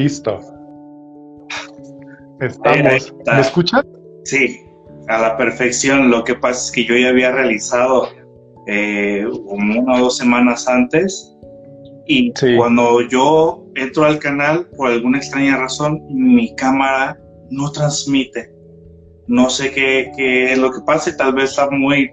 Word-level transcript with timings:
Listo. 0.00 0.40
Estamos. 2.40 3.14
¿Me 3.26 3.40
escuchas? 3.40 3.84
Sí, 4.24 4.60
a 5.08 5.20
la 5.20 5.36
perfección. 5.36 6.10
Lo 6.10 6.24
que 6.24 6.36
pasa 6.36 6.58
es 6.64 6.72
que 6.72 6.84
yo 6.86 6.96
ya 6.96 7.10
había 7.10 7.32
realizado 7.32 8.08
eh, 8.66 9.26
una 9.44 9.96
o 9.96 10.04
dos 10.04 10.16
semanas 10.16 10.66
antes 10.68 11.36
y 12.06 12.32
cuando 12.56 13.02
yo 13.08 13.66
entro 13.74 14.04
al 14.04 14.18
canal, 14.18 14.66
por 14.74 14.90
alguna 14.90 15.18
extraña 15.18 15.58
razón, 15.58 16.00
mi 16.08 16.54
cámara 16.56 17.18
no 17.50 17.70
transmite. 17.70 18.50
No 19.26 19.50
sé 19.50 19.70
qué, 19.70 20.10
qué 20.16 20.52
es 20.52 20.58
lo 20.58 20.72
que 20.72 20.80
pasa, 20.86 21.14
tal 21.14 21.34
vez 21.34 21.50
está 21.50 21.68
muy 21.70 22.10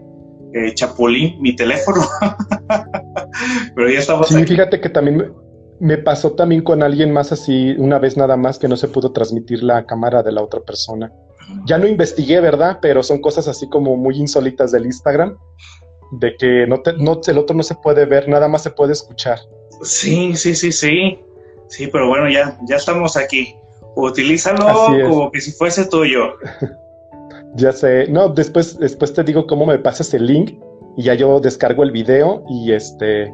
eh, 0.54 0.74
chapulín 0.74 1.42
mi 1.42 1.56
teléfono. 1.56 2.02
Pero 3.76 3.90
ya 3.90 4.00
estamos. 4.00 4.28
Sí, 4.28 4.44
fíjate 4.44 4.82
que 4.82 4.90
también 4.90 5.32
me 5.80 5.98
pasó 5.98 6.32
también 6.32 6.64
con 6.64 6.84
alguien 6.84 7.12
más 7.12 7.32
así, 7.32 7.76
una 7.78 8.00
vez 8.00 8.18
nada 8.18 8.38
más, 8.38 8.60
que 8.60 8.68
no 8.68 8.78
se 8.78 8.88
pudo 8.88 9.12
transmitir 9.12 9.64
la 9.64 9.86
cámara 9.86 10.24
de 10.24 10.32
la 10.32 10.42
otra 10.42 10.60
persona. 10.62 11.12
Ya 11.66 11.78
no 11.78 11.88
investigué, 11.88 12.40
¿verdad? 12.42 12.80
Pero 12.82 13.04
son 13.04 13.22
cosas 13.22 13.48
así 13.48 13.70
como 13.70 13.96
muy 13.96 14.18
insólitas 14.18 14.72
del 14.72 14.86
Instagram, 14.86 15.38
de 16.12 16.36
que 16.38 16.68
no, 16.68 16.82
te, 16.82 16.94
no 16.94 17.22
el 17.26 17.38
otro 17.38 17.56
no 17.56 17.64
se 17.64 17.76
puede 17.76 18.06
ver, 18.06 18.28
nada 18.28 18.48
más 18.48 18.64
se 18.64 18.72
puede 18.72 18.94
escuchar. 18.94 19.40
Sí, 19.82 20.36
sí, 20.36 20.56
sí, 20.56 20.72
sí. 20.72 21.20
Sí, 21.70 21.88
pero 21.88 22.08
bueno, 22.08 22.30
ya, 22.30 22.58
ya 22.68 22.78
estamos 22.78 23.18
aquí. 23.18 23.56
Utilízalo 23.96 24.66
como 25.08 25.32
que 25.32 25.42
si 25.42 25.52
fuese 25.52 25.86
tuyo. 25.86 26.34
ya 27.56 27.72
sé. 27.72 28.08
No, 28.08 28.30
después, 28.30 28.78
después 28.78 29.14
te 29.14 29.24
digo 29.24 29.48
cómo 29.48 29.66
me 29.66 29.80
pasas 29.80 30.14
el 30.14 30.28
link 30.28 30.60
y 30.98 31.04
ya 31.04 31.14
yo 31.14 31.40
descargo 31.40 31.84
el 31.84 31.92
video 31.92 32.44
y 32.50 32.72
este 32.72 33.34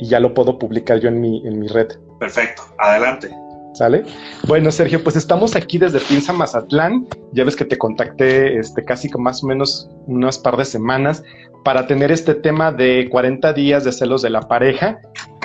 y 0.00 0.08
ya 0.08 0.20
lo 0.20 0.34
puedo 0.34 0.58
publicar 0.58 0.98
yo 0.98 1.08
en 1.08 1.20
mi, 1.20 1.46
en 1.46 1.58
mi 1.58 1.68
red. 1.68 1.88
Perfecto, 2.18 2.62
adelante. 2.78 3.30
¿Sale? 3.74 4.04
Bueno, 4.48 4.72
Sergio, 4.72 5.02
pues 5.02 5.14
estamos 5.14 5.54
aquí 5.54 5.78
desde 5.78 6.00
Pinza 6.00 6.32
Mazatlán. 6.32 7.06
Ya 7.32 7.44
ves 7.44 7.54
que 7.54 7.64
te 7.64 7.78
contacté 7.78 8.58
este, 8.58 8.84
casi 8.84 9.08
con 9.08 9.22
más 9.22 9.44
o 9.44 9.46
menos 9.46 9.88
unas 10.06 10.38
par 10.38 10.56
de 10.56 10.64
semanas 10.64 11.22
para 11.64 11.86
tener 11.86 12.10
este 12.10 12.34
tema 12.34 12.72
de 12.72 13.08
40 13.10 13.52
días 13.52 13.84
de 13.84 13.92
celos 13.92 14.22
de 14.22 14.30
la 14.30 14.40
pareja. 14.40 14.98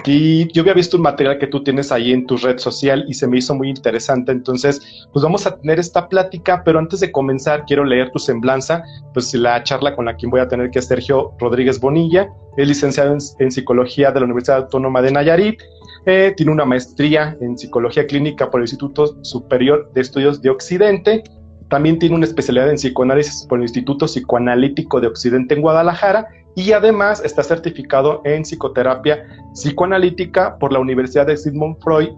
Y 0.05 0.51
yo 0.51 0.61
había 0.61 0.73
visto 0.73 0.97
un 0.97 1.03
material 1.03 1.37
que 1.39 1.47
tú 1.47 1.63
tienes 1.63 1.91
ahí 1.91 2.11
en 2.11 2.25
tu 2.25 2.37
red 2.37 2.57
social 2.57 3.05
y 3.07 3.13
se 3.13 3.27
me 3.27 3.37
hizo 3.37 3.55
muy 3.55 3.69
interesante. 3.69 4.31
Entonces, 4.31 5.05
pues 5.11 5.23
vamos 5.23 5.45
a 5.47 5.57
tener 5.57 5.79
esta 5.79 6.07
plática, 6.07 6.61
pero 6.63 6.79
antes 6.79 6.99
de 6.99 7.11
comenzar, 7.11 7.65
quiero 7.65 7.83
leer 7.83 8.11
tu 8.11 8.19
semblanza, 8.19 8.83
pues 9.13 9.33
la 9.33 9.63
charla 9.63 9.95
con 9.95 10.05
la 10.05 10.15
quien 10.15 10.31
voy 10.31 10.41
a 10.41 10.47
tener 10.47 10.69
que 10.69 10.79
es 10.79 10.85
Sergio 10.85 11.33
Rodríguez 11.39 11.79
Bonilla. 11.79 12.27
Es 12.57 12.67
licenciado 12.67 13.17
en 13.39 13.51
Psicología 13.51 14.11
de 14.11 14.19
la 14.19 14.25
Universidad 14.25 14.57
Autónoma 14.57 15.01
de 15.01 15.11
Nayarit 15.11 15.61
eh, 16.05 16.33
tiene 16.37 16.51
una 16.51 16.65
maestría 16.65 17.35
en 17.41 17.57
psicología 17.57 18.05
clínica 18.05 18.51
por 18.51 18.59
el 18.59 18.65
Instituto 18.65 19.23
Superior 19.23 19.91
de 19.93 20.01
Estudios 20.01 20.39
de 20.41 20.51
Occidente. 20.51 21.23
También 21.69 21.99
tiene 21.99 22.15
una 22.15 22.25
especialidad 22.25 22.69
en 22.69 22.75
psicoanálisis 22.75 23.45
por 23.47 23.59
el 23.59 23.63
Instituto 23.63 24.05
Psicoanalítico 24.05 25.01
de 25.01 25.07
Occidente 25.07 25.55
en 25.55 25.61
Guadalajara 25.61 26.27
y 26.55 26.71
además 26.71 27.21
está 27.25 27.43
certificado 27.43 28.21
en 28.23 28.43
psicoterapia 28.43 29.25
psicoanalítica 29.53 30.57
por 30.57 30.71
la 30.71 30.79
Universidad 30.79 31.27
de 31.27 31.37
Sigmund 31.37 31.77
Freud 31.81 32.09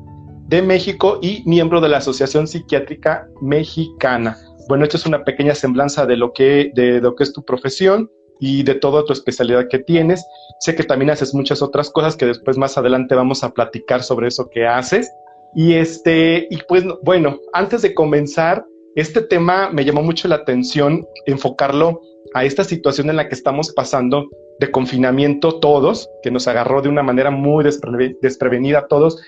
de 0.47 0.61
México 0.61 1.19
y 1.21 1.43
miembro 1.45 1.81
de 1.81 1.89
la 1.89 1.97
Asociación 1.97 2.47
Psiquiátrica 2.47 3.27
Mexicana. 3.41 4.37
Bueno, 4.69 4.83
esto 4.83 4.97
es 4.97 5.05
una 5.05 5.23
pequeña 5.23 5.55
semblanza 5.55 6.05
de 6.05 6.17
lo 6.17 6.33
que, 6.33 6.71
de 6.75 7.01
lo 7.01 7.15
que 7.15 7.23
es 7.23 7.33
tu 7.33 7.43
profesión 7.43 8.09
y 8.39 8.63
de 8.63 8.75
toda 8.75 9.03
tu 9.05 9.13
especialidad 9.13 9.67
que 9.69 9.79
tienes. 9.79 10.25
Sé 10.59 10.75
que 10.75 10.83
también 10.83 11.09
haces 11.09 11.33
muchas 11.33 11.61
otras 11.61 11.89
cosas 11.89 12.15
que 12.15 12.25
después 12.25 12.57
más 12.57 12.77
adelante 12.77 13.15
vamos 13.15 13.43
a 13.43 13.51
platicar 13.53 14.03
sobre 14.03 14.27
eso 14.27 14.49
que 14.49 14.67
haces. 14.67 15.11
Y 15.55 15.73
este, 15.73 16.47
y 16.49 16.57
pues 16.67 16.83
bueno, 17.03 17.39
antes 17.53 17.81
de 17.81 17.93
comenzar, 17.93 18.65
este 18.97 19.21
tema 19.21 19.69
me 19.69 19.85
llamó 19.85 20.01
mucho 20.01 20.27
la 20.27 20.37
atención 20.37 21.05
enfocarlo 21.27 22.01
a 22.33 22.45
esta 22.45 22.63
situación 22.63 23.11
en 23.11 23.17
la 23.17 23.29
que 23.29 23.35
estamos 23.35 23.71
pasando 23.73 24.27
de 24.59 24.71
confinamiento 24.71 25.59
todos, 25.59 26.09
que 26.23 26.31
nos 26.31 26.47
agarró 26.47 26.81
de 26.81 26.89
una 26.89 27.03
manera 27.03 27.29
muy 27.29 27.63
desprevenida 27.63 28.79
a 28.79 28.87
todos 28.87 29.21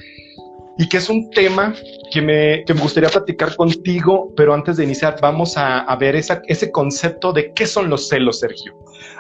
y 0.80 0.90
que 0.90 0.97
es 0.97 1.07
un 1.07 1.30
tema 1.30 1.75
que 2.12 2.19
me, 2.19 2.63
que 2.66 2.74
me 2.74 2.81
gustaría 2.81 3.09
platicar 3.09 3.56
contigo, 3.56 4.34
pero 4.35 4.56
antes 4.56 4.78
de 4.78 4.85
iniciar 4.85 5.18
vamos 5.22 5.56
a, 5.56 5.81
a 5.81 5.96
ver 5.97 6.16
esa, 6.16 6.41
ese 6.47 6.72
concepto 6.72 7.31
de 7.31 7.53
qué 7.53 7.68
son 7.68 7.91
los 7.91 8.07
celos, 8.07 8.40
Sergio. 8.40 8.75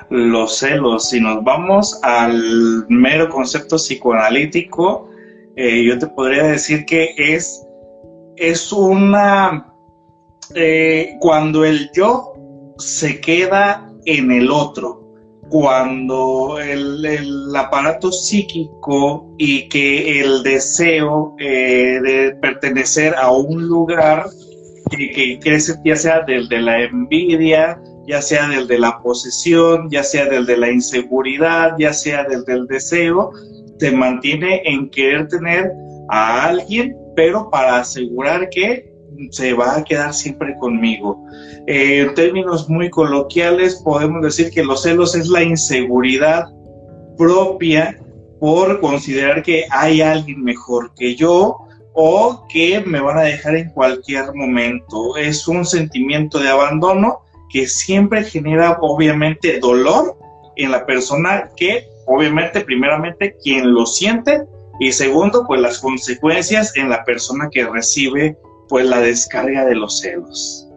Los 0.09 0.57
celos, 0.57 1.09
si 1.09 1.21
nos 1.21 1.43
vamos 1.43 1.99
al 2.01 2.85
mero 2.89 3.29
concepto 3.29 3.75
psicoanalítico, 3.75 5.11
eh, 5.55 5.83
yo 5.83 5.99
te 5.99 6.07
podría 6.07 6.45
decir 6.45 6.85
que 6.85 7.13
es, 7.15 7.63
es 8.35 8.73
una... 8.73 9.68
Eh, 10.55 11.15
cuando 11.19 11.63
el 11.63 11.91
yo 11.93 12.33
se 12.77 13.21
queda 13.21 13.91
en 14.05 14.31
el 14.31 14.49
otro, 14.49 14.99
cuando 15.49 16.59
el, 16.59 17.55
aparato 17.55 18.11
psíquico 18.11 19.35
y 19.37 19.67
que 19.69 20.21
el 20.21 20.43
deseo 20.43 21.35
eh, 21.39 21.99
de 22.01 22.35
pertenecer 22.41 23.15
a 23.15 23.31
un 23.31 23.67
lugar 23.67 24.27
que, 24.89 25.39
crece 25.41 25.75
ya 25.85 25.95
sea 25.95 26.21
del 26.21 26.47
de 26.49 26.61
la 26.61 26.83
envidia, 26.83 27.79
ya 28.07 28.21
sea 28.21 28.47
del 28.47 28.67
de 28.67 28.79
la 28.79 28.99
posesión, 29.01 29.89
ya 29.89 30.03
sea 30.03 30.25
del 30.25 30.45
de 30.45 30.57
la 30.57 30.71
inseguridad, 30.71 31.75
ya 31.77 31.93
sea 31.93 32.23
del 32.23 32.43
del 32.45 32.65
deseo, 32.67 33.31
te 33.77 33.91
mantiene 33.91 34.61
en 34.65 34.89
querer 34.89 35.27
tener 35.27 35.71
a 36.09 36.45
alguien, 36.45 36.95
pero 37.15 37.49
para 37.49 37.77
asegurar 37.77 38.49
que 38.49 38.88
se 39.31 39.53
va 39.53 39.77
a 39.77 39.83
quedar 39.83 40.13
siempre 40.13 40.55
conmigo. 40.57 41.23
Eh, 41.67 42.01
en 42.01 42.13
términos 42.15 42.69
muy 42.69 42.89
coloquiales, 42.89 43.81
podemos 43.83 44.21
decir 44.21 44.51
que 44.51 44.63
los 44.63 44.83
celos 44.83 45.15
es 45.15 45.27
la 45.27 45.43
inseguridad 45.43 46.45
propia 47.17 47.97
por 48.39 48.79
considerar 48.79 49.43
que 49.43 49.65
hay 49.69 50.01
alguien 50.01 50.43
mejor 50.43 50.93
que 50.95 51.15
yo 51.15 51.57
o 51.93 52.45
que 52.47 52.81
me 52.85 53.01
van 53.01 53.17
a 53.17 53.23
dejar 53.23 53.55
en 53.55 53.69
cualquier 53.71 54.33
momento. 54.33 55.17
Es 55.17 55.47
un 55.47 55.65
sentimiento 55.65 56.39
de 56.39 56.47
abandono 56.47 57.19
que 57.49 57.67
siempre 57.67 58.23
genera 58.23 58.77
obviamente 58.81 59.59
dolor 59.59 60.17
en 60.55 60.71
la 60.71 60.85
persona 60.85 61.49
que 61.57 61.87
obviamente 62.05 62.61
primeramente 62.61 63.35
quien 63.43 63.73
lo 63.73 63.85
siente 63.85 64.43
y 64.79 64.91
segundo 64.91 65.45
pues 65.45 65.59
las 65.61 65.79
consecuencias 65.79 66.75
en 66.77 66.89
la 66.89 67.03
persona 67.03 67.49
que 67.51 67.67
recibe 67.67 68.37
pues 68.69 68.85
la 68.85 69.01
descarga 69.01 69.65
de 69.65 69.75
los 69.75 69.99
celos. 69.99 70.67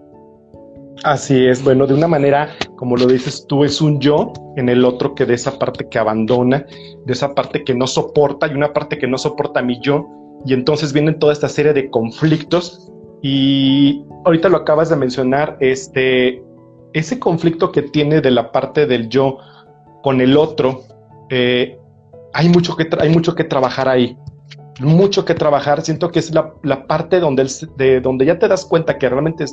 Así 1.05 1.47
es, 1.47 1.63
bueno, 1.63 1.87
de 1.87 1.95
una 1.95 2.07
manera, 2.07 2.51
como 2.77 2.97
lo 2.97 3.07
dices 3.07 3.45
tú, 3.49 3.65
es 3.65 3.81
un 3.81 4.01
yo 4.01 4.33
en 4.57 4.69
el 4.69 4.85
otro 4.85 5.15
que 5.15 5.27
de 5.27 5.35
esa 5.35 5.59
parte 5.59 5.89
que 5.89 5.99
abandona, 5.99 6.65
de 7.05 7.13
esa 7.13 7.35
parte 7.35 7.65
que 7.65 7.75
no 7.75 7.87
soporta 7.87 8.47
y 8.47 8.55
una 8.55 8.73
parte 8.73 8.99
que 8.99 9.09
no 9.09 9.19
soporta 9.19 9.63
mi 9.63 9.81
yo, 9.81 10.09
y 10.47 10.55
entonces 10.55 10.93
vienen 10.93 11.19
toda 11.19 11.33
esta 11.33 11.49
serie 11.49 11.73
de 11.73 11.91
conflictos 11.91 12.91
y 13.21 14.05
ahorita 14.25 14.49
lo 14.49 14.59
acabas 14.59 14.91
de 14.91 14.97
mencionar, 14.97 15.57
este, 15.61 16.43
ese 16.93 17.19
conflicto 17.19 17.73
que 17.73 17.83
tiene 17.83 18.21
de 18.21 18.31
la 18.31 18.53
parte 18.53 18.87
del 18.87 19.09
yo 19.09 19.39
con 20.03 20.21
el 20.21 20.37
otro, 20.37 20.83
eh, 21.31 21.79
hay, 22.33 22.49
mucho 22.49 22.77
que 22.77 22.89
hay 23.01 23.11
mucho 23.11 23.35
que 23.35 23.45
trabajar 23.45 23.89
ahí 23.89 24.17
mucho 24.81 25.25
que 25.25 25.35
trabajar. 25.35 25.83
Siento 25.83 26.11
que 26.11 26.19
es 26.19 26.33
la, 26.33 26.87
parte 26.87 27.21
donde, 27.21 27.47
de, 27.77 28.01
donde 28.01 28.27
ya 28.27 28.39
te 28.39 28.49
das 28.49 28.65
cuenta 28.65 28.99
que 28.99 29.09
realmente 29.09 29.45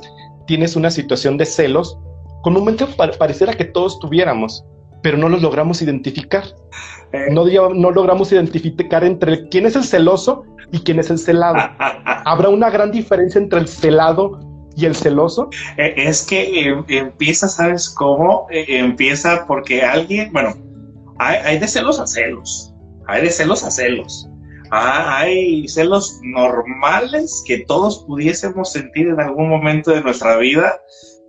tienes 0.48 0.76
una 0.76 0.92
situación 0.92 1.38
de 1.38 1.46
celos. 1.46 1.98
Con 2.42 2.54
un 2.56 2.62
momento 2.62 2.88
pareciera 2.96 3.54
que 3.54 3.66
todos 3.66 4.00
tuviéramos, 4.00 4.64
pero 5.02 5.18
no 5.18 5.30
los 5.30 5.42
logramos 5.42 5.82
identificar. 5.82 6.44
Eh. 7.12 7.28
No, 7.32 7.46
no 7.74 7.92
logramos 7.92 8.32
identificar 8.32 9.04
entre 9.04 9.48
quién 9.50 9.66
es 9.66 9.76
el 9.76 9.84
celoso 9.84 10.44
y 10.72 10.80
quién 10.80 11.00
es 11.00 11.10
el 11.10 11.20
celado. 11.20 11.58
¿Habrá 12.06 12.50
una 12.50 12.70
gran 12.70 12.92
diferencia 12.92 13.40
entre 13.40 13.60
el 13.60 13.68
celado 13.68 14.40
y 14.76 14.86
el 14.86 14.96
celoso? 14.96 15.50
Eh, 15.78 15.94
es 15.98 16.26
que 16.26 16.62
em, 16.62 16.86
empieza, 16.88 17.48
¿sabes 17.50 17.90
cómo? 17.90 18.48
Eh, 18.50 18.66
empieza 18.68 19.46
porque 19.48 19.82
alguien, 19.82 20.32
bueno, 20.32 20.54
hay, 21.18 21.38
hay 21.44 21.60
de 21.60 21.68
celos 21.68 22.00
a 22.00 22.08
celos, 22.08 22.74
hay 23.08 23.24
de 23.24 23.32
celos 23.32 23.64
a 23.64 23.72
celos. 23.72 24.30
Ah, 24.72 25.20
hay 25.20 25.68
celos 25.68 26.20
normales 26.22 27.44
que 27.48 27.60
todos 27.66 28.04
pudiésemos 28.06 28.72
sentir 28.72 29.08
en 29.08 29.20
algún 29.20 29.50
momento 29.50 29.92
de 29.92 30.02
nuestra 30.02 30.38
vida, 30.38 30.80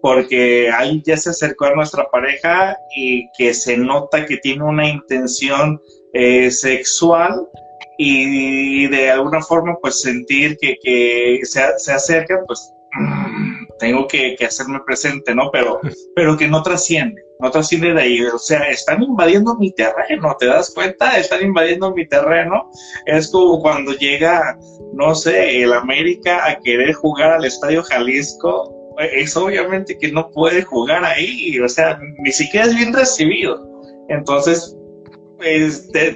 porque 0.03 0.71
alguien 0.71 1.03
ya 1.05 1.17
se 1.17 1.31
acercó 1.31 1.67
a 1.67 1.75
nuestra 1.75 2.11
pareja 2.11 2.77
y 2.95 3.31
que 3.37 3.55
se 3.55 3.77
nota 3.77 4.27
que 4.27 4.37
tiene 4.39 4.65
una 4.65 4.89
intención 4.89 5.81
eh, 6.13 6.51
sexual 6.51 7.47
y 7.97 8.89
de 8.89 9.11
alguna 9.11 9.43
forma 9.43 9.77
pues 9.81 10.01
sentir 10.01 10.57
que, 10.59 10.77
que 10.83 11.41
se, 11.43 11.61
se 11.79 11.93
acerca, 11.93 12.43
pues 12.47 12.73
mm, 12.99 13.67
tengo 13.79 14.07
que, 14.07 14.37
que, 14.39 14.47
hacerme 14.47 14.81
presente, 14.87 15.35
¿no? 15.35 15.51
Pero, 15.51 15.81
pero 16.15 16.37
que 16.37 16.49
no 16.49 16.63
trasciende, 16.63 17.23
no 17.41 17.51
trasciende 17.51 17.95
de 17.95 18.01
ahí. 18.01 18.23
O 18.23 18.39
sea, 18.39 18.69
están 18.69 19.03
invadiendo 19.03 19.57
mi 19.57 19.73
terreno, 19.73 20.37
¿te 20.39 20.47
das 20.47 20.71
cuenta? 20.75 21.19
Están 21.19 21.43
invadiendo 21.43 21.93
mi 21.95 22.07
terreno. 22.07 22.71
Es 23.07 23.31
como 23.31 23.61
cuando 23.61 23.93
llega, 23.93 24.59
no 24.95 25.15
sé, 25.15 25.63
el 25.63 25.73
América 25.73 26.47
a 26.47 26.59
querer 26.61 26.93
jugar 26.95 27.33
al 27.33 27.45
Estadio 27.45 27.83
Jalisco. 27.83 28.75
Es 29.13 29.37
obviamente 29.37 29.97
que 29.99 30.13
no 30.13 30.31
puede 30.31 30.63
jugar 30.63 31.05
ahí, 31.05 31.59
o 31.59 31.69
sea, 31.69 31.99
ni 32.19 32.33
siquiera 32.33 32.67
es 32.67 32.75
bien 32.77 32.93
recibido. 32.93 33.67
Entonces, 34.09 34.77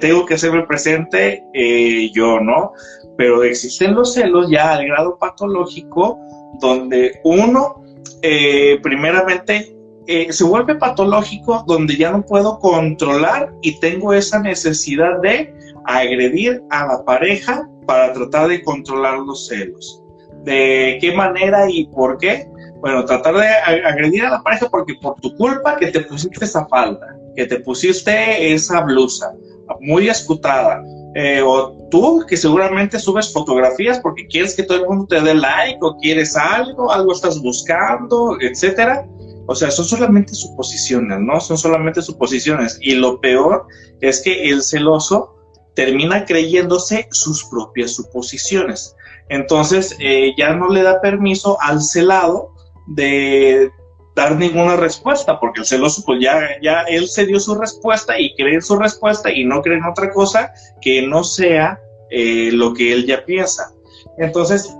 tengo 0.01 0.25
que 0.25 0.35
hacerme 0.35 0.63
presente 0.63 1.43
eh, 1.53 2.11
yo, 2.13 2.39
¿no? 2.39 2.73
Pero 3.17 3.43
existen 3.43 3.95
los 3.95 4.13
celos 4.13 4.49
ya 4.49 4.73
al 4.73 4.85
grado 4.85 5.17
patológico 5.17 6.19
donde 6.59 7.19
uno, 7.23 7.83
eh, 8.21 8.79
primeramente, 8.83 9.74
eh, 10.07 10.31
se 10.31 10.43
vuelve 10.43 10.75
patológico 10.75 11.63
donde 11.67 11.95
ya 11.95 12.11
no 12.11 12.25
puedo 12.25 12.59
controlar 12.59 13.51
y 13.61 13.79
tengo 13.79 14.13
esa 14.13 14.39
necesidad 14.39 15.19
de 15.21 15.53
agredir 15.85 16.61
a 16.69 16.85
la 16.87 17.05
pareja 17.05 17.67
para 17.87 18.13
tratar 18.13 18.49
de 18.49 18.63
controlar 18.63 19.19
los 19.19 19.47
celos. 19.47 20.01
¿De 20.43 20.97
qué 21.01 21.11
manera 21.13 21.69
y 21.69 21.87
por 21.87 22.17
qué? 22.17 22.47
Bueno, 22.81 23.03
tratar 23.05 23.35
de 23.35 23.47
agredir 23.47 24.25
a 24.25 24.29
la 24.29 24.43
pareja 24.43 24.69
porque 24.69 24.93
por 25.01 25.15
tu 25.21 25.35
culpa 25.37 25.75
que 25.77 25.87
te 25.87 26.01
pusiste 26.01 26.45
esa 26.45 26.67
falda, 26.67 27.15
que 27.35 27.45
te 27.45 27.59
pusiste 27.59 28.53
esa 28.53 28.81
blusa 28.81 29.33
muy 29.79 30.07
escutada, 30.07 30.83
eh, 31.15 31.41
o 31.41 31.71
tú 31.89 32.25
que 32.27 32.35
seguramente 32.35 32.99
subes 32.99 33.31
fotografías 33.31 33.99
porque 34.01 34.27
quieres 34.27 34.53
que 34.53 34.63
todo 34.63 34.79
el 34.79 34.85
mundo 34.85 35.07
te 35.07 35.21
dé 35.21 35.33
like 35.33 35.79
o 35.81 35.95
quieres 35.97 36.35
algo, 36.35 36.91
algo 36.91 37.13
estás 37.13 37.41
buscando, 37.41 38.37
etcétera. 38.41 39.07
O 39.47 39.55
sea, 39.55 39.71
son 39.71 39.85
solamente 39.85 40.33
suposiciones, 40.33 41.19
¿no? 41.19 41.39
Son 41.39 41.57
solamente 41.57 42.01
suposiciones. 42.01 42.77
Y 42.81 42.95
lo 42.95 43.19
peor 43.21 43.67
es 44.01 44.21
que 44.21 44.49
el 44.49 44.63
celoso 44.63 45.35
termina 45.75 46.25
creyéndose 46.25 47.07
sus 47.11 47.45
propias 47.45 47.93
suposiciones. 47.93 48.95
Entonces, 49.29 49.95
eh, 49.99 50.33
ya 50.37 50.55
no 50.55 50.69
le 50.69 50.83
da 50.83 51.01
permiso 51.01 51.57
al 51.61 51.81
celado 51.81 52.53
de 52.87 53.71
dar 54.15 54.37
ninguna 54.37 54.77
respuesta, 54.77 55.39
porque 55.39 55.61
el 55.61 55.65
celoso, 55.65 56.03
pues 56.05 56.19
ya, 56.21 56.39
ya 56.61 56.81
él 56.83 57.07
se 57.07 57.25
dio 57.25 57.39
su 57.39 57.55
respuesta 57.55 58.17
y 58.19 58.33
cree 58.35 58.55
en 58.55 58.61
su 58.61 58.77
respuesta 58.77 59.31
y 59.31 59.43
no 59.43 59.61
cree 59.61 59.77
en 59.77 59.83
otra 59.83 60.11
cosa 60.11 60.53
que 60.81 61.05
no 61.05 61.23
sea 61.23 61.79
eh, 62.09 62.49
lo 62.53 62.73
que 62.73 62.93
él 62.93 63.05
ya 63.05 63.25
piensa. 63.25 63.73
Entonces, 64.17 64.73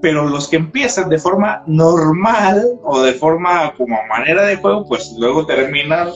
pero 0.00 0.28
los 0.28 0.48
que 0.48 0.56
empiezan 0.56 1.08
de 1.08 1.18
forma 1.18 1.62
normal 1.66 2.64
o 2.84 3.02
de 3.02 3.12
forma 3.14 3.72
como 3.76 3.96
manera 4.08 4.44
de 4.44 4.56
juego, 4.56 4.86
pues 4.86 5.12
luego 5.18 5.46
terminan. 5.46 6.10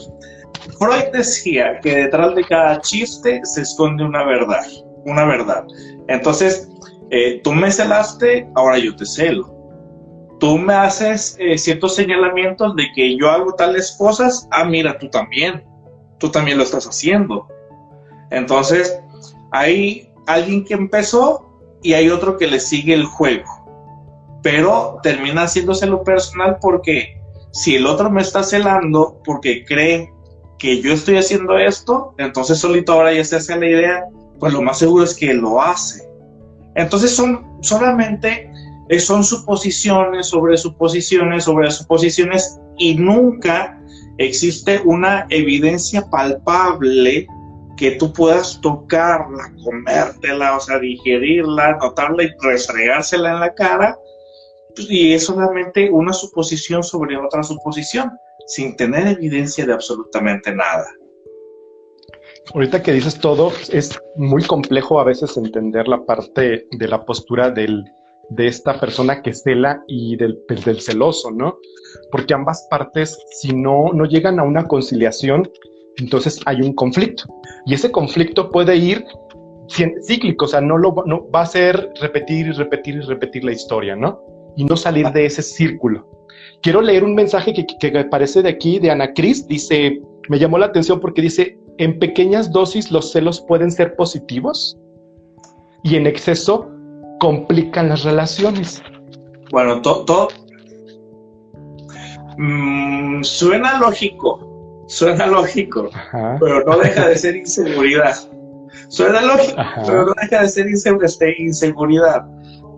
Freud 0.78 1.12
decía 1.12 1.80
que 1.80 1.96
detrás 1.96 2.34
de 2.34 2.44
cada 2.44 2.80
chiste 2.80 3.40
se 3.44 3.62
esconde 3.62 4.04
una 4.04 4.24
verdad, 4.24 4.64
una 5.04 5.24
verdad. 5.24 5.64
Entonces, 6.08 6.68
eh, 7.10 7.40
tú 7.42 7.52
me 7.52 7.70
celaste, 7.70 8.48
ahora 8.54 8.78
yo 8.78 8.94
te 8.94 9.04
celo 9.04 9.62
tú 10.42 10.58
me 10.58 10.74
haces 10.74 11.36
eh, 11.38 11.56
ciertos 11.56 11.94
señalamientos 11.94 12.74
de 12.74 12.90
que 12.96 13.16
yo 13.16 13.30
hago 13.30 13.54
tales 13.54 13.94
cosas, 13.96 14.48
ah, 14.50 14.64
mira, 14.64 14.98
tú 14.98 15.08
también, 15.08 15.62
tú 16.18 16.30
también 16.30 16.58
lo 16.58 16.64
estás 16.64 16.84
haciendo. 16.84 17.46
Entonces, 18.32 19.00
hay 19.52 20.10
alguien 20.26 20.64
que 20.64 20.74
empezó 20.74 21.48
y 21.80 21.92
hay 21.92 22.10
otro 22.10 22.38
que 22.38 22.48
le 22.48 22.58
sigue 22.58 22.92
el 22.92 23.04
juego, 23.04 23.44
pero 24.42 24.98
termina 25.02 25.42
haciéndose 25.42 25.86
lo 25.86 26.02
personal 26.02 26.58
porque 26.60 27.20
si 27.52 27.76
el 27.76 27.86
otro 27.86 28.10
me 28.10 28.22
está 28.22 28.42
celando 28.42 29.20
porque 29.24 29.64
cree 29.64 30.12
que 30.58 30.80
yo 30.80 30.92
estoy 30.92 31.16
haciendo 31.16 31.58
esto, 31.58 32.14
entonces 32.18 32.58
solito 32.58 32.92
ahora 32.92 33.12
ya 33.12 33.24
se 33.24 33.36
hace 33.36 33.58
la 33.58 33.66
idea, 33.66 34.04
pues 34.38 34.52
lo 34.52 34.62
más 34.62 34.78
seguro 34.78 35.04
es 35.04 35.14
que 35.14 35.34
lo 35.34 35.60
hace. 35.60 36.08
Entonces 36.74 37.14
son 37.14 37.46
solamente 37.60 38.50
eh, 38.88 38.98
son 38.98 39.22
suposiciones 39.22 40.26
sobre 40.26 40.56
suposiciones 40.56 41.44
sobre 41.44 41.70
suposiciones 41.70 42.58
y 42.78 42.94
nunca 42.94 43.78
existe 44.18 44.80
una 44.84 45.26
evidencia 45.30 46.08
palpable 46.10 47.26
que 47.76 47.92
tú 47.92 48.12
puedas 48.12 48.60
tocarla, 48.60 49.52
comértela, 49.64 50.56
o 50.56 50.60
sea, 50.60 50.78
digerirla, 50.78 51.76
notarla 51.78 52.24
y 52.24 52.30
restregársela 52.40 53.32
en 53.32 53.40
la 53.40 53.54
cara, 53.54 53.98
y 54.76 55.12
es 55.12 55.26
solamente 55.26 55.90
una 55.90 56.12
suposición 56.12 56.82
sobre 56.82 57.16
otra 57.16 57.42
suposición, 57.42 58.10
sin 58.46 58.76
tener 58.76 59.06
evidencia 59.06 59.66
de 59.66 59.72
absolutamente 59.72 60.54
nada. 60.54 60.86
Ahorita 62.54 62.82
que 62.82 62.92
dices 62.92 63.18
todo, 63.18 63.52
es 63.70 63.98
muy 64.16 64.42
complejo 64.42 65.00
a 65.00 65.04
veces 65.04 65.36
entender 65.36 65.86
la 65.86 66.04
parte 66.04 66.66
de 66.70 66.88
la 66.88 67.04
postura 67.04 67.50
del, 67.50 67.84
de 68.30 68.48
esta 68.48 68.80
persona 68.80 69.22
que 69.22 69.32
cela 69.32 69.82
y 69.86 70.16
del, 70.16 70.38
pues, 70.48 70.64
del 70.64 70.80
celoso, 70.80 71.30
¿no? 71.30 71.58
Porque 72.10 72.34
ambas 72.34 72.66
partes, 72.68 73.16
si 73.30 73.52
no, 73.52 73.92
no 73.92 74.04
llegan 74.06 74.40
a 74.40 74.42
una 74.42 74.66
conciliación, 74.66 75.48
entonces 75.98 76.40
hay 76.46 76.62
un 76.62 76.74
conflicto. 76.74 77.24
Y 77.64 77.74
ese 77.74 77.92
conflicto 77.92 78.50
puede 78.50 78.76
ir 78.76 79.04
cíclico, 80.02 80.44
o 80.44 80.48
sea, 80.48 80.60
no, 80.60 80.76
lo, 80.78 80.94
no 81.06 81.30
va 81.30 81.42
a 81.42 81.46
ser 81.46 81.90
repetir 82.00 82.48
y 82.48 82.52
repetir 82.52 82.96
y 82.96 83.00
repetir 83.00 83.44
la 83.44 83.52
historia, 83.52 83.96
¿no? 83.96 84.20
Y 84.56 84.64
no 84.64 84.76
salir 84.76 85.10
de 85.12 85.26
ese 85.26 85.42
círculo. 85.42 86.08
Quiero 86.62 86.80
leer 86.80 87.04
un 87.04 87.14
mensaje 87.14 87.52
que, 87.52 87.66
que 87.80 87.90
me 87.90 88.04
parece 88.04 88.42
de 88.42 88.50
aquí, 88.50 88.78
de 88.78 88.90
Ana 88.90 89.12
Cris, 89.14 89.46
dice, 89.48 90.00
me 90.28 90.38
llamó 90.38 90.58
la 90.58 90.66
atención 90.66 91.00
porque 91.00 91.22
dice, 91.22 91.58
en 91.78 91.98
pequeñas 91.98 92.52
dosis 92.52 92.90
los 92.90 93.12
celos 93.12 93.40
pueden 93.48 93.70
ser 93.70 93.96
positivos 93.96 94.78
y 95.82 95.96
en 95.96 96.06
exceso 96.06 96.68
complican 97.18 97.88
las 97.88 98.04
relaciones. 98.04 98.82
Bueno, 99.50 99.82
todo 99.82 100.28
mm, 102.38 103.22
suena 103.22 103.78
lógico, 103.78 104.84
suena 104.88 105.26
lógico, 105.26 105.90
pero 106.40 106.64
no 106.64 106.78
deja 106.78 107.08
de 107.08 107.16
ser 107.16 107.36
inseguridad. 107.36 108.16
Suena 108.88 109.22
lógico, 109.22 109.56
pero 109.86 110.06
no 110.06 110.14
deja 110.20 110.42
de 110.42 110.48
ser 110.48 110.66
este, 111.02 111.34
inseguridad. 111.42 112.24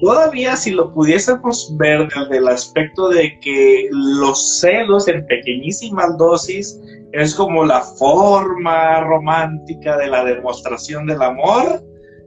Todavía 0.01 0.57
si 0.57 0.73
lo 0.73 0.93
pudiésemos 0.93 1.75
ver 1.77 2.09
desde 2.09 2.39
el 2.39 2.49
aspecto 2.49 3.09
de 3.09 3.39
que 3.41 3.89
los 3.91 4.61
celos 4.61 5.09
en 5.09 5.27
pequeñísimas 5.27 6.17
dosis 6.19 6.79
es 7.13 7.35
como 7.35 7.65
la 7.65 7.81
forma 7.81 9.01
romántica 9.01 9.97
de 9.97 10.09
la 10.09 10.25
demostración 10.25 11.07
del 11.07 11.23
amor, 11.23 11.83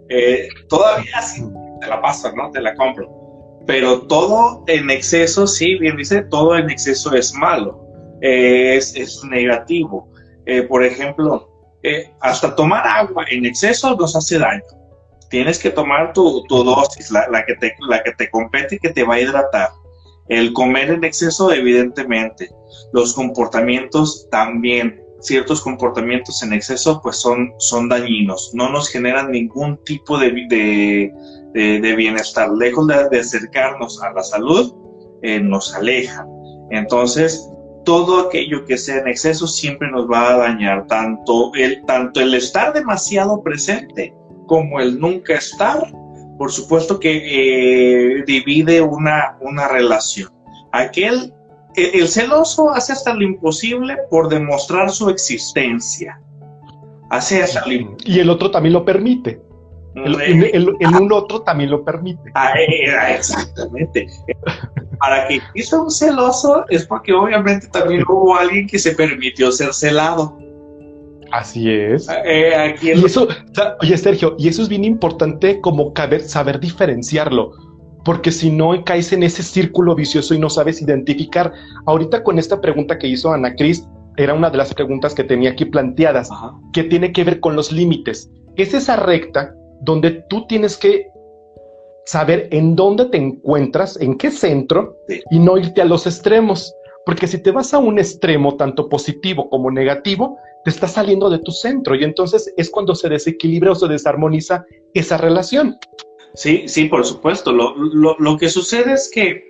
eh, 0.09 0.47
todavía 0.69 1.21
sí 1.21 1.43
te 1.81 1.87
la 1.87 2.01
paso, 2.01 2.31
¿no? 2.33 2.49
Te 2.51 2.61
la 2.61 2.73
compro. 2.75 3.09
Pero 3.65 4.03
todo 4.03 4.63
en 4.67 4.89
exceso, 4.89 5.45
sí, 5.45 5.77
bien 5.77 5.97
dice, 5.97 6.21
todo 6.29 6.57
en 6.57 6.69
exceso 6.69 7.13
es 7.13 7.33
malo, 7.33 7.85
es, 8.21 8.95
es, 8.95 9.21
negativo. 9.25 10.09
Eh, 10.45 10.63
por 10.63 10.83
ejemplo, 10.85 11.49
eh, 11.83 12.09
hasta 12.21 12.55
tomar 12.55 12.87
agua 12.87 13.25
en 13.29 13.45
exceso 13.45 13.95
nos 13.95 14.15
hace 14.15 14.39
daño. 14.39 14.63
Tienes 15.29 15.59
que 15.59 15.69
tomar 15.69 16.13
tu, 16.13 16.43
tu 16.47 16.63
dosis, 16.63 17.11
la, 17.11 17.27
la, 17.29 17.45
que 17.45 17.55
te, 17.55 17.75
la 17.87 18.01
que 18.03 18.13
te 18.13 18.29
compete 18.29 18.75
y 18.75 18.79
que 18.79 18.89
te 18.89 19.03
va 19.03 19.15
a 19.15 19.21
hidratar. 19.21 19.69
El 20.27 20.53
comer 20.53 20.89
en 20.89 21.03
exceso, 21.03 21.51
evidentemente. 21.51 22.49
Los 22.93 23.13
comportamientos 23.13 24.27
también 24.29 25.01
ciertos 25.19 25.61
comportamientos 25.61 26.41
en 26.43 26.53
exceso 26.53 27.01
pues 27.01 27.17
son, 27.17 27.53
son 27.57 27.89
dañinos, 27.89 28.51
no 28.53 28.69
nos 28.69 28.89
generan 28.89 29.31
ningún 29.31 29.77
tipo 29.83 30.17
de, 30.17 30.31
de, 31.53 31.95
bienestar. 31.95 32.49
Lejos 32.51 32.87
de, 32.87 33.19
acercarnos 33.19 34.01
a 34.01 34.13
la 34.13 34.23
salud, 34.23 34.73
eh, 35.21 35.39
nos 35.39 35.73
alejan. 35.73 36.27
Entonces, 36.71 37.49
todo 37.85 38.27
aquello 38.27 38.65
que 38.65 38.77
sea 38.77 38.97
en 38.97 39.07
exceso 39.07 39.47
siempre 39.47 39.89
nos 39.89 40.09
va 40.09 40.33
a 40.33 40.37
dañar, 40.37 40.87
tanto 40.87 41.51
el, 41.55 41.83
tanto 41.85 42.19
el 42.19 42.33
estar 42.33 42.73
demasiado 42.73 43.41
presente 43.41 44.13
como 44.47 44.79
el 44.79 44.99
nunca 44.99 45.35
estar, 45.35 45.93
por 46.39 46.51
supuesto 46.51 46.99
que 46.99 47.11
eh, 48.19 48.23
divide 48.25 48.81
una, 48.81 49.37
una 49.41 49.67
relación. 49.67 50.31
Aquel 50.71 51.33
el 51.77 52.07
celoso 52.07 52.71
hace 52.71 52.93
hasta 52.93 53.13
lo 53.13 53.23
imposible 53.23 53.97
por 54.09 54.29
demostrar 54.29 54.89
su 54.89 55.09
existencia. 55.09 56.19
Hace 57.11 57.43
hasta 57.43 57.65
lo 57.67 57.95
Y 58.03 58.19
el 58.19 58.29
otro 58.29 58.49
también 58.49 58.73
lo 58.73 58.83
permite. 58.83 59.39
El, 59.95 60.69
un 60.69 61.11
otro 61.11 61.41
también 61.41 61.71
lo 61.71 61.83
permite. 61.83 62.31
Ah, 62.33 62.51
eh, 62.59 62.89
eh, 62.89 63.15
exactamente. 63.15 64.07
Para 64.99 65.27
que 65.27 65.35
exista 65.35 65.81
un 65.81 65.91
celoso 65.91 66.65
es 66.69 66.85
porque 66.85 67.13
obviamente 67.13 67.67
también 67.67 68.03
hubo 68.07 68.35
alguien 68.35 68.67
que 68.67 68.79
se 68.79 68.93
permitió 68.93 69.51
ser 69.51 69.73
celado. 69.73 70.37
Así 71.31 71.71
es. 71.71 72.07
Eh, 72.25 72.75
y 72.81 72.89
eso, 72.91 73.27
oye 73.81 73.97
Sergio, 73.97 74.35
y 74.37 74.47
eso 74.47 74.61
es 74.61 74.69
bien 74.69 74.85
importante 74.85 75.59
como 75.61 75.93
saber 76.25 76.59
diferenciarlo 76.59 77.51
porque 78.07 78.31
si 78.31 78.49
no 78.49 78.85
caes 78.85 79.11
en 79.11 79.21
ese 79.21 79.43
círculo 79.43 79.93
vicioso 79.93 80.33
y 80.33 80.39
no 80.39 80.49
sabes 80.49 80.81
identificar. 80.81 81.51
Ahorita 81.87 82.23
con 82.23 82.39
esta 82.39 82.61
pregunta 82.61 82.97
que 82.97 83.09
hizo 83.09 83.33
Ana 83.33 83.53
Cris, 83.53 83.85
era 84.15 84.33
una 84.33 84.49
de 84.49 84.55
las 84.55 84.73
preguntas 84.73 85.13
que 85.13 85.25
tenía 85.25 85.49
aquí 85.49 85.65
planteadas, 85.65 86.29
que 86.71 86.83
tiene 86.83 87.11
que 87.11 87.25
ver 87.25 87.41
con 87.41 87.57
los 87.57 87.69
límites. 87.69 88.31
Es 88.55 88.73
esa 88.73 88.95
recta 88.95 89.53
donde 89.81 90.23
tú 90.29 90.47
tienes 90.47 90.77
que 90.77 91.07
saber 92.05 92.47
en 92.51 92.77
dónde 92.77 93.07
te 93.07 93.17
encuentras, 93.17 93.99
en 93.99 94.17
qué 94.17 94.31
centro, 94.31 94.95
y 95.29 95.39
no 95.39 95.57
irte 95.57 95.81
a 95.81 95.85
los 95.85 96.07
extremos. 96.07 96.73
Porque 97.05 97.27
si 97.27 97.43
te 97.43 97.51
vas 97.51 97.73
a 97.73 97.77
un 97.77 97.99
extremo, 97.99 98.55
tanto 98.55 98.87
positivo 98.87 99.49
como 99.49 99.69
negativo, 99.69 100.37
te 100.67 100.71
está 100.71 100.89
saliendo 100.89 101.29
de 101.29 101.39
tu 101.39 101.53
centro 101.53 101.95
y 101.95 102.03
entonces 102.03 102.53
es 102.57 102.69
cuando 102.69 102.93
se 102.93 103.07
desequilibra 103.07 103.71
o 103.71 103.75
se 103.75 103.87
desarmoniza 103.87 104.65
esa 104.93 105.15
relación. 105.15 105.77
Sí, 106.33 106.67
sí, 106.67 106.89
por 106.89 107.05
supuesto. 107.05 107.53
Lo, 107.53 108.37
que 108.37 108.49
sucede 108.49 108.91
es 108.91 109.09
que, 109.09 109.45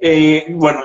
eh, 0.00 0.46
bueno, 0.50 0.82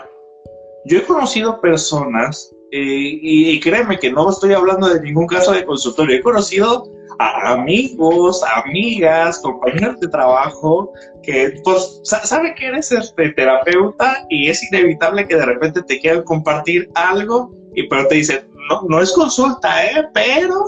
yo 0.85 0.97
he 0.97 1.03
conocido 1.03 1.61
personas, 1.61 2.51
eh, 2.71 2.79
y, 2.81 3.59
créeme 3.59 3.99
que 3.99 4.11
no 4.11 4.27
estoy 4.27 4.53
hablando 4.53 4.89
de 4.89 5.01
ningún 5.01 5.27
caso 5.27 5.51
de 5.51 5.63
consultorio, 5.63 6.17
he 6.17 6.21
conocido 6.21 6.89
a 7.19 7.53
amigos, 7.53 8.41
amigas, 8.55 9.39
compañeros 9.43 9.99
de 9.99 10.07
trabajo, 10.07 10.91
que 11.21 11.61
pues 11.63 12.01
sabe 12.03 12.55
que 12.55 12.65
eres 12.65 12.91
este 12.91 13.29
terapeuta 13.33 14.25
y 14.31 14.49
es 14.49 14.63
inevitable 14.71 15.27
que 15.27 15.35
de 15.35 15.45
repente 15.45 15.83
te 15.83 15.99
quieran 15.99 16.23
compartir 16.23 16.89
algo 16.95 17.53
y 17.75 17.87
pero 17.87 18.07
te 18.07 18.15
dicen, 18.15 18.54
no, 18.69 18.81
no 18.87 19.01
es 19.01 19.11
consulta, 19.13 19.85
¿eh? 19.85 20.07
Pero... 20.13 20.65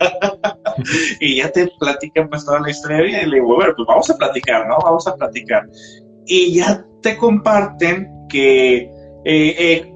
y 1.20 1.36
ya 1.36 1.50
te 1.50 1.70
platican 1.78 2.28
pues 2.28 2.44
toda 2.44 2.60
la 2.60 2.70
historia 2.70 3.22
y 3.22 3.26
le 3.26 3.36
digo, 3.36 3.54
bueno, 3.54 3.72
pues 3.76 3.86
vamos 3.86 4.10
a 4.10 4.16
platicar, 4.16 4.66
¿no? 4.66 4.78
Vamos 4.82 5.06
a 5.06 5.14
platicar. 5.14 5.68
Y 6.26 6.54
ya 6.54 6.84
te 7.02 7.16
comparten 7.16 8.08
que 8.28 8.90
eh, 9.24 9.92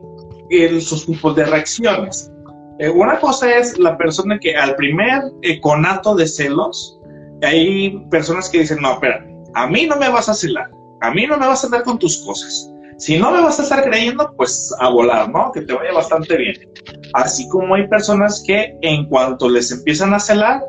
eh, 0.50 0.80
sus 0.80 1.06
tipos 1.06 1.34
de 1.36 1.44
reacciones. 1.44 2.30
Eh, 2.78 2.88
una 2.88 3.18
cosa 3.20 3.52
es 3.52 3.78
la 3.78 3.96
persona 3.98 4.38
que 4.38 4.56
al 4.56 4.74
primer 4.76 5.22
conato 5.60 6.14
de 6.14 6.26
celos, 6.26 6.98
hay 7.42 7.98
personas 8.10 8.48
que 8.48 8.60
dicen, 8.60 8.80
no, 8.80 8.92
espera, 8.94 9.26
a 9.54 9.66
mí 9.66 9.86
no 9.86 9.96
me 9.96 10.08
vas 10.08 10.28
a 10.28 10.34
celar, 10.34 10.70
a 11.00 11.10
mí 11.10 11.26
no 11.26 11.36
me 11.36 11.46
vas 11.46 11.62
a 11.62 11.66
andar 11.66 11.82
con 11.82 11.98
tus 11.98 12.24
cosas. 12.24 12.69
Si 13.00 13.18
no 13.18 13.30
me 13.30 13.40
vas 13.40 13.58
a 13.58 13.62
estar 13.62 13.82
creyendo, 13.82 14.30
pues 14.36 14.74
a 14.78 14.90
volar, 14.90 15.30
¿no? 15.30 15.50
Que 15.52 15.62
te 15.62 15.72
vaya 15.72 15.90
bastante 15.90 16.36
bien. 16.36 16.70
Así 17.14 17.48
como 17.48 17.74
hay 17.74 17.88
personas 17.88 18.44
que 18.46 18.76
en 18.82 19.06
cuanto 19.08 19.48
les 19.48 19.72
empiezan 19.72 20.12
a 20.12 20.20
celar, 20.20 20.62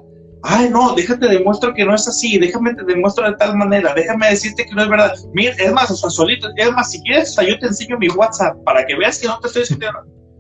ay, 0.44 0.70
no, 0.70 0.96
déjate 0.96 1.28
demuestro 1.28 1.74
que 1.74 1.84
no 1.84 1.94
es 1.94 2.08
así, 2.08 2.38
déjame 2.38 2.74
te 2.74 2.86
demuestro 2.86 3.30
de 3.30 3.36
tal 3.36 3.58
manera, 3.58 3.94
déjame 3.94 4.30
decirte 4.30 4.66
que 4.66 4.74
no 4.74 4.82
es 4.82 4.88
verdad. 4.88 5.14
Mira, 5.34 5.54
es 5.60 5.74
más, 5.74 5.92
o 5.92 5.96
sea, 5.98 6.10
solito, 6.10 6.48
es 6.56 6.72
más, 6.72 6.92
si 6.92 7.02
quieres, 7.02 7.36
yo 7.36 7.60
te 7.60 7.68
enseño 7.68 7.98
mi 8.00 8.08
WhatsApp 8.08 8.56
para 8.64 8.86
que 8.86 8.96
veas 8.96 9.20
que 9.20 9.28
no 9.28 9.38
te 9.42 9.48
estoy 9.48 9.64
diciendo. 9.64 9.88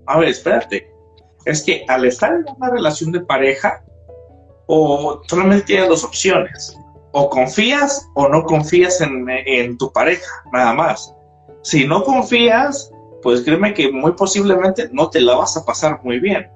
A 0.08 0.18
ver, 0.18 0.30
espérate. 0.30 0.90
Es 1.44 1.62
que 1.62 1.84
al 1.90 2.06
estar 2.06 2.32
en 2.32 2.46
una 2.56 2.70
relación 2.70 3.12
de 3.12 3.20
pareja, 3.20 3.84
o 4.68 5.22
solamente 5.28 5.66
tienes 5.66 5.90
dos 5.90 6.06
opciones. 6.06 6.74
O 7.12 7.30
confías 7.30 8.08
o 8.16 8.30
no 8.30 8.46
confías 8.46 9.02
en, 9.02 9.26
en 9.28 9.78
tu 9.78 9.92
pareja, 9.92 10.32
nada 10.54 10.72
más. 10.72 11.14
Si 11.64 11.88
no 11.88 12.04
confías, 12.04 12.92
pues 13.22 13.42
créeme 13.42 13.74
que 13.74 13.92
muy 13.92 14.14
posiblemente 14.14 14.90
no 14.92 15.10
te 15.10 15.22
la 15.22 15.36
vas 15.36 15.58
a 15.58 15.66
pasar 15.66 16.00
muy 16.04 16.20
bien. 16.20 16.50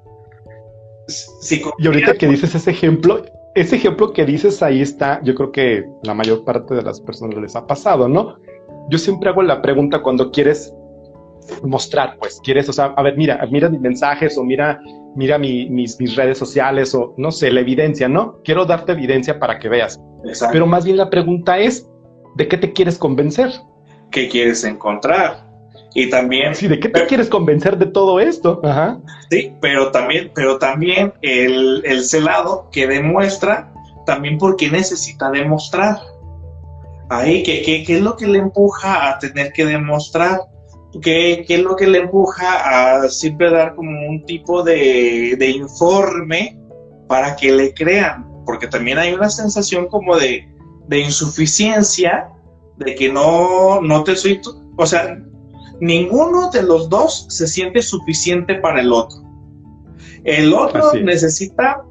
y 1.78 1.86
ahorita 1.86 2.16
que 2.16 2.28
dices 2.28 2.56
ese 2.56 2.72
ejemplo, 2.72 3.24
ese 3.54 3.76
ejemplo 3.76 4.12
que 4.12 4.26
dices 4.26 4.62
ahí 4.62 4.82
está, 4.82 5.22
yo 5.24 5.36
creo 5.36 5.52
que 5.52 5.86
la 6.04 6.14
mayor 6.14 6.44
parte 6.44 6.76
de 6.76 6.82
las 6.82 7.00
personas 7.00 7.38
les 7.38 7.56
ha 7.56 7.66
pasado, 7.66 8.08
¿no? 8.08 8.38
Yo 8.90 8.98
siempre 8.98 9.30
hago 9.30 9.42
la 9.42 9.62
pregunta 9.62 10.02
cuando 10.02 10.32
quieres 10.32 10.74
mostrar, 11.64 12.18
pues 12.20 12.40
quieres, 12.44 12.68
o 12.70 12.74
sea, 12.74 12.94
a 12.98 13.04
ver, 13.04 13.18
mira, 13.18 13.46
mira 13.52 13.70
mis 13.70 13.80
mensajes 13.80 14.38
o 14.38 14.44
mira, 14.44 14.80
mira 15.16 15.38
mis, 15.38 16.00
mis, 16.00 16.16
redes 16.16 16.38
sociales 16.38 16.94
o 16.96 17.14
no 17.18 17.32
sé, 17.32 17.52
la 17.52 17.62
evidencia, 17.62 18.08
¿no? 18.08 18.40
Quiero 18.44 18.66
darte 18.66 18.94
evidencia 18.94 19.40
para 19.40 19.60
que 19.60 19.70
veas. 19.70 20.00
Pero 20.52 20.66
más 20.66 20.86
bien 20.86 20.98
la 20.98 21.10
pregunta 21.10 21.60
es, 21.60 21.88
¿de 22.36 22.48
qué 22.48 22.58
te 22.58 22.74
quieres 22.74 22.98
convencer? 22.98 23.52
Qué 24.12 24.30
quieres 24.30 24.64
encontrar. 24.64 25.46
Y 25.94 26.10
también... 26.10 26.54
Sí, 26.54 26.68
¿de 26.68 26.80
qué 26.80 26.90
te 26.90 27.06
quieres 27.06 27.30
convencer 27.30 27.78
de 27.78 27.86
todo 27.86 28.20
esto? 28.20 28.60
Ajá. 28.64 29.00
Sí, 29.30 29.54
pero 29.62 29.92
también, 29.92 30.30
pero 30.36 30.58
también 30.58 31.14
el, 31.22 31.82
el 31.86 32.04
celado 32.04 32.70
que 32.70 32.86
demuestra 32.86 33.72
también 34.06 34.38
porque 34.38 34.70
necesita 34.70 35.32
demostrar. 35.32 36.00
Ahí, 37.10 37.44
¿qué, 37.44 37.62
qué, 37.62 37.84
qué 37.84 37.98
es 37.98 38.02
lo 38.02 38.16
que 38.16 38.28
le 38.28 38.40
empuja 38.40 39.10
a 39.10 39.20
tener 39.20 39.54
que 39.54 39.66
demostrar? 39.66 40.42
¿Qué, 41.02 41.46
¿Qué, 41.48 41.56
es 41.56 41.62
lo 41.62 41.76
que 41.76 41.88
le 41.88 42.00
empuja 42.00 42.98
a 42.98 43.10
siempre 43.10 43.50
dar 43.50 43.76
como 43.76 44.08
un 44.08 44.26
tipo 44.26 44.64
de, 44.64 45.36
de 45.38 45.50
informe 45.50 46.60
para 47.08 47.36
que 47.36 47.52
le 47.52 47.74
crean? 47.74 48.26
Porque 48.46 48.68
también 48.68 48.98
hay 48.98 49.14
una 49.14 49.30
sensación 49.30 49.88
como 49.88 50.18
de, 50.18 50.48
de 50.88 51.00
insuficiencia 51.00 52.30
de 52.78 52.96
que 52.96 53.12
no, 53.12 53.82
no 53.82 54.04
te 54.04 54.16
soy, 54.16 54.42
o 54.78 54.86
sea, 54.86 55.18
ninguno 55.80 56.50
de 56.50 56.64
los 56.64 56.90
dos 56.90 57.26
se 57.30 57.48
siente 57.48 57.82
suficiente 57.82 58.56
para 58.56 58.82
el 58.82 58.92
otro. 58.92 59.24
El 60.24 60.54
otro 60.54 60.94
necesita, 60.94 61.84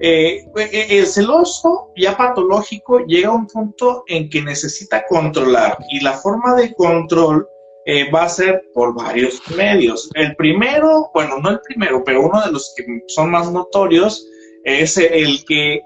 eh, 0.00 0.44
eh, 0.56 0.86
el 0.90 1.06
celoso 1.06 1.92
ya 1.96 2.16
patológico 2.16 3.00
llega 3.06 3.28
a 3.28 3.32
un 3.32 3.46
punto 3.46 4.04
en 4.08 4.28
que 4.28 4.42
necesita 4.42 5.04
controlar 5.08 5.78
y 5.90 6.00
la 6.00 6.14
forma 6.14 6.54
de 6.56 6.74
control 6.74 7.46
eh, 7.86 8.10
va 8.10 8.24
a 8.24 8.28
ser 8.28 8.64
por 8.74 8.94
varios 8.94 9.40
medios. 9.56 10.10
El 10.14 10.34
primero, 10.36 11.10
bueno, 11.14 11.38
no 11.38 11.50
el 11.50 11.60
primero, 11.60 12.02
pero 12.04 12.26
uno 12.26 12.44
de 12.44 12.52
los 12.52 12.74
que 12.76 12.84
son 13.06 13.30
más 13.30 13.50
notorios 13.50 14.26
es 14.64 14.98
el 14.98 15.44
que 15.46 15.80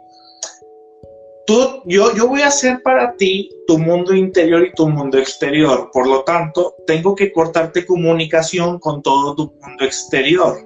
yo 1.87 2.29
voy 2.29 2.43
a 2.43 2.49
hacer 2.49 2.83
para 2.83 3.17
ti 3.17 3.51
tu 3.67 3.79
mundo 3.79 4.15
interior 4.15 4.65
y 4.65 4.73
tu 4.73 4.89
mundo 4.89 5.19
exterior. 5.19 5.91
Por 5.93 6.07
lo 6.07 6.23
tanto, 6.23 6.75
tengo 6.87 7.15
que 7.15 7.33
cortarte 7.33 7.85
comunicación 7.85 8.79
con 8.79 9.03
todo 9.03 9.35
tu 9.35 9.53
mundo 9.61 9.85
exterior. 9.85 10.57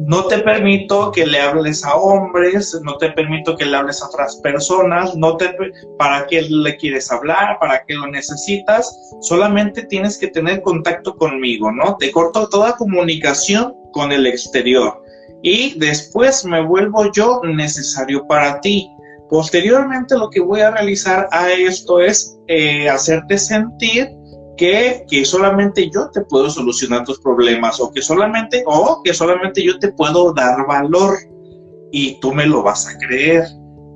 No 0.00 0.26
te 0.26 0.38
permito 0.38 1.10
que 1.10 1.26
le 1.26 1.40
hables 1.40 1.84
a 1.84 1.96
hombres, 1.96 2.78
no 2.84 2.96
te 2.98 3.10
permito 3.10 3.56
que 3.56 3.64
le 3.64 3.76
hables 3.76 4.00
a 4.00 4.06
otras 4.06 4.36
personas, 4.36 5.16
no 5.16 5.36
te 5.36 5.52
para 5.98 6.24
qué 6.28 6.42
le 6.42 6.76
quieres 6.76 7.10
hablar, 7.10 7.58
para 7.58 7.82
qué 7.84 7.94
lo 7.94 8.06
necesitas, 8.06 8.96
solamente 9.22 9.82
tienes 9.86 10.16
que 10.16 10.28
tener 10.28 10.62
contacto 10.62 11.16
conmigo, 11.16 11.72
¿no? 11.72 11.96
Te 11.96 12.12
corto 12.12 12.48
toda 12.48 12.76
comunicación 12.76 13.74
con 13.92 14.12
el 14.12 14.24
exterior 14.28 15.02
y 15.42 15.76
después 15.78 16.44
me 16.44 16.64
vuelvo 16.64 17.10
yo 17.12 17.40
necesario 17.42 18.24
para 18.28 18.60
ti 18.60 18.88
Posteriormente 19.28 20.16
lo 20.16 20.30
que 20.30 20.40
voy 20.40 20.60
a 20.60 20.70
realizar 20.70 21.28
a 21.32 21.52
esto 21.52 22.00
es 22.00 22.38
eh, 22.46 22.88
hacerte 22.88 23.38
sentir 23.38 24.08
que, 24.56 25.04
que, 25.08 25.24
solamente 25.24 25.88
yo 25.90 26.10
te 26.10 26.22
puedo 26.22 26.50
solucionar 26.50 27.04
tus 27.04 27.20
problemas 27.20 27.78
o 27.80 27.92
que 27.92 28.02
solamente 28.02 28.64
o 28.66 29.02
que 29.04 29.14
solamente 29.14 29.62
yo 29.62 29.78
te 29.78 29.92
puedo 29.92 30.32
dar 30.32 30.66
valor 30.66 31.16
y 31.92 32.18
tú 32.20 32.32
me 32.32 32.46
lo 32.46 32.62
vas 32.62 32.88
a 32.88 32.98
creer. 32.98 33.44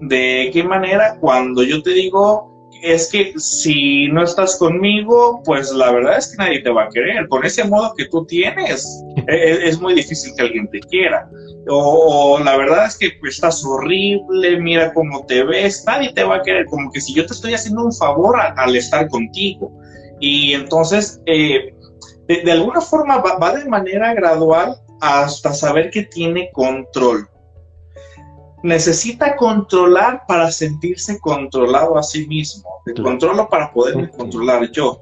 ¿De 0.03 0.51
qué 0.53 0.63
manera? 0.63 1.19
Cuando 1.21 1.63
yo 1.63 1.83
te 1.83 1.91
digo 1.91 2.53
es 2.83 3.11
que 3.11 3.33
si 3.39 4.09
no 4.09 4.25
estás 4.25 4.57
conmigo, 4.59 5.41
pues 5.45 5.71
la 5.71 5.93
verdad 5.93 6.19
es 6.19 6.29
que 6.29 6.37
nadie 6.43 6.63
te 6.63 6.71
va 6.71 6.85
a 6.85 6.89
querer. 6.89 7.29
Con 7.29 7.45
ese 7.45 7.65
modo 7.65 7.95
que 7.97 8.07
tú 8.07 8.27
tienes, 8.27 8.85
es, 9.27 9.81
muy 9.81 9.95
difícil 9.95 10.33
que 10.37 10.43
alguien 10.43 10.69
te 10.71 10.81
quiera. 10.81 11.29
O, 11.69 12.39
la 12.43 12.57
verdad 12.57 12.87
es 12.87 12.99
que 12.99 13.13
pues, 13.21 13.35
estás 13.35 13.65
horrible, 13.65 14.59
mira 14.61 14.93
cómo 14.93 15.25
te 15.27 15.45
ves, 15.45 15.85
nadie 15.87 16.13
te 16.13 16.25
va 16.25 16.37
a 16.37 16.43
querer. 16.43 16.67
Como 16.67 16.91
que 16.91 17.01
si 17.01 17.15
yo 17.15 17.27
te 17.27 17.33
estoy 17.33 17.55
haciendo 17.55 17.85
un 17.85 17.93
favor 17.93 18.37
al 18.39 18.77
estar 18.77 19.09
contigo. 19.09 19.73
Y 20.21 20.55
entonces, 20.55 21.21
eh, 21.27 21.75
de, 22.29 22.53
alguna 22.53 22.81
forma 22.81 23.19
va 23.19 23.57
de 23.57 23.65
manera 23.65 24.15
gradual 24.15 24.77
hasta 25.01 25.53
saber 25.53 25.91
que 25.91 26.03
tiene 26.03 26.51
control 26.53 27.29
necesita 28.63 29.37
controlar 29.37 30.23
para 30.27 30.51
sentirse 30.51 31.19
controlado 31.21 31.99
a 31.99 32.03
sí 32.03 32.27
mismo. 32.27 32.83
Te 32.85 32.95
controlo 33.01 33.49
para 33.49 33.73
poderme 33.73 34.09
controlar 34.11 34.71
yo. 34.71 35.01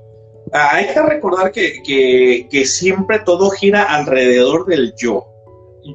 Ah, 0.52 0.71
hay 0.73 0.87
que 0.92 1.02
recordar 1.02 1.52
que, 1.52 2.64
siempre 2.66 3.21
todo 3.21 3.50
gira 3.50 3.85
alrededor 3.85 4.66
del 4.66 4.95
yo. 4.97 5.26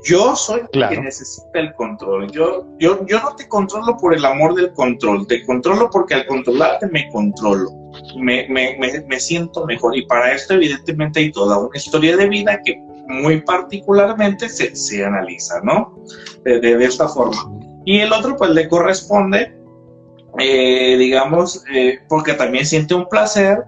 Yo 0.03 0.35
soy 0.35 0.61
el 0.71 0.89
que 0.89 0.99
necesita 0.99 1.59
el 1.59 1.73
control. 1.75 2.31
Yo, 2.31 2.65
yo, 2.79 3.05
yo 3.05 3.19
no 3.19 3.35
te 3.35 3.47
controlo 3.47 3.97
por 3.97 4.15
el 4.15 4.25
amor 4.25 4.55
del 4.55 4.73
control, 4.73 5.27
te 5.27 5.45
controlo 5.45 5.89
porque 5.91 6.15
al 6.15 6.25
controlarte 6.25 6.87
me 6.87 7.07
controlo. 7.09 7.69
Me, 8.17 8.47
me, 8.49 9.19
siento 9.19 9.65
mejor. 9.65 9.95
Y 9.95 10.05
para 10.05 10.33
esto, 10.33 10.55
evidentemente, 10.55 11.19
hay 11.19 11.31
toda 11.31 11.57
una 11.59 11.77
historia 11.77 12.17
de 12.17 12.27
vida 12.27 12.59
que 12.63 12.75
muy 13.07 13.41
particularmente 13.41 14.49
se, 14.49 14.75
se 14.75 15.05
analiza, 15.05 15.61
¿no? 15.61 16.03
De, 16.43 16.59
de, 16.59 16.83
esta 16.83 17.07
forma. 17.07 17.37
Y 17.85 17.99
el 17.99 18.11
otro, 18.11 18.35
pues 18.35 18.49
le 18.51 18.67
corresponde, 18.67 19.55
eh, 20.39 20.97
digamos, 20.97 21.63
eh, 21.71 21.99
porque 22.09 22.33
también 22.33 22.65
siente 22.65 22.95
un 22.95 23.07
placer 23.07 23.65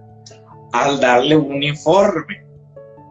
al 0.84 1.00
darle 1.00 1.36
un 1.36 1.64
informe, 1.64 2.46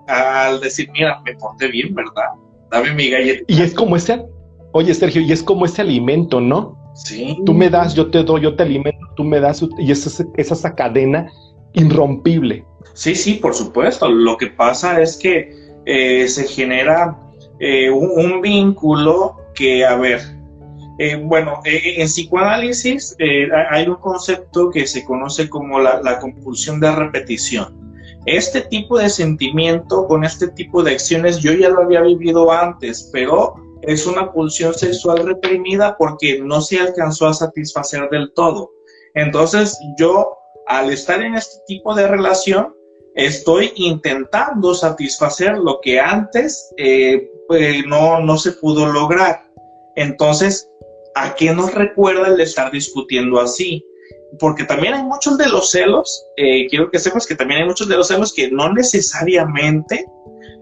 al 0.09 0.61
decir, 0.61 0.89
mira, 0.93 1.21
me 1.25 1.35
porté 1.35 1.69
bien, 1.69 1.95
¿verdad? 1.95 2.31
dame 2.71 2.93
mi 2.93 3.11
galleta. 3.11 3.45
Y 3.49 3.63
es 3.63 3.75
como 3.75 3.97
ese, 3.97 4.25
oye 4.73 4.95
Sergio, 4.95 5.23
y 5.23 5.33
es 5.33 5.43
como 5.43 5.65
ese 5.65 5.83
alimento, 5.83 6.41
¿no? 6.41 6.77
Sí. 6.95 7.37
Tú 7.45 7.53
me 7.53 7.69
das, 7.69 7.95
yo 7.95 8.11
te 8.11 8.23
doy, 8.23 8.43
yo 8.43 8.57
te 8.57 8.63
alimento, 8.63 9.07
tú 9.17 9.25
me 9.25 9.41
das, 9.41 9.65
y 9.79 9.91
es 9.91 10.07
esa, 10.07 10.25
esa 10.37 10.75
cadena 10.75 11.31
irrompible. 11.75 12.65
Sí, 12.95 13.15
sí, 13.15 13.35
por 13.35 13.55
supuesto. 13.55 14.09
Lo 14.09 14.37
que 14.39 14.47
pasa 14.47 15.01
es 15.03 15.17
que 15.17 15.55
eh, 15.85 16.27
se 16.29 16.45
genera 16.45 17.19
eh, 17.61 17.91
un, 17.91 18.41
vínculo 18.41 19.37
que, 19.55 19.85
a 19.85 19.97
ver, 19.97 20.21
eh, 20.99 21.17
bueno, 21.23 21.61
en 21.65 22.07
psicoanálisis 22.07 23.17
hay 23.71 23.87
un 23.87 23.97
concepto 23.97 24.71
que 24.71 24.87
se 24.87 25.05
conoce 25.05 25.49
como 25.49 25.79
la, 25.79 26.19
compulsión 26.19 26.81
de 26.81 26.91
repetición. 26.91 27.87
Este 28.25 28.63
tipo 28.63 28.99
de 28.99 29.09
sentimiento 29.09 30.07
con 30.07 30.25
este 30.25 30.49
tipo 30.49 30.83
de 30.83 30.93
acciones 30.93 31.39
yo 31.39 31.53
ya 31.53 31.69
lo 31.69 31.83
había 31.83 32.01
vivido 32.01 32.51
antes, 32.51 33.09
pero 33.13 33.55
es 33.83 34.07
una 34.07 34.33
pulsión 34.33 34.75
sexual 34.75 35.25
reprimida 35.25 35.97
porque 35.97 36.41
no 36.41 36.61
se 36.61 36.81
alcanzó 36.81 37.29
a 37.29 37.35
satisfacer 37.35 38.09
del 38.11 38.33
todo. 38.33 38.73
Entonces 39.15 39.79
yo, 39.99 40.37
al 40.67 40.91
estar 40.91 41.23
en 41.23 41.37
este 41.37 41.61
tipo 41.67 41.95
de 41.95 42.09
relación, 42.09 42.75
estoy 43.15 43.73
intentando 43.77 44.75
satisfacer 44.75 45.57
lo 45.59 45.81
que 45.81 46.01
antes 46.01 46.73
eh, 46.77 47.31
pues, 47.49 47.87
no, 47.87 48.21
no 48.21 48.37
se 48.37 48.53
pudo 48.53 48.87
lograr. 48.87 49.46
Entonces, 49.97 50.71
¿a 51.15 51.35
qué 51.35 51.53
nos 51.53 51.75
recuerda 51.75 52.29
el 52.29 52.41
estar 52.41 52.71
discutiendo 52.71 53.41
así? 53.41 53.85
Porque 54.39 54.65
también 54.65 54.95
hay 54.95 55.03
muchos 55.03 55.39
de 55.39 55.49
los 55.49 55.71
celos, 55.71 56.25
eh, 56.37 56.69
quiero 56.69 56.91
que 56.91 56.99
sepas 56.99 57.27
que 57.27 57.35
también 57.35 57.63
hay 57.63 57.67
muchos 57.67 57.89
de 57.89 57.97
los 57.97 58.09
celos 58.09 58.33
que 58.35 58.51
no 58.51 58.73
necesariamente 58.73 60.05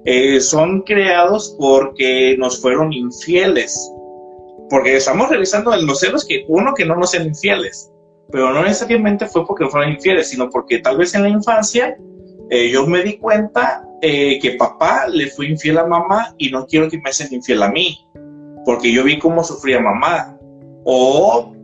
eh, 0.05 0.41
son 0.41 0.83
creados 0.83 1.57
porque 1.59 2.37
nos 2.39 2.61
fueron 2.61 2.93
infieles. 2.93 3.77
Porque 4.71 4.97
estamos 4.97 5.29
revisando 5.29 5.77
los 5.77 5.99
celos 5.99 6.25
que 6.25 6.45
uno 6.49 6.73
que 6.75 6.85
no 6.85 6.97
nos 6.97 7.11
sean 7.11 7.27
infieles, 7.27 7.91
pero 8.31 8.53
no 8.53 8.63
necesariamente 8.63 9.27
fue 9.27 9.47
porque 9.47 9.67
fueron 9.67 9.93
infieles, 9.93 10.29
sino 10.29 10.49
porque 10.49 10.79
tal 10.79 10.97
vez 10.97 11.15
en 11.15 11.23
la 11.23 11.29
infancia 11.29 11.97
eh, 12.51 12.71
yo 12.71 12.87
me 12.87 13.03
di 13.03 13.19
cuenta 13.19 13.87
que 14.01 14.57
papá 14.59 15.09
le 15.09 15.29
fue 15.29 15.47
infiel 15.47 15.79
a 15.79 15.87
mamá 15.87 16.35
y 16.37 16.51
no 16.51 16.67
quiero 16.67 16.91
que 16.91 16.99
me 16.99 17.11
sean 17.11 17.33
infiel 17.33 17.63
a 17.63 17.71
mí, 17.71 17.97
porque 18.65 18.93
yo 18.93 19.05
vi 19.05 19.19
cómo 19.19 19.43
sufría 19.45 19.81
mamá. 19.81 20.39
O, 20.85 21.55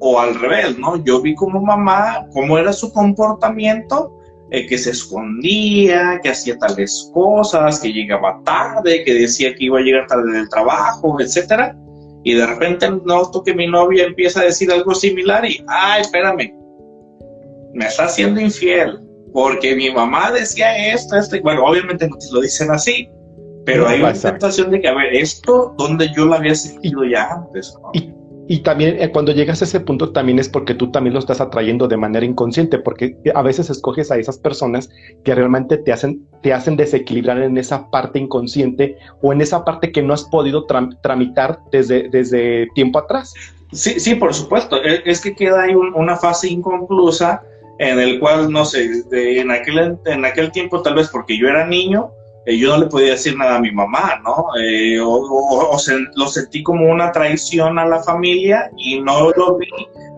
o 0.00 0.20
al 0.20 0.34
revés, 0.34 0.78
¿no? 0.78 1.02
Yo 1.04 1.20
vi 1.20 1.34
como 1.34 1.60
mamá, 1.60 2.26
cómo 2.32 2.58
era 2.58 2.72
su 2.72 2.92
comportamiento, 2.92 4.16
eh, 4.50 4.66
que 4.66 4.78
se 4.78 4.90
escondía, 4.90 6.20
que 6.22 6.28
hacía 6.28 6.56
tales 6.58 7.10
cosas, 7.12 7.80
que 7.80 7.92
llegaba 7.92 8.40
tarde, 8.44 9.02
que 9.04 9.14
decía 9.14 9.54
que 9.54 9.64
iba 9.64 9.78
a 9.78 9.82
llegar 9.82 10.06
tarde 10.06 10.32
del 10.32 10.48
trabajo, 10.48 11.20
etcétera. 11.20 11.76
Y 12.22 12.34
de 12.34 12.46
repente 12.46 12.88
noto 13.04 13.42
que 13.42 13.54
mi 13.54 13.66
novia 13.66 14.04
empieza 14.04 14.40
a 14.40 14.44
decir 14.44 14.70
algo 14.70 14.94
similar 14.94 15.44
y, 15.44 15.62
ay, 15.68 16.02
espérame, 16.02 16.54
me 17.74 17.86
está 17.86 18.04
haciendo 18.04 18.40
infiel 18.40 19.00
porque 19.34 19.74
mi 19.74 19.90
mamá 19.90 20.30
decía 20.30 20.94
esto, 20.94 21.16
esto, 21.16 21.34
y 21.36 21.40
bueno, 21.40 21.64
obviamente 21.64 22.08
no 22.08 22.16
te 22.16 22.26
lo 22.30 22.40
dicen 22.40 22.70
así, 22.70 23.10
pero 23.64 23.88
hay 23.88 24.00
una 24.00 24.14
sensación 24.14 24.70
de 24.70 24.80
que, 24.80 24.88
a 24.88 24.94
ver, 24.94 25.14
esto, 25.14 25.74
donde 25.78 26.10
yo 26.14 26.26
lo 26.26 26.34
había 26.34 26.54
sentido 26.54 27.04
ya 27.04 27.30
antes, 27.32 27.76
Y, 28.46 28.58
también 28.58 29.00
eh, 29.00 29.10
cuando 29.10 29.32
llegas 29.32 29.62
a 29.62 29.64
ese 29.64 29.80
punto 29.80 30.12
también 30.12 30.38
es 30.38 30.50
porque 30.50 30.74
tú 30.74 30.90
también 30.90 31.14
lo 31.14 31.18
estás 31.18 31.40
atrayendo 31.40 31.88
de 31.88 31.96
manera 31.96 32.26
inconsciente, 32.26 32.78
porque 32.78 33.16
a 33.34 33.40
veces 33.40 33.70
escoges 33.70 34.10
a 34.10 34.18
esas 34.18 34.36
personas 34.36 34.90
que 35.24 35.34
realmente 35.34 35.78
te 35.78 35.92
hacen, 35.92 36.26
te 36.42 36.52
hacen 36.52 36.76
desequilibrar 36.76 37.38
en 37.38 37.56
esa 37.56 37.90
parte 37.90 38.18
inconsciente 38.18 38.98
o 39.22 39.32
en 39.32 39.40
esa 39.40 39.64
parte 39.64 39.92
que 39.92 40.02
no 40.02 40.12
has 40.12 40.24
podido 40.24 40.66
tramitar 41.02 41.58
desde, 41.72 42.10
desde 42.10 42.68
tiempo 42.74 42.98
atrás. 42.98 43.32
Sí, 43.72 43.98
sí, 43.98 44.14
por 44.14 44.34
supuesto. 44.34 44.76
E, 44.84 45.02
es 45.06 45.22
que 45.22 45.34
queda 45.34 45.62
ahí 45.62 45.74
una 45.74 46.16
fase 46.16 46.48
inconclusa 46.48 47.42
en 47.78 47.98
el 47.98 48.20
cual, 48.20 48.52
no 48.52 48.64
sé, 48.64 49.04
en, 49.10 49.50
aquel, 49.50 49.98
en 50.04 50.24
aquel 50.24 50.52
tiempo 50.52 50.82
tal 50.82 50.94
vez 50.94 51.08
porque 51.08 51.38
yo 51.38 51.48
era 51.48 51.66
niño, 51.66 52.10
eh, 52.46 52.58
yo 52.58 52.70
no 52.70 52.84
le 52.84 52.86
podía 52.86 53.12
decir 53.12 53.36
nada 53.36 53.56
a 53.56 53.60
mi 53.60 53.70
mamá, 53.70 54.20
¿no? 54.22 54.46
Eh, 54.60 55.00
o, 55.00 55.76
lo 56.14 56.28
sentí 56.28 56.62
como 56.62 56.90
una 56.90 57.10
traición 57.10 57.78
a 57.78 57.86
la 57.86 58.02
familia 58.02 58.70
y 58.76 59.00
no 59.00 59.30
lo 59.30 59.56
vi 59.56 59.68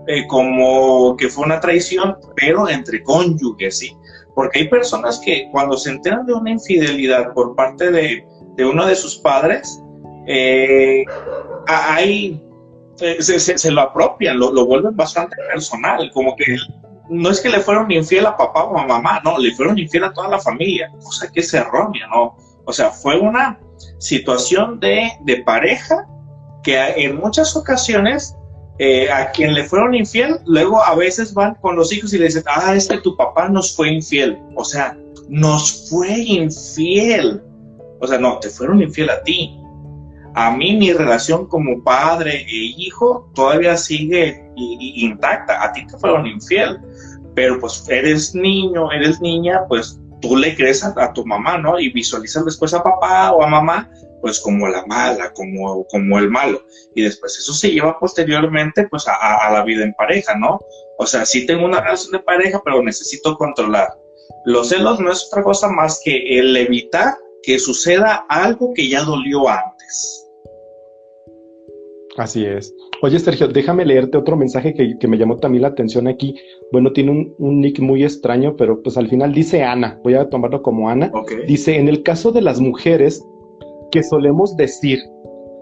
eh, 0.08 0.26
como 0.26 1.16
que 1.16 1.28
fue 1.28 1.44
una 1.44 1.60
traición, 1.60 2.16
pero 2.34 2.68
entre 2.68 3.02
cónyuges, 3.02 3.78
¿sí? 3.78 3.96
Porque 4.34 4.60
hay 4.60 4.68
personas 4.68 5.20
que 5.24 5.48
cuando 5.52 5.76
se 5.76 5.90
enteran 5.90 6.26
de 6.26 6.34
una 6.34 6.50
infidelidad 6.50 7.32
por 7.32 7.54
parte 7.54 7.90
de, 7.90 8.26
de 8.56 8.64
uno 8.64 8.86
de 8.86 8.96
sus 8.96 9.16
padres, 9.16 9.80
hay, 11.68 12.42
se, 12.96 13.38
se, 13.40 13.70
lo 13.70 13.80
apropian, 13.80 14.38
lo, 14.38 14.52
lo 14.52 14.66
vuelven 14.66 14.96
bastante 14.96 15.36
personal, 15.52 16.10
como 16.12 16.34
que 16.34 16.44
no 17.08 17.30
es 17.30 17.40
que 17.40 17.48
le 17.48 17.60
fueron 17.60 17.90
infiel 17.90 18.26
a 18.26 18.36
papá 18.36 18.64
o 18.64 18.78
a 18.78 18.86
mamá, 18.86 19.20
no, 19.24 19.38
le 19.38 19.54
fueron 19.54 19.78
infiel 19.78 20.04
a 20.04 20.12
toda 20.12 20.28
la 20.28 20.38
familia, 20.38 20.90
cosa 21.02 21.30
que 21.30 21.40
es 21.40 21.52
errónea, 21.54 22.06
¿no? 22.08 22.36
O 22.64 22.72
sea, 22.72 22.90
fue 22.90 23.18
una 23.18 23.58
situación 23.98 24.80
de, 24.80 25.42
pareja 25.44 26.06
que 26.62 26.78
en 26.96 27.16
muchas 27.16 27.56
ocasiones 27.56 28.36
eh, 28.78 29.10
a 29.10 29.30
quien 29.30 29.54
le 29.54 29.64
fueron 29.64 29.94
infiel, 29.94 30.40
luego 30.46 30.84
a 30.84 30.94
veces 30.94 31.32
van 31.32 31.54
con 31.56 31.76
los 31.76 31.92
hijos 31.92 32.12
y 32.12 32.18
le 32.18 32.26
dicen, 32.26 32.42
ah, 32.46 32.74
es 32.74 32.88
que 32.88 32.98
tu 32.98 33.16
papá 33.16 33.48
nos 33.48 33.74
fue 33.74 33.90
infiel. 33.90 34.38
O 34.56 34.64
sea, 34.64 34.96
nos 35.28 35.88
fue 35.88 36.18
infiel. 36.18 37.42
O 38.00 38.06
sea, 38.06 38.18
no, 38.18 38.38
te 38.38 38.50
fueron 38.50 38.82
infiel 38.82 39.10
a 39.10 39.22
ti. 39.22 39.58
A 40.34 40.50
mí 40.50 40.76
mi 40.76 40.92
relación 40.92 41.46
como 41.46 41.82
padre 41.82 42.42
e 42.42 42.74
hijo 42.76 43.30
todavía 43.34 43.76
sigue 43.76 44.44
intacta. 44.56 45.64
A 45.64 45.72
ti 45.72 45.86
te 45.86 45.96
fueron 45.96 46.26
infiel 46.26 46.78
pero 47.36 47.60
pues 47.60 47.84
eres 47.88 48.34
niño, 48.34 48.90
eres 48.90 49.20
niña, 49.20 49.66
pues 49.68 50.00
tú 50.22 50.36
le 50.36 50.56
crees 50.56 50.82
a, 50.82 51.12
tu 51.12 51.24
mamá, 51.26 51.58
¿no? 51.58 51.78
Y 51.78 51.92
visualizas 51.92 52.46
después 52.46 52.72
a 52.72 52.82
papá 52.82 53.30
o 53.32 53.42
a 53.42 53.46
mamá, 53.46 53.90
pues 54.22 54.40
como 54.40 54.66
la 54.66 54.84
mala, 54.86 55.32
como, 55.34 55.86
como 55.86 56.18
el 56.18 56.30
malo. 56.30 56.64
Y 56.94 57.02
después 57.02 57.38
eso 57.38 57.52
se 57.52 57.70
lleva 57.70 57.98
posteriormente, 57.98 58.88
pues 58.88 59.04
a, 59.06 59.50
la 59.52 59.62
vida 59.62 59.84
en 59.84 59.92
pareja, 59.92 60.34
¿no? 60.34 60.58
O 60.98 61.06
sea, 61.06 61.26
sí 61.26 61.44
tengo 61.44 61.66
una 61.66 61.82
relación 61.82 62.12
de 62.12 62.20
pareja, 62.20 62.62
pero 62.64 62.82
necesito 62.82 63.36
controlar. 63.36 63.88
Los 64.46 64.70
celos 64.70 64.98
no 64.98 65.12
es 65.12 65.26
otra 65.26 65.42
cosa 65.42 65.68
más 65.68 66.00
que 66.02 66.38
el 66.38 66.56
evitar 66.56 67.18
que 67.42 67.58
suceda 67.58 68.24
algo 68.30 68.72
que 68.74 68.88
ya 68.88 69.02
dolió 69.02 69.46
antes. 69.46 70.26
Así 72.16 72.46
es. 72.46 72.72
Oye, 73.02 73.18
Sergio, 73.18 73.48
déjame 73.48 73.84
leerte 73.84 74.16
otro 74.16 74.36
mensaje 74.36 74.72
que, 74.74 75.08
me 75.08 75.18
llamó 75.18 75.36
también 75.36 75.62
la 75.62 75.68
atención 75.68 76.06
aquí. 76.08 76.34
Bueno, 76.72 76.92
tiene 76.92 77.34
un, 77.38 77.60
nick 77.60 77.78
muy 77.80 78.02
extraño, 78.02 78.56
pero 78.56 78.82
pues 78.82 78.96
al 78.96 79.08
final 79.08 79.32
dice 79.32 79.62
Ana. 79.62 80.00
Voy 80.02 80.14
a 80.14 80.28
tomarlo 80.28 80.62
como 80.62 80.88
Ana. 80.88 81.10
Dice, 81.46 81.76
en 81.76 81.88
el 81.88 82.02
caso 82.02 82.32
de 82.32 82.40
las 82.40 82.60
mujeres, 82.60 83.22
que 83.90 84.02
solemos 84.02 84.56
decir 84.56 84.98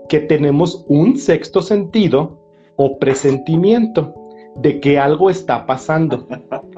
que 0.08 0.20
tenemos 0.20 0.84
un 0.88 1.16
sexto 1.16 1.60
sentido 1.60 2.40
o 2.76 2.98
presentimiento 2.98 4.14
de 4.56 4.80
que 4.80 4.98
algo 4.98 5.28
está 5.28 5.66
pasando, 5.66 6.26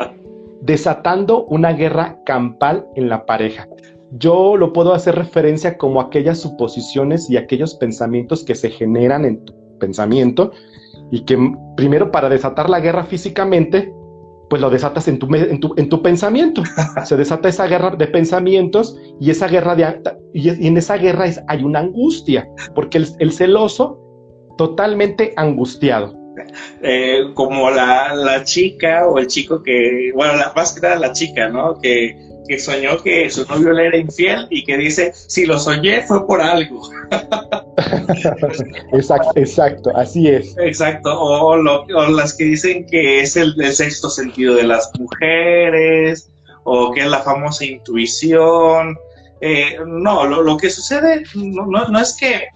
desatando 0.62 1.45
una 1.47 1.73
guerra 1.73 2.19
campal 2.25 2.87
en 2.95 3.09
la 3.09 3.27
pareja. 3.27 3.69
Yo 4.12 4.57
lo 4.57 4.73
puedo 4.73 4.95
hacer 4.95 5.16
referencia 5.16 5.77
como 5.77 6.01
aquellas 6.01 6.38
suposiciones 6.38 7.29
y 7.29 7.37
aquellos 7.37 7.75
pensamientos 7.75 8.45
que 8.45 8.55
se 8.55 8.71
generan 8.71 9.25
en 9.25 9.45
tu 9.45 9.56
pensamiento 9.79 10.53
y 11.11 11.25
que 11.25 11.39
primero 11.77 12.11
para 12.11 12.29
desatar 12.29 12.69
la 12.69 12.81
guerra 12.81 13.05
físicamente, 13.05 13.93
pues 14.49 14.62
lo 14.62 14.71
desatas 14.71 15.09
en 15.09 15.19
tu, 15.19 15.33
en 15.35 15.61
tu, 15.61 15.75
en 15.77 15.89
tu 15.89 16.03
pensamiento. 16.03 16.62
Se 17.05 17.17
desata 17.17 17.49
esa 17.49 17.67
guerra 17.67 17.91
de 17.91 18.07
pensamientos 18.07 18.99
y 19.21 19.31
esa 19.31 19.49
guerra 19.49 19.75
de 19.75 20.01
y, 20.33 20.67
en 20.67 20.77
esa 20.77 20.97
guerra 20.97 21.27
es, 21.27 21.41
hay 21.49 21.65
una 21.65 21.81
angustia, 21.81 22.49
porque 22.75 22.99
el, 23.19 23.33
celoso 23.33 24.01
totalmente 24.59 25.33
angustiado. 25.37 26.15
Eh, 26.83 27.31
como 27.35 27.71
la, 27.71 28.15
la, 28.15 28.45
chica 28.45 29.07
o 29.09 29.19
el 29.19 29.27
chico 29.27 29.62
que, 29.62 30.11
bueno, 30.15 30.37
la, 30.37 30.53
más 30.55 30.75
que 30.75 30.81
nada 30.81 30.97
la 30.99 31.12
chica, 31.12 31.49
¿no? 31.49 31.79
Que 31.79 32.15
que 32.47 32.59
soñó 32.59 33.03
que 33.03 33.29
su 33.31 33.45
novio 33.47 33.73
le 33.73 33.87
era 33.87 33.97
infiel 33.97 34.47
y 34.51 34.65
que 34.65 34.77
dice, 34.77 35.13
si 35.15 35.47
lo 35.47 35.59
soñé 35.59 36.03
fue 36.03 36.27
por 36.27 36.41
algo. 36.41 36.89
exacto, 38.93 39.33
exacto, 39.37 39.97
así 39.97 40.29
es. 40.29 40.57
Exacto, 40.59 41.11
o, 41.19 41.57
las 41.57 42.35
que 42.35 42.45
dicen 42.45 42.87
que 42.87 43.21
es 43.21 43.37
el, 43.37 43.55
sexto 43.73 44.11
sentido 44.11 44.55
de 44.55 44.65
las 44.65 44.91
mujeres, 44.99 46.29
o 46.65 46.93
que 46.93 47.01
es 47.01 47.09
la 47.09 47.23
famosa 47.23 47.65
intuición. 47.65 48.97
Eh, 49.41 49.79
no, 49.87 50.27
lo, 50.27 50.57
que 50.57 50.71
sucede 50.71 51.23
no, 51.35 52.01
es 52.01 52.17
que 52.19 52.49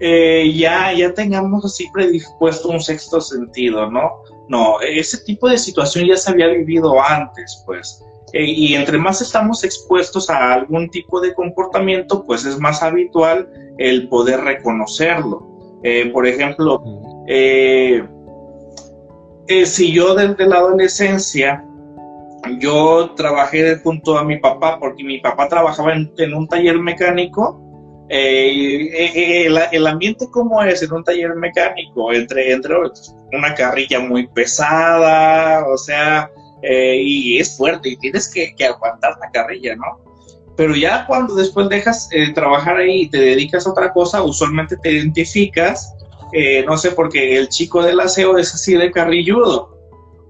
eh, 0.00 0.52
ya, 0.54 0.92
ya 0.92 1.14
tengamos 1.14 1.64
así 1.64 1.88
predispuesto 1.92 2.68
un 2.68 2.80
sexto 2.80 3.20
sentido, 3.20 3.90
¿no? 3.90 4.22
No, 4.48 4.80
ese 4.80 5.18
tipo 5.24 5.48
de 5.48 5.58
situación 5.58 6.06
ya 6.06 6.16
se 6.16 6.30
había 6.30 6.48
vivido 6.48 7.00
antes, 7.00 7.62
pues 7.66 8.02
Eh, 8.32 8.44
y 8.44 8.74
entre 8.74 8.98
más 8.98 9.22
estamos 9.22 9.64
expuestos 9.64 10.28
a 10.28 10.52
algún 10.52 10.90
tipo 10.90 11.20
de 11.20 11.34
comportamiento, 11.34 12.24
pues 12.24 12.44
es 12.44 12.58
más 12.58 12.82
habitual 12.82 13.48
el 13.78 14.08
poder 14.08 14.40
reconocerlo. 14.40 15.46
Eh, 15.82 16.10
por 16.12 16.26
ejemplo, 16.26 16.82
eh, 17.28 18.02
si 19.64 19.92
yo 19.92 20.14
desde 20.14 20.46
la 20.46 20.56
adolescencia, 20.56 21.64
yo 22.60 23.12
trabajé 23.16 23.78
junto 23.78 24.18
a 24.18 24.24
mi 24.24 24.38
papá, 24.38 24.78
porque 24.78 25.04
mi 25.04 25.18
papá 25.18 25.48
trabajaba 25.48 25.94
en, 25.94 26.34
un 26.34 26.48
taller 26.48 26.78
mecánico, 26.78 27.64
el, 28.08 29.86
ambiente 29.86 30.26
como 30.30 30.62
es 30.62 30.82
en 30.82 30.92
un 30.92 31.04
taller 31.04 31.34
mecánico, 31.34 32.12
entre, 32.12 32.52
entre 32.52 32.74
una 33.32 33.54
carrilla 33.54 34.00
muy 34.00 34.26
pesada, 34.28 35.66
o 35.66 35.76
sea, 35.76 36.30
eh, 36.62 37.00
y 37.02 37.38
es 37.38 37.56
fuerte 37.56 37.90
y 37.90 37.96
tienes 37.96 38.28
que, 38.28 38.54
aguantar 38.64 39.16
la 39.20 39.30
carrilla, 39.30 39.76
¿no? 39.76 40.04
Pero 40.56 40.74
ya 40.74 41.06
cuando 41.06 41.34
después 41.34 41.68
dejas 41.68 42.08
eh, 42.12 42.32
trabajar 42.32 42.78
ahí 42.78 43.02
y 43.02 43.08
te 43.08 43.18
dedicas 43.18 43.66
a 43.66 43.70
otra 43.70 43.92
cosa, 43.92 44.22
usualmente 44.22 44.76
te 44.76 44.90
identificas, 44.90 45.94
eh, 46.32 46.64
no 46.66 46.76
sé, 46.76 46.90
porque 46.90 47.36
el 47.36 47.48
chico 47.48 47.82
del 47.82 48.00
aseo 48.00 48.36
es 48.38 48.52
así 48.54 48.74
de 48.74 48.90
carrilludo. 48.90 49.76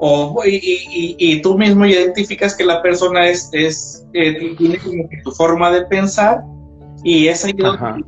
O, 0.01 0.43
y, 0.47 1.41
tú 1.43 1.59
mismo 1.59 1.85
identificas 1.85 2.55
que 2.55 2.65
la 2.65 2.81
persona 2.83 3.27
es, 3.27 3.49
es 3.53 4.07
tiene 4.13 4.79
como 4.79 5.09
que 5.09 5.17
tu 5.25 5.33
forma 5.33 5.73
de 5.73 5.87
pensar 5.87 6.45
y 7.03 7.27
es 7.27 7.45
ahí 7.45 7.53
donde 7.53 8.05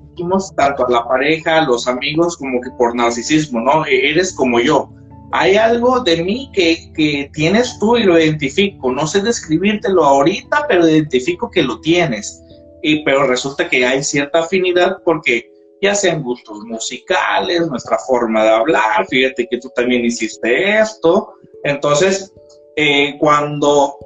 tanto 0.57 0.87
a 0.87 0.91
la 0.91 1.09
pareja, 1.09 1.59
a 1.59 1.65
los 1.65 1.89
amigos, 1.89 2.37
como 2.37 2.61
que 2.61 2.71
por 2.79 2.95
narcisismo, 2.95 3.61
¿no? 3.61 3.85
E, 3.87 4.11
eres 4.11 4.33
como 4.33 4.61
yo 4.61 4.89
hay 5.33 5.57
algo 5.57 6.01
de 6.01 6.23
mí 6.23 6.51
que, 6.53 7.31
tienes 7.33 7.79
tú 7.79 7.97
y 7.97 8.05
lo 8.05 8.19
identifico. 8.19 8.91
No 8.93 9.07
sé 9.07 9.21
describírtelo 9.21 10.05
ahorita, 10.05 10.67
pero 10.69 10.89
identifico 10.89 11.51
que 11.51 11.63
lo 11.63 11.81
tienes. 11.81 12.43
Y, 12.83 13.05
pero 13.05 13.27
resulta 13.27 13.69
que 13.69 13.87
hay 13.87 14.03
cierta 14.03 14.41
afinidad 14.41 14.99
porque 15.05 15.51
ya 15.83 15.95
sean 15.95 16.23
gustos 16.23 16.61
musicales, 16.65 17.67
nuestra 17.69 17.99
forma 17.99 18.43
de 18.45 18.51
hablar, 18.51 19.07
fíjate 19.09 19.47
que 19.51 19.59
tú 19.59 19.71
también 19.75 20.05
hiciste 20.05 20.79
esto. 20.79 21.35
Entonces, 21.65 22.33
eh, 22.77 23.17
cuando 23.19 23.97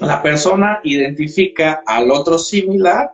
la 0.00 0.22
persona 0.22 0.80
identifica 0.84 1.82
al 1.86 2.10
otro 2.10 2.38
similar 2.38 3.10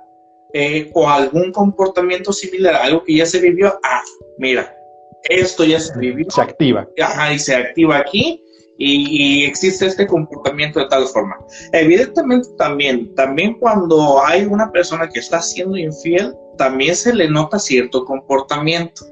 eh, 0.53 0.91
o 0.95 1.09
algún 1.09 1.53
comportamiento 1.53 2.33
similar, 2.33 2.75
algo 2.77 3.05
que 3.05 3.17
ya 3.17 3.27
se 3.27 3.41
vivió, 3.41 3.79
ah, 3.83 4.03
mira, 4.39 4.75
esto 5.25 5.65
ya 5.65 5.81
se 5.81 5.99
vivió. 5.99 6.31
Se 6.31 6.41
activa. 6.41 6.89
Ajá, 7.01 7.33
y 7.33 7.39
se 7.39 7.55
activa 7.55 7.99
aquí 7.99 8.43
y, 8.79 9.45
existe 9.45 9.87
este 9.87 10.07
comportamiento 10.07 10.79
de 10.79 10.87
tal 10.87 11.07
forma. 11.07 11.37
Evidentemente 11.73 12.49
también, 12.57 13.15
también 13.15 13.55
cuando 13.59 14.25
hay 14.25 14.45
una 14.45 14.71
persona 14.71 15.09
que 15.09 15.19
está 15.19 15.43
siendo 15.43 15.77
infiel, 15.77 16.35
también 16.57 16.95
se 16.95 17.15
le 17.15 17.29
nota 17.29 17.59
cierto 17.59 18.05
comportamiento. 18.05 19.05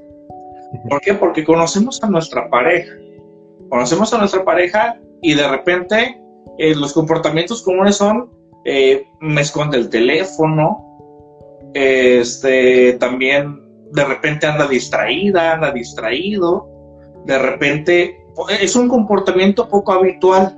¿Por 0.89 1.01
qué? 1.01 1.13
Porque 1.13 1.43
conocemos 1.43 2.01
a 2.01 2.09
nuestra 2.09 2.49
pareja. 2.49 2.93
Conocemos 3.69 4.13
a 4.13 4.19
nuestra 4.19 4.45
pareja 4.45 4.99
y 5.21 5.33
de 5.33 5.47
repente 5.47 6.21
eh, 6.57 6.75
los 6.75 6.93
comportamientos 6.93 7.61
comunes 7.61 7.97
son 7.97 8.29
eh, 8.69 9.05
me 9.21 9.41
esconde 9.41 9.77
el 9.77 9.89
teléfono, 9.89 10.83
este, 11.73 12.93
también 12.99 13.66
de 13.91 14.03
repente 14.03 14.47
anda 14.47 14.67
distraída, 14.67 15.53
anda 15.53 15.71
distraído, 15.71 16.69
de 17.25 17.37
repente 17.37 18.25
es 18.61 18.75
un 18.75 18.87
comportamiento 18.87 19.67
poco 19.67 19.93
habitual 19.93 20.57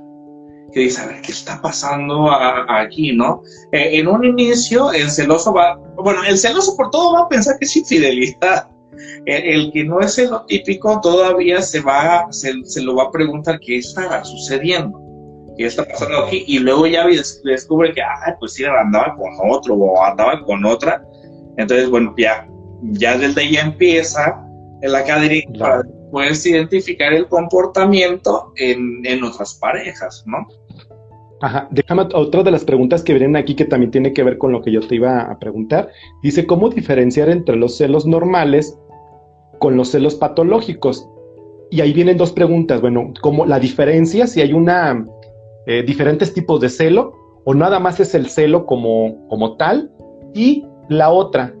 que 0.72 0.80
dice, 0.80 1.00
a 1.00 1.06
ver, 1.06 1.20
¿qué 1.22 1.32
está 1.32 1.60
pasando 1.60 2.30
aquí, 2.30 3.12
no? 3.12 3.42
Eh, 3.72 3.98
en 3.98 4.06
un 4.06 4.24
inicio, 4.24 4.92
el 4.92 5.10
celoso 5.10 5.52
va, 5.52 5.76
bueno, 5.96 6.22
el 6.24 6.38
celoso 6.38 6.76
por 6.76 6.90
todo 6.90 7.14
va 7.14 7.22
a 7.22 7.28
pensar 7.28 7.58
que 7.58 7.64
es 7.64 7.76
infidelidad. 7.76 8.68
El, 9.24 9.72
que 9.72 9.84
no 9.84 10.00
es 10.00 10.18
lo 10.18 10.44
típico 10.44 11.00
todavía 11.00 11.62
se 11.62 11.80
va, 11.80 12.26
se, 12.32 12.52
lo 12.82 12.96
va 12.96 13.04
a 13.04 13.10
preguntar 13.10 13.58
qué 13.60 13.78
está 13.78 14.22
sucediendo, 14.24 15.00
qué 15.56 15.66
está 15.66 15.86
pasando 15.86 16.26
aquí, 16.26 16.44
y 16.46 16.58
luego 16.58 16.86
ya 16.86 17.06
descubre 17.44 17.94
que, 17.94 18.02
ah, 18.02 18.36
pues 18.38 18.52
sí, 18.54 18.64
andaba 18.64 19.16
con 19.16 19.30
otro 19.50 19.74
o 19.74 20.02
andaba 20.04 20.42
con 20.44 20.66
otra. 20.66 21.02
Entonces, 21.56 21.88
bueno, 21.88 22.14
ya 22.18 22.46
ya 22.82 23.16
desde 23.16 23.42
ahí 23.42 23.56
empieza 23.56 24.44
el 24.82 24.94
académico 24.94 25.52
para 25.58 25.82
después 25.82 26.46
identificar 26.46 27.12
el 27.12 27.26
comportamiento 27.28 28.52
en, 28.56 29.22
otras 29.22 29.54
parejas, 29.54 30.24
¿no? 30.26 30.46
Ajá, 31.42 31.68
déjame 31.70 32.02
otra 32.12 32.42
de 32.42 32.50
las 32.50 32.64
preguntas 32.64 33.02
que 33.02 33.14
vienen 33.14 33.36
aquí 33.36 33.54
que 33.54 33.64
también 33.64 33.90
tiene 33.90 34.12
que 34.12 34.22
ver 34.22 34.36
con 34.36 34.52
lo 34.52 34.60
que 34.60 34.72
yo 34.72 34.80
te 34.80 34.96
iba 34.96 35.22
a 35.22 35.38
preguntar. 35.38 35.88
Dice, 36.22 36.46
¿cómo 36.46 36.68
diferenciar 36.68 37.30
entre 37.30 37.56
los 37.56 37.76
celos 37.76 38.06
normales 38.06 38.78
con 39.58 39.76
los 39.76 39.90
celos 39.90 40.16
patológicos? 40.16 41.08
Y 41.70 41.80
ahí 41.80 41.92
vienen 41.92 42.18
dos 42.18 42.32
preguntas. 42.32 42.82
Bueno, 42.82 43.12
como 43.22 43.46
la 43.46 43.58
diferencia, 43.58 44.26
si 44.26 44.42
hay 44.42 44.52
una 44.52 45.02
eh, 45.66 45.82
diferentes 45.82 46.34
tipos 46.34 46.60
de 46.60 46.68
celo 46.68 47.14
o 47.44 47.54
nada 47.54 47.78
más 47.78 48.00
es 48.00 48.14
el 48.14 48.28
celo 48.28 48.66
como, 48.66 49.26
como 49.28 49.56
tal. 49.56 49.90
Y 50.34 50.66
la 50.88 51.10
otra, 51.10 51.54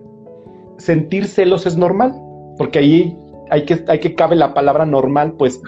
sentir 0.80 1.26
celos 1.26 1.66
es 1.66 1.76
normal, 1.76 2.14
porque 2.58 2.78
ahí 2.78 3.18
hay 3.50 3.64
que, 3.64 3.84
hay 3.88 4.00
que 4.00 4.14
cabe 4.14 4.36
la 4.36 4.54
palabra 4.54 4.86
normal, 4.86 5.34
pues 5.38 5.60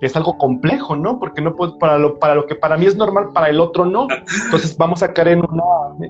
es 0.00 0.14
algo 0.16 0.38
complejo, 0.38 0.96
¿no? 0.96 1.18
Porque 1.18 1.42
no 1.42 1.56
puedo, 1.56 1.78
para 1.78 1.98
lo, 1.98 2.18
para 2.18 2.34
lo 2.34 2.46
que 2.46 2.54
para 2.54 2.76
mí 2.76 2.86
es 2.86 2.96
normal, 2.96 3.30
para 3.34 3.48
el 3.48 3.60
otro 3.60 3.84
no. 3.84 4.06
Entonces 4.44 4.76
vamos 4.76 5.02
a 5.02 5.12
caer 5.12 5.28
en, 5.28 5.42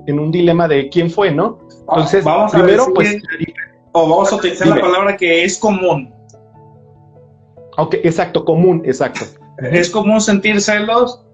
en 0.07 0.21
un 0.21 0.31
dilema 0.31 0.69
de 0.69 0.89
quién 0.91 1.11
fue, 1.11 1.31
¿no? 1.31 1.59
Entonces, 1.81 2.25
vamos 2.25 2.53
primero, 2.53 2.87
pues. 2.95 3.17
O 3.93 4.09
vamos 4.09 4.33
a 4.33 4.37
utilizar 4.37 4.69
la 4.69 4.81
palabra 4.81 5.17
que 5.17 5.45
es 5.45 5.59
común. 5.59 6.15
Ok, 7.79 7.95
exacto, 8.03 8.45
común, 8.45 8.83
exacto. 8.85 9.25
¿Es 9.59 9.89
común 9.89 10.21
sentir 10.21 10.61
celos? 10.61 11.25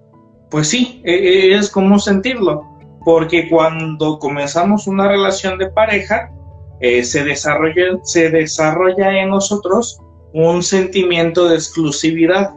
Pues 0.49 0.69
sí, 0.69 1.01
e, 1.03 1.13
e, 1.13 1.55
es 1.55 1.69
común 1.69 1.99
sentirlo. 1.99 2.63
Porque 3.03 3.49
cuando 3.49 4.17
comenzamos 4.17 4.87
una 4.87 5.07
relación 5.07 5.57
de 5.57 5.69
pareja, 5.69 6.31
eh, 6.79 7.03
se, 7.03 7.23
desarrolla, 7.23 7.99
se 8.03 8.29
desarrolla 8.29 9.21
en 9.21 9.29
nosotros 9.29 9.99
un 10.33 10.61
sentimiento 10.63 11.47
de 11.47 11.55
exclusividad. 11.55 12.53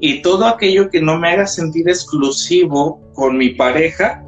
Y 0.00 0.22
todo 0.22 0.46
aquello 0.46 0.90
que 0.90 1.00
no 1.00 1.18
me 1.18 1.30
haga 1.30 1.46
sentir 1.46 1.88
exclusivo 1.88 3.00
con 3.14 3.36
mi 3.36 3.50
pareja, 3.50 4.22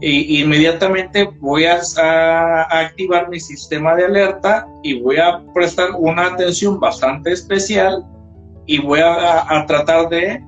inmediatamente 0.00 1.28
voy 1.40 1.64
a, 1.64 1.80
activar 2.70 3.28
mi 3.28 3.40
sistema 3.40 3.94
de 3.94 4.04
alerta 4.04 4.66
y 4.82 5.00
voy 5.00 5.16
a 5.16 5.42
prestar 5.54 5.90
una 5.98 6.26
atención 6.26 6.78
bastante 6.78 7.32
especial 7.32 8.04
y 8.66 8.78
voy 8.78 9.00
a, 9.02 9.64
tratar 9.66 10.08
de, 10.08 10.42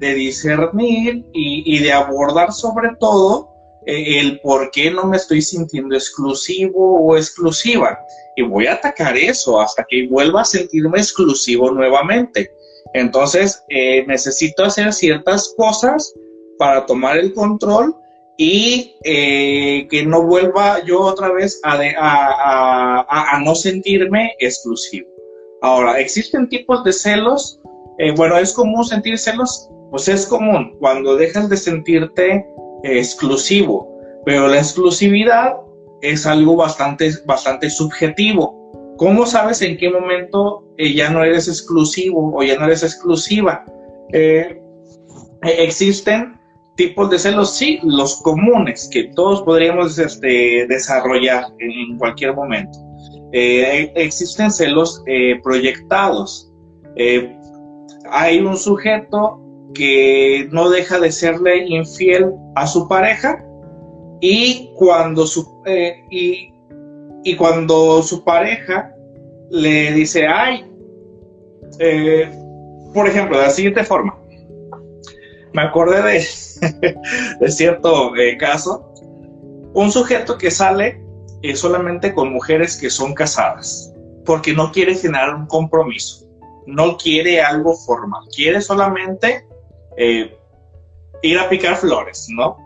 discernir 0.00 1.24
y, 1.32 1.78
de 1.78 1.92
abordar 1.92 2.52
sobre 2.52 2.90
todo 3.00 3.53
el 3.86 4.40
por 4.40 4.70
qué 4.70 4.90
no 4.90 5.04
me 5.04 5.16
estoy 5.16 5.42
sintiendo 5.42 5.94
exclusivo 5.94 7.00
o 7.00 7.16
exclusiva. 7.16 7.98
Y 8.36 8.42
voy 8.42 8.66
a 8.66 8.74
atacar 8.74 9.16
eso 9.16 9.60
hasta 9.60 9.84
que 9.88 10.06
vuelva 10.08 10.42
a 10.42 10.44
sentirme 10.44 10.98
exclusivo 10.98 11.70
nuevamente. 11.70 12.50
Entonces, 12.94 13.62
eh, 13.68 14.04
necesito 14.06 14.64
hacer 14.64 14.92
ciertas 14.92 15.52
cosas 15.56 16.14
para 16.58 16.86
tomar 16.86 17.18
el 17.18 17.32
control 17.34 17.94
y 18.36 18.96
eh, 19.04 19.86
que 19.88 20.04
no 20.04 20.22
vuelva 20.22 20.84
yo 20.84 21.00
otra 21.00 21.32
vez 21.32 21.60
a, 21.64 23.06
a, 23.08 23.40
no 23.40 23.54
sentirme 23.54 24.34
exclusivo. 24.38 25.08
Ahora, 25.62 26.00
¿existen 26.00 26.48
tipos 26.48 26.84
de 26.84 26.92
celos? 26.92 27.60
bueno, 28.16 28.36
¿es 28.38 28.52
común 28.52 28.84
sentir 28.84 29.16
celos? 29.18 29.68
Pues 29.90 30.08
es 30.08 30.26
común. 30.26 30.76
Cuando 30.80 31.14
dejas 31.14 31.48
de 31.48 31.56
sentirte 31.56 32.44
exclusivo, 32.84 33.98
pero 34.24 34.48
la 34.48 34.58
exclusividad 34.58 35.56
es 36.02 36.26
algo 36.26 36.56
bastante, 36.56 37.10
bastante 37.26 37.70
subjetivo. 37.70 38.94
¿Cómo 38.96 39.26
sabes 39.26 39.62
en 39.62 39.76
qué 39.76 39.90
momento 39.90 40.64
eh, 40.76 40.92
ya 40.92 41.10
no 41.10 41.24
eres 41.24 41.48
exclusivo 41.48 42.32
o 42.36 42.42
ya 42.42 42.56
no 42.58 42.66
eres 42.66 42.82
exclusiva? 42.82 43.64
Eh, 44.12 44.60
eh, 45.42 45.56
existen 45.58 46.38
tipos 46.76 47.10
de 47.10 47.18
celos, 47.18 47.56
sí, 47.56 47.80
los 47.82 48.20
comunes 48.22 48.88
que 48.92 49.04
todos 49.14 49.42
podríamos 49.42 49.98
este, 49.98 50.66
desarrollar 50.68 51.46
en, 51.58 51.96
cualquier 51.98 52.34
momento. 52.34 52.78
existen 53.32 54.50
celos 54.50 55.02
proyectados. 55.42 56.52
hay 58.10 58.40
un 58.40 58.56
sujeto 58.56 59.43
que 59.74 60.48
no 60.52 60.70
deja 60.70 60.98
de 60.98 61.12
serle 61.12 61.66
infiel 61.66 62.32
a 62.54 62.66
su 62.66 62.88
pareja 62.88 63.44
y 64.20 64.70
cuando 64.76 65.26
su, 65.26 65.62
eh, 65.66 66.02
y, 66.10 67.36
cuando 67.36 68.02
su 68.02 68.24
pareja 68.24 68.90
le 69.50 69.92
dice, 69.92 70.26
ay, 70.26 70.64
eh, 71.78 72.30
por 72.94 73.08
ejemplo, 73.08 73.38
de 73.38 73.44
la 73.44 73.50
siguiente 73.50 73.84
forma, 73.84 74.16
me 75.52 75.62
acordé 75.62 76.02
de, 76.02 76.24
de 77.40 77.50
cierto 77.50 78.16
eh, 78.16 78.36
caso, 78.38 78.92
un 79.74 79.90
sujeto 79.90 80.38
que 80.38 80.50
sale 80.50 81.02
solamente 81.54 82.14
con 82.14 82.32
mujeres 82.32 82.78
que 82.78 82.88
son 82.88 83.12
casadas, 83.12 83.92
porque 84.24 84.54
no 84.54 84.72
quiere 84.72 84.94
generar 84.94 85.34
un 85.34 85.46
compromiso, 85.46 86.26
no 86.66 86.96
quiere 86.96 87.42
algo 87.42 87.74
formal, 87.74 88.22
quiere 88.34 88.62
solamente 88.62 89.46
eh, 89.96 90.36
ir 91.22 91.38
a 91.38 91.48
picar 91.48 91.76
flores, 91.76 92.26
¿no? 92.30 92.56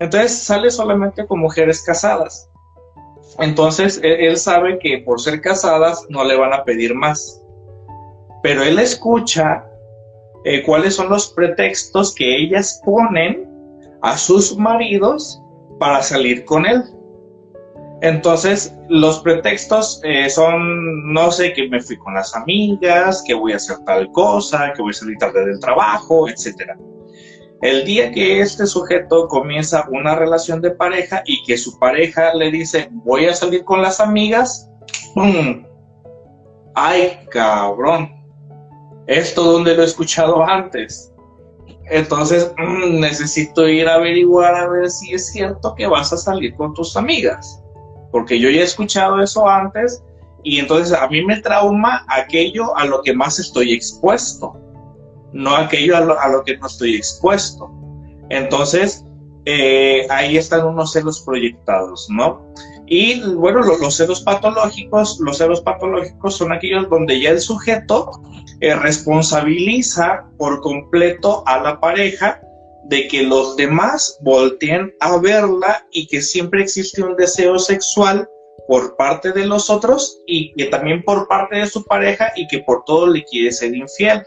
Entonces 0.00 0.36
sale 0.42 0.70
solamente 0.70 1.26
con 1.26 1.40
mujeres 1.40 1.82
casadas. 1.82 2.48
Entonces 3.38 4.00
él 4.02 4.36
sabe 4.36 4.78
que 4.78 4.98
por 4.98 5.20
ser 5.20 5.40
casadas 5.40 6.04
no 6.08 6.24
le 6.24 6.36
van 6.36 6.52
a 6.52 6.64
pedir 6.64 6.94
más. 6.94 7.40
Pero 8.42 8.62
él 8.62 8.78
escucha 8.78 9.64
eh, 10.44 10.62
cuáles 10.64 10.96
son 10.96 11.08
los 11.08 11.32
pretextos 11.32 12.14
que 12.14 12.36
ellas 12.36 12.80
ponen 12.84 13.48
a 14.02 14.18
sus 14.18 14.56
maridos 14.56 15.40
para 15.78 16.02
salir 16.02 16.44
con 16.44 16.66
él. 16.66 16.82
Entonces, 18.02 18.74
los 18.88 19.20
pretextos 19.20 20.00
eh, 20.04 20.28
son, 20.28 21.12
no 21.12 21.30
sé, 21.30 21.52
que 21.52 21.68
me 21.68 21.80
fui 21.80 21.96
con 21.96 22.14
las 22.14 22.34
amigas, 22.34 23.22
que 23.26 23.34
voy 23.34 23.52
a 23.52 23.56
hacer 23.56 23.78
tal 23.86 24.10
cosa, 24.12 24.72
que 24.74 24.82
voy 24.82 24.90
a 24.90 24.94
salir 24.94 25.16
tarde 25.18 25.46
del 25.46 25.60
trabajo, 25.60 26.28
etc. 26.28 26.72
El 27.62 27.84
día 27.84 28.10
que 28.10 28.40
este 28.40 28.66
sujeto 28.66 29.28
comienza 29.28 29.86
una 29.90 30.16
relación 30.16 30.60
de 30.60 30.72
pareja 30.72 31.22
y 31.26 31.42
que 31.44 31.56
su 31.56 31.78
pareja 31.78 32.34
le 32.34 32.50
dice, 32.50 32.88
voy 32.90 33.26
a 33.26 33.34
salir 33.34 33.64
con 33.64 33.80
las 33.80 34.00
amigas. 34.00 34.68
¡Ay, 36.74 37.18
cabrón! 37.30 38.22
esto 39.06 39.44
donde 39.44 39.74
lo 39.74 39.82
he 39.82 39.86
escuchado 39.86 40.42
antes. 40.42 41.12
Entonces 41.90 42.52
mm, 42.58 43.00
necesito 43.00 43.68
ir 43.68 43.88
a 43.88 43.94
averiguar 43.94 44.54
a 44.54 44.68
ver 44.68 44.90
si 44.90 45.14
es 45.14 45.32
cierto 45.32 45.74
que 45.74 45.86
vas 45.86 46.12
a 46.12 46.16
salir 46.16 46.54
con 46.54 46.74
tus 46.74 46.96
amigas. 46.96 47.61
Porque 48.12 48.38
yo 48.38 48.48
ya 48.50 48.60
he 48.60 48.64
escuchado 48.64 49.20
eso 49.20 49.48
antes 49.48 50.04
y 50.44 50.58
entonces 50.58 50.96
a 50.96 51.08
mí 51.08 51.24
me 51.24 51.40
trauma 51.40 52.04
aquello 52.08 52.76
a 52.76 52.84
lo 52.84 53.02
que 53.02 53.14
más 53.14 53.38
estoy 53.38 53.72
expuesto, 53.72 54.54
no 55.32 55.56
aquello 55.56 55.96
a 55.96 56.28
lo, 56.28 56.44
que 56.44 56.56
no 56.58 56.66
estoy 56.66 56.94
expuesto. 56.96 57.70
Entonces 58.28 59.04
eh, 59.46 60.06
ahí 60.10 60.36
están 60.36 60.66
unos 60.66 60.92
celos 60.92 61.20
proyectados, 61.20 62.06
¿no? 62.10 62.46
Y 62.86 63.22
bueno, 63.34 63.62
los, 63.62 63.96
celos 63.96 64.20
patológicos, 64.20 65.18
los 65.20 65.38
celos 65.38 65.62
patológicos 65.62 66.36
son 66.36 66.52
aquellos 66.52 66.90
donde 66.90 67.20
ya 67.20 67.30
el 67.30 67.40
sujeto 67.40 68.10
eh, 68.60 68.74
responsabiliza 68.74 70.26
por 70.36 70.60
completo 70.60 71.42
a 71.46 71.58
la 71.60 71.80
pareja 71.80 72.40
de 72.84 73.08
que 73.08 73.22
los 73.22 73.56
demás 73.56 74.18
volteen 74.22 74.94
a 75.00 75.18
verla 75.18 75.86
y 75.92 76.06
que 76.06 76.20
siempre 76.20 76.62
existe 76.62 77.02
un 77.02 77.16
deseo 77.16 77.58
sexual 77.58 78.28
por 78.66 78.96
parte 78.96 79.32
de 79.32 79.46
los 79.46 79.70
otros 79.70 80.20
y 80.26 80.52
que 80.54 80.66
también 80.66 81.02
por 81.02 81.28
parte 81.28 81.58
de 81.58 81.66
su 81.66 81.84
pareja 81.84 82.32
y 82.36 82.46
que 82.48 82.60
por 82.60 82.84
todo 82.84 83.06
le 83.06 83.24
quiere 83.24 83.52
ser 83.52 83.74
infiel, 83.74 84.22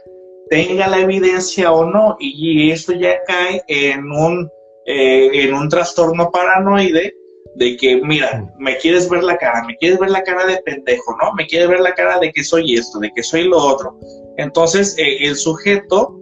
tenga 0.50 0.88
la 0.88 1.00
evidencia 1.00 1.72
o 1.72 1.86
no, 1.86 2.16
y 2.20 2.70
esto 2.72 2.94
ya 2.94 3.16
cae 3.26 3.64
en 3.68 4.12
un, 4.12 4.50
eh, 4.86 5.30
en 5.34 5.54
un 5.54 5.70
trastorno 5.70 6.30
paranoide 6.32 7.14
de 7.56 7.78
que, 7.78 8.02
mira, 8.02 8.54
me 8.58 8.78
quieres 8.78 9.10
ver 9.10 9.24
la 9.24 9.38
cara, 9.38 9.64
me 9.66 9.76
quieres 9.78 9.98
ver 10.00 10.10
la 10.10 10.24
cara 10.24 10.46
de 10.46 10.62
pendejo, 10.64 11.16
¿no? 11.22 11.34
Me 11.34 11.48
quieres 11.48 11.70
ver 11.70 11.80
la 11.80 11.94
cara 11.94 12.20
de 12.20 12.32
que 12.32 12.44
soy 12.44 12.76
esto, 12.76 13.00
de 13.00 13.12
que 13.16 13.24
soy 13.24 13.46
lo 13.46 13.58
otro. 13.58 13.98
Entonces, 14.38 14.98
eh, 14.98 15.26
el 15.26 15.36
sujeto 15.38 16.20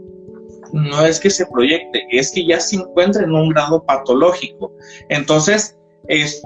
no 0.74 1.06
es 1.06 1.20
que 1.20 1.30
se 1.30 1.46
proyecte, 1.46 2.06
es 2.12 2.32
que 2.32 2.46
ya 2.46 2.60
se 2.60 2.78
encuentra 2.78 3.24
en 3.24 3.32
un 3.32 3.50
grado 3.50 3.84
patológico. 3.84 4.74
Entonces, 5.10 5.78
es, 6.08 6.44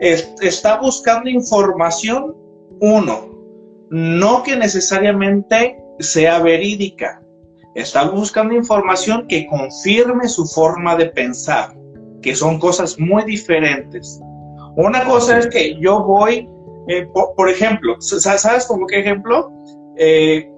está 0.00 0.80
buscando 0.80 1.30
información, 1.30 2.36
uno, 2.80 3.30
no 3.90 4.42
que 4.42 4.56
necesariamente 4.56 5.78
sea 6.00 6.40
verídica, 6.40 7.22
está 7.74 8.10
buscando 8.10 8.54
información 8.54 9.26
que 9.28 9.46
confirme 9.46 10.28
su 10.28 10.46
forma 10.46 10.96
de 10.96 11.06
pensar 11.06 11.74
que 12.22 12.34
son 12.34 12.58
cosas 12.58 12.98
muy 12.98 13.24
diferentes. 13.24 14.20
Una 14.76 15.04
cosa 15.04 15.38
es 15.38 15.46
que 15.46 15.78
yo 15.80 16.02
voy, 16.02 16.48
eh, 16.88 17.08
por, 17.36 17.48
ejemplo, 17.48 17.96
¿sabes 18.00 18.66
como 18.66 18.86
qué 18.86 19.00
ejemplo? 19.00 19.50
Eh, 19.96 20.50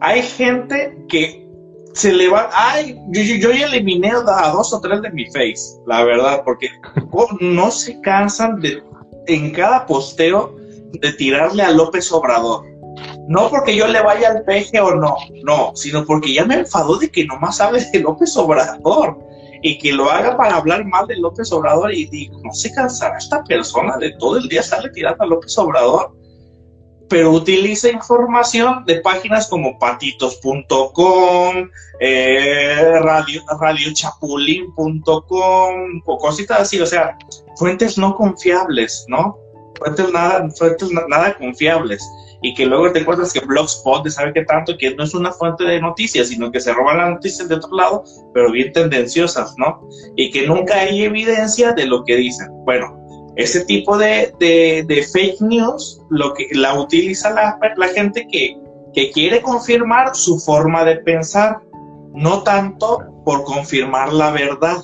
hay 0.00 0.22
gente 0.22 0.96
que 1.08 1.39
se 1.94 2.12
le 2.12 2.28
va, 2.28 2.50
ay, 2.52 2.96
yo, 3.08 3.22
yo, 3.22 3.52
ya 3.52 3.66
eliminé 3.66 4.10
a 4.10 4.50
dos 4.50 4.72
o 4.72 4.80
tres 4.80 5.02
de 5.02 5.10
mi 5.10 5.26
face, 5.26 5.78
la 5.86 6.04
verdad, 6.04 6.42
porque 6.44 6.68
no 7.40 7.70
se 7.70 8.00
cansan 8.00 8.60
de, 8.60 8.82
en 9.26 9.50
cada 9.52 9.86
posteo, 9.86 10.54
de 10.92 11.12
tirarle 11.12 11.62
a 11.62 11.70
López 11.70 12.10
Obrador. 12.12 12.64
No 13.28 13.48
porque 13.48 13.76
yo 13.76 13.86
le 13.86 14.02
vaya 14.02 14.30
al 14.30 14.44
peje 14.44 14.80
o 14.80 14.94
no, 14.94 15.16
no, 15.44 15.72
sino 15.74 16.04
porque 16.04 16.34
ya 16.34 16.44
me 16.44 16.56
enfadó 16.56 16.96
de 16.96 17.08
que 17.08 17.24
nomás 17.24 17.60
hable 17.60 17.84
de 17.92 18.00
López 18.00 18.36
Obrador 18.36 19.18
y 19.62 19.78
que 19.78 19.92
lo 19.92 20.10
haga 20.10 20.36
para 20.36 20.56
hablar 20.56 20.84
mal 20.86 21.06
de 21.06 21.16
López 21.16 21.52
Obrador 21.52 21.94
y 21.94 22.06
digo, 22.06 22.40
no 22.42 22.52
se 22.52 22.72
cansará 22.72 23.18
esta 23.18 23.44
persona 23.44 23.96
de 23.98 24.12
todo 24.18 24.38
el 24.38 24.48
día 24.48 24.60
estarle 24.60 24.90
tirando 24.90 25.22
a 25.22 25.26
López 25.26 25.56
Obrador, 25.58 26.12
pero 27.10 27.32
utiliza 27.32 27.90
información 27.90 28.84
de 28.86 29.00
páginas 29.00 29.48
como 29.48 29.78
patitos.com, 29.78 31.68
eh, 31.98 33.00
radio, 33.00 33.42
radiochapulín.com, 33.60 36.02
o 36.06 36.18
cositas 36.18 36.60
así, 36.60 36.80
o 36.80 36.86
sea, 36.86 37.18
fuentes 37.56 37.98
no 37.98 38.14
confiables, 38.14 39.04
¿no? 39.08 39.36
Fuentes 39.76 40.12
nada, 40.12 40.48
fuentes 40.56 40.88
nada 41.08 41.36
confiables 41.36 42.00
y 42.42 42.54
que 42.54 42.66
luego 42.66 42.92
te 42.92 43.00
encuentras 43.00 43.32
que 43.32 43.40
Blogspot 43.40 44.04
de 44.04 44.10
sabe 44.10 44.32
qué 44.32 44.44
tanto, 44.44 44.76
que 44.78 44.94
no 44.94 45.04
es 45.04 45.14
una 45.14 45.32
fuente 45.32 45.64
de 45.64 45.80
noticias, 45.80 46.28
sino 46.28 46.50
que 46.50 46.60
se 46.60 46.72
roban 46.72 46.98
las 46.98 47.10
noticias 47.10 47.48
de 47.48 47.56
otro 47.56 47.74
lado, 47.74 48.04
pero 48.32 48.52
bien 48.52 48.72
tendenciosas, 48.72 49.54
¿no? 49.58 49.86
Y 50.16 50.30
que 50.30 50.46
nunca 50.46 50.78
hay 50.78 51.02
evidencia 51.02 51.72
de 51.72 51.86
lo 51.86 52.04
que 52.04 52.16
dicen. 52.16 52.48
Bueno, 52.64 52.99
ese 53.36 53.64
tipo 53.64 53.96
de, 53.96 54.34
de, 54.38 55.08
fake 55.12 55.40
news 55.40 56.00
lo 56.10 56.34
que 56.34 56.48
la 56.52 56.78
utiliza 56.78 57.30
la, 57.30 57.58
la 57.76 57.88
gente 57.88 58.26
que, 58.30 58.56
que 58.92 59.10
quiere 59.12 59.40
confirmar 59.40 60.14
su 60.14 60.38
forma 60.38 60.84
de 60.84 60.96
pensar, 60.96 61.60
no 62.12 62.42
tanto 62.42 62.98
por 63.24 63.44
confirmar 63.44 64.12
la 64.12 64.30
verdad 64.30 64.78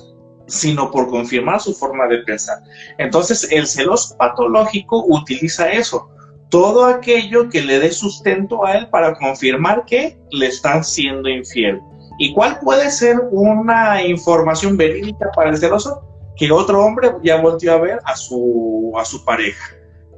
sino 0.47 0.89
por 0.91 1.09
confirmar 1.09 1.59
su 1.59 1.73
forma 1.73 2.07
de 2.07 2.19
pensar. 2.19 2.59
Entonces, 2.97 3.51
el 3.51 3.67
celos 3.67 4.15
patológico 4.17 5.03
utiliza 5.07 5.69
eso, 5.71 6.09
todo 6.49 6.85
aquello 6.85 7.49
que 7.49 7.61
le 7.61 7.79
dé 7.79 7.91
sustento 7.91 8.65
a 8.65 8.73
él 8.73 8.89
para 8.89 9.13
confirmar 9.15 9.85
que 9.85 10.17
le 10.31 10.47
están 10.47 10.83
siendo 10.83 11.29
infiel. 11.29 11.79
¿Y 12.17 12.33
cuál 12.33 12.59
puede 12.59 12.89
ser 12.89 13.19
una 13.31 14.01
información 14.03 14.77
verídica 14.77 15.29
para 15.35 15.51
el 15.51 15.57
celoso? 15.57 16.01
Que 16.37 16.51
otro 16.51 16.83
hombre 16.83 17.11
ya 17.23 17.41
volvió 17.41 17.73
a 17.73 17.77
ver 17.77 17.99
a 18.05 18.15
su, 18.15 18.93
a 18.97 19.05
su 19.05 19.23
pareja. 19.25 19.73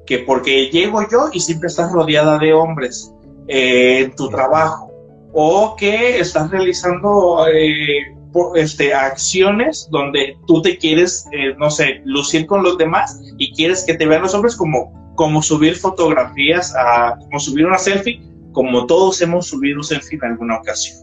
Que 0.05 0.19
porque 0.19 0.69
llego 0.69 1.07
yo 1.09 1.29
y 1.31 1.39
siempre 1.39 1.67
estás 1.67 1.91
rodeada 1.91 2.37
de 2.37 2.53
hombres 2.53 3.13
eh, 3.47 3.99
en 3.99 4.15
tu 4.15 4.29
trabajo. 4.29 4.91
O 5.33 5.75
que 5.75 6.19
estás 6.19 6.49
realizando 6.49 7.45
eh, 7.47 8.15
este, 8.55 8.93
acciones 8.93 9.87
donde 9.91 10.35
tú 10.47 10.61
te 10.61 10.77
quieres, 10.77 11.25
eh, 11.31 11.55
no 11.57 11.69
sé, 11.69 12.01
lucir 12.05 12.47
con 12.47 12.63
los 12.63 12.77
demás 12.77 13.19
y 13.37 13.53
quieres 13.53 13.83
que 13.85 13.93
te 13.93 14.05
vean 14.05 14.23
los 14.23 14.33
hombres 14.33 14.55
como 14.55 14.99
como 15.19 15.41
subir 15.41 15.75
fotografías, 15.75 16.73
a, 16.77 17.17
como 17.19 17.41
subir 17.41 17.65
una 17.65 17.77
selfie, 17.77 18.21
como 18.53 18.85
todos 18.85 19.21
hemos 19.21 19.47
subido 19.47 19.83
selfie 19.83 20.17
en 20.17 20.23
alguna 20.31 20.59
ocasión. 20.59 20.97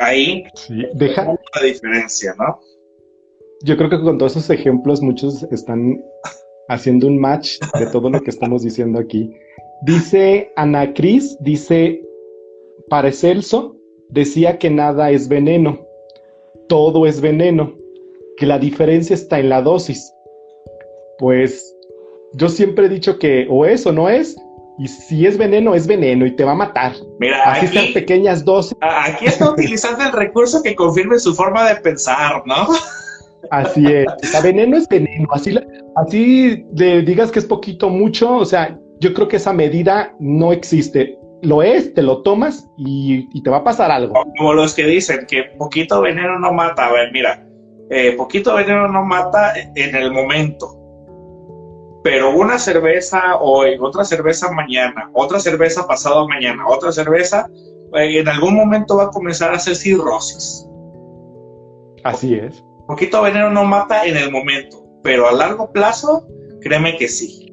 Ahí 0.00 0.42
deja 0.94 1.24
la 1.24 1.62
diferencia, 1.62 2.34
¿no? 2.36 2.58
Yo 3.62 3.76
creo 3.76 3.90
que 3.90 4.00
con 4.00 4.18
todos 4.18 4.36
esos 4.36 4.50
ejemplos 4.50 5.02
muchos 5.02 5.42
están 5.44 6.00
haciendo 6.68 7.06
un 7.06 7.18
match 7.18 7.58
de 7.78 7.86
todo 7.86 8.08
lo 8.08 8.20
que 8.20 8.30
estamos 8.30 8.62
diciendo 8.62 9.00
aquí. 9.00 9.30
Dice 9.82 10.52
Ana 10.56 10.92
Cris, 10.94 11.36
dice, 11.40 12.00
Paracelso 12.88 13.76
decía 14.10 14.58
que 14.58 14.70
nada 14.70 15.10
es 15.10 15.28
veneno, 15.28 15.86
todo 16.68 17.06
es 17.06 17.20
veneno, 17.20 17.74
que 18.36 18.46
la 18.46 18.58
diferencia 18.58 19.14
está 19.14 19.40
en 19.40 19.48
la 19.48 19.62
dosis. 19.62 20.12
Pues 21.18 21.74
yo 22.34 22.48
siempre 22.48 22.86
he 22.86 22.88
dicho 22.88 23.18
que 23.18 23.46
o 23.50 23.66
es 23.66 23.86
o 23.86 23.92
no 23.92 24.08
es, 24.08 24.36
y 24.78 24.86
si 24.86 25.26
es 25.26 25.36
veneno, 25.36 25.74
es 25.74 25.88
veneno 25.88 26.24
y 26.24 26.36
te 26.36 26.44
va 26.44 26.52
a 26.52 26.56
matar. 26.56 26.92
Mira, 27.18 27.42
así 27.50 27.66
sean 27.66 27.92
pequeñas 27.92 28.44
dosis. 28.44 28.76
Aquí 28.80 29.26
está 29.26 29.50
utilizando 29.50 30.04
el 30.04 30.12
recurso 30.12 30.62
que 30.62 30.76
confirme 30.76 31.18
su 31.18 31.34
forma 31.34 31.68
de 31.68 31.80
pensar, 31.80 32.42
¿no? 32.46 32.68
Así 33.50 33.84
es. 33.86 34.06
El 34.34 34.42
veneno 34.42 34.76
es 34.76 34.88
veneno. 34.88 35.28
Así, 35.32 35.56
así 35.96 36.64
de, 36.72 37.02
digas 37.02 37.30
que 37.30 37.38
es 37.38 37.46
poquito, 37.46 37.88
mucho. 37.88 38.36
O 38.36 38.44
sea, 38.44 38.78
yo 39.00 39.14
creo 39.14 39.28
que 39.28 39.36
esa 39.36 39.52
medida 39.52 40.14
no 40.18 40.52
existe. 40.52 41.18
Lo 41.42 41.62
es, 41.62 41.94
te 41.94 42.02
lo 42.02 42.22
tomas 42.22 42.68
y, 42.76 43.28
y 43.32 43.42
te 43.42 43.50
va 43.50 43.58
a 43.58 43.64
pasar 43.64 43.90
algo. 43.90 44.14
Como 44.36 44.54
los 44.54 44.74
que 44.74 44.84
dicen 44.84 45.26
que 45.28 45.44
poquito 45.56 46.00
veneno 46.00 46.38
no 46.38 46.52
mata. 46.52 46.86
A 46.86 46.92
ver, 46.92 47.12
mira, 47.12 47.48
eh, 47.90 48.12
poquito 48.16 48.54
veneno 48.54 48.86
no 48.88 49.02
mata 49.02 49.54
en 49.56 49.96
el 49.96 50.12
momento, 50.12 50.78
pero 52.04 52.36
una 52.36 52.58
cerveza 52.58 53.36
hoy, 53.40 53.78
otra 53.80 54.04
cerveza 54.04 54.52
mañana, 54.52 55.10
otra 55.14 55.40
cerveza 55.40 55.86
pasado 55.86 56.28
mañana, 56.28 56.66
otra 56.68 56.92
cerveza, 56.92 57.48
eh, 57.94 58.18
en 58.18 58.28
algún 58.28 58.54
momento 58.56 58.98
va 58.98 59.04
a 59.04 59.10
comenzar 59.10 59.52
a 59.52 59.56
hacer 59.56 59.74
cirrosis. 59.74 60.68
Así 62.04 62.34
es. 62.34 62.62
Poquito 62.88 63.20
veneno 63.20 63.50
no 63.50 63.64
mata 63.64 64.06
en 64.06 64.16
el 64.16 64.32
momento, 64.32 64.82
pero 65.02 65.28
a 65.28 65.32
largo 65.32 65.70
plazo, 65.72 66.26
créeme 66.62 66.96
que 66.96 67.06
sí. 67.06 67.52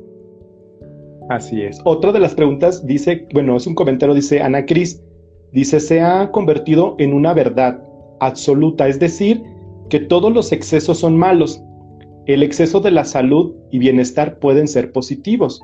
Así 1.29 1.61
es. 1.61 1.77
Otra 1.83 2.13
de 2.13 2.21
las 2.21 2.33
preguntas 2.33 2.85
dice, 2.85 3.27
bueno, 3.33 3.57
es 3.57 3.67
un 3.67 3.75
comentario, 3.75 4.15
dice 4.15 4.41
Ana 4.41 4.65
Cris, 4.65 5.03
dice, 5.51 5.81
se 5.81 5.99
ha 5.99 6.31
convertido 6.31 6.95
en 6.99 7.13
una 7.13 7.33
verdad 7.33 7.83
absoluta, 8.21 8.87
es 8.87 8.97
decir, 8.97 9.43
que 9.89 9.99
todos 9.99 10.31
los 10.31 10.53
excesos 10.53 10.99
son 10.99 11.17
malos. 11.17 11.61
El 12.27 12.41
exceso 12.41 12.79
de 12.79 12.91
la 12.91 13.03
salud 13.03 13.53
y 13.71 13.79
bienestar 13.79 14.39
pueden 14.39 14.69
ser 14.69 14.93
positivos. 14.93 15.59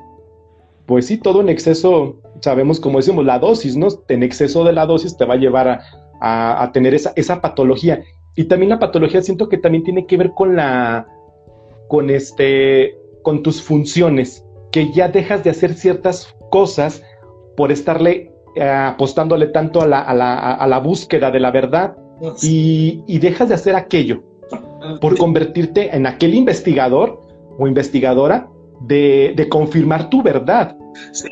Pues 0.84 1.06
sí, 1.06 1.16
todo 1.16 1.40
en 1.40 1.48
exceso, 1.48 2.20
sabemos 2.42 2.78
como 2.78 2.98
decimos, 2.98 3.24
la 3.24 3.38
dosis, 3.38 3.74
¿no? 3.74 3.88
En 4.08 4.22
exceso 4.22 4.64
de 4.64 4.74
la 4.74 4.84
dosis 4.84 5.16
te 5.16 5.24
va 5.24 5.32
a 5.32 5.38
llevar 5.38 5.80
a, 6.20 6.70
tener 6.74 6.92
esa, 6.92 7.14
esa 7.16 7.40
patología. 7.40 8.02
Y 8.34 8.44
también 8.44 8.70
la 8.70 8.78
patología 8.78 9.22
siento 9.22 9.48
que 9.48 9.58
también 9.58 9.84
tiene 9.84 10.06
que 10.06 10.16
ver 10.16 10.32
con 10.32 10.56
la, 10.56 11.06
con 11.88 12.08
este, 12.10 12.96
con 13.22 13.42
tus 13.42 13.62
funciones, 13.62 14.44
que 14.70 14.90
ya 14.92 15.08
dejas 15.08 15.44
de 15.44 15.50
hacer 15.50 15.74
ciertas 15.74 16.34
cosas 16.50 17.02
por 17.56 17.70
estarle 17.70 18.32
eh, 18.56 18.62
apostándole 18.64 19.46
tanto 19.48 19.82
a 19.82 19.86
la, 19.86 20.00
a, 20.00 20.14
la, 20.14 20.54
a 20.54 20.66
la, 20.66 20.78
búsqueda 20.78 21.30
de 21.30 21.40
la 21.40 21.50
verdad 21.50 21.96
y, 22.42 23.02
y, 23.06 23.18
dejas 23.18 23.48
de 23.48 23.54
hacer 23.54 23.74
aquello 23.74 24.22
por 25.00 25.16
convertirte 25.16 25.94
en 25.94 26.06
aquel 26.06 26.34
investigador 26.34 27.20
o 27.58 27.66
investigadora 27.66 28.48
de, 28.82 29.32
de 29.36 29.48
confirmar 29.48 30.10
tu 30.10 30.22
verdad. 30.22 30.76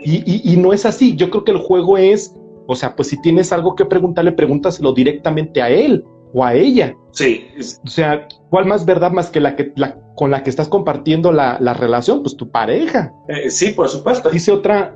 Y, 0.05 0.17
y, 0.31 0.53
y, 0.53 0.57
no 0.57 0.73
es 0.73 0.87
así. 0.87 1.17
Yo 1.17 1.31
creo 1.31 1.45
que 1.45 1.53
el 1.53 1.59
juego 1.59 1.99
es, 1.99 2.35
o 2.67 2.75
sea, 2.75 2.95
pues 2.95 3.09
si 3.09 3.21
tienes 3.21 3.53
algo 3.53 3.75
que 3.75 3.85
preguntarle, 3.85 4.33
pregúntaselo 4.33 4.93
directamente 4.93 5.61
a 5.63 5.69
él 5.69 6.05
o 6.33 6.45
a 6.45 6.55
ella. 6.55 6.95
Sí. 7.13 7.49
O 7.85 7.89
sea, 7.89 8.29
¿cuál 8.51 8.67
más 8.67 8.85
verdad 8.85 9.11
más 9.11 9.31
que 9.31 9.41
la 9.41 9.57
que 9.57 9.73
la, 9.77 9.99
con 10.15 10.31
la 10.31 10.43
que 10.43 10.51
estás 10.51 10.69
compartiendo 10.69 11.33
la, 11.33 11.59
la 11.61 11.75
relación? 11.75 12.23
Pues 12.23 12.37
tu 12.37 12.51
pareja. 12.51 13.13
Eh, 13.29 13.51
sí, 13.51 13.71
por 13.71 13.89
supuesto. 13.89 14.31
Dice 14.31 14.53
otra. 14.53 14.95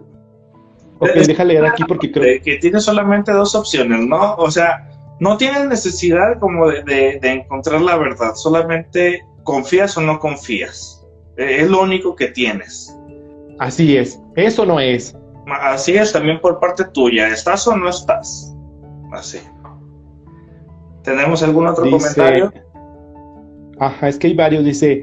Ok, 0.99 1.11
déjale 1.27 1.55
leer 1.55 1.66
aquí 1.66 1.83
porque 1.85 2.11
creo 2.11 2.40
que 2.42 2.57
tiene 2.57 2.81
solamente 2.81 3.33
dos 3.33 3.55
opciones, 3.55 4.07
¿no? 4.07 4.37
O 4.37 4.51
sea, 4.51 4.88
no 5.18 5.37
tienes 5.37 5.66
necesidad 5.66 6.38
como 6.38 6.68
de, 6.68 6.83
de, 6.85 7.18
de, 7.20 7.31
encontrar 7.33 7.81
la 7.81 7.97
verdad, 7.97 8.35
solamente 8.37 9.27
confías 9.42 9.97
o 9.97 10.01
no 10.01 10.20
confías. 10.20 11.05
Eh, 11.37 11.59
es 11.61 11.70
lo 11.70 11.83
único 11.83 12.14
que 12.14 12.29
tienes. 12.29 12.97
Así 13.59 13.97
es, 13.97 14.20
eso 14.37 14.64
no 14.64 14.79
es. 14.81 15.16
Así 15.47 15.94
es 15.94 16.12
también 16.12 16.40
por 16.40 16.59
parte 16.59 16.85
tuya, 16.92 17.29
¿estás 17.29 17.66
o 17.68 17.77
no 17.77 17.88
estás? 17.88 18.55
Así. 19.12 19.40
¿Tenemos 21.05 21.43
algún 21.43 21.67
otro 21.67 21.85
dice, 21.85 21.99
comentario? 21.99 22.53
Ajá, 23.79 24.09
es 24.09 24.19
que 24.19 24.29
hay 24.29 24.35
varios, 24.35 24.64
dice, 24.64 25.03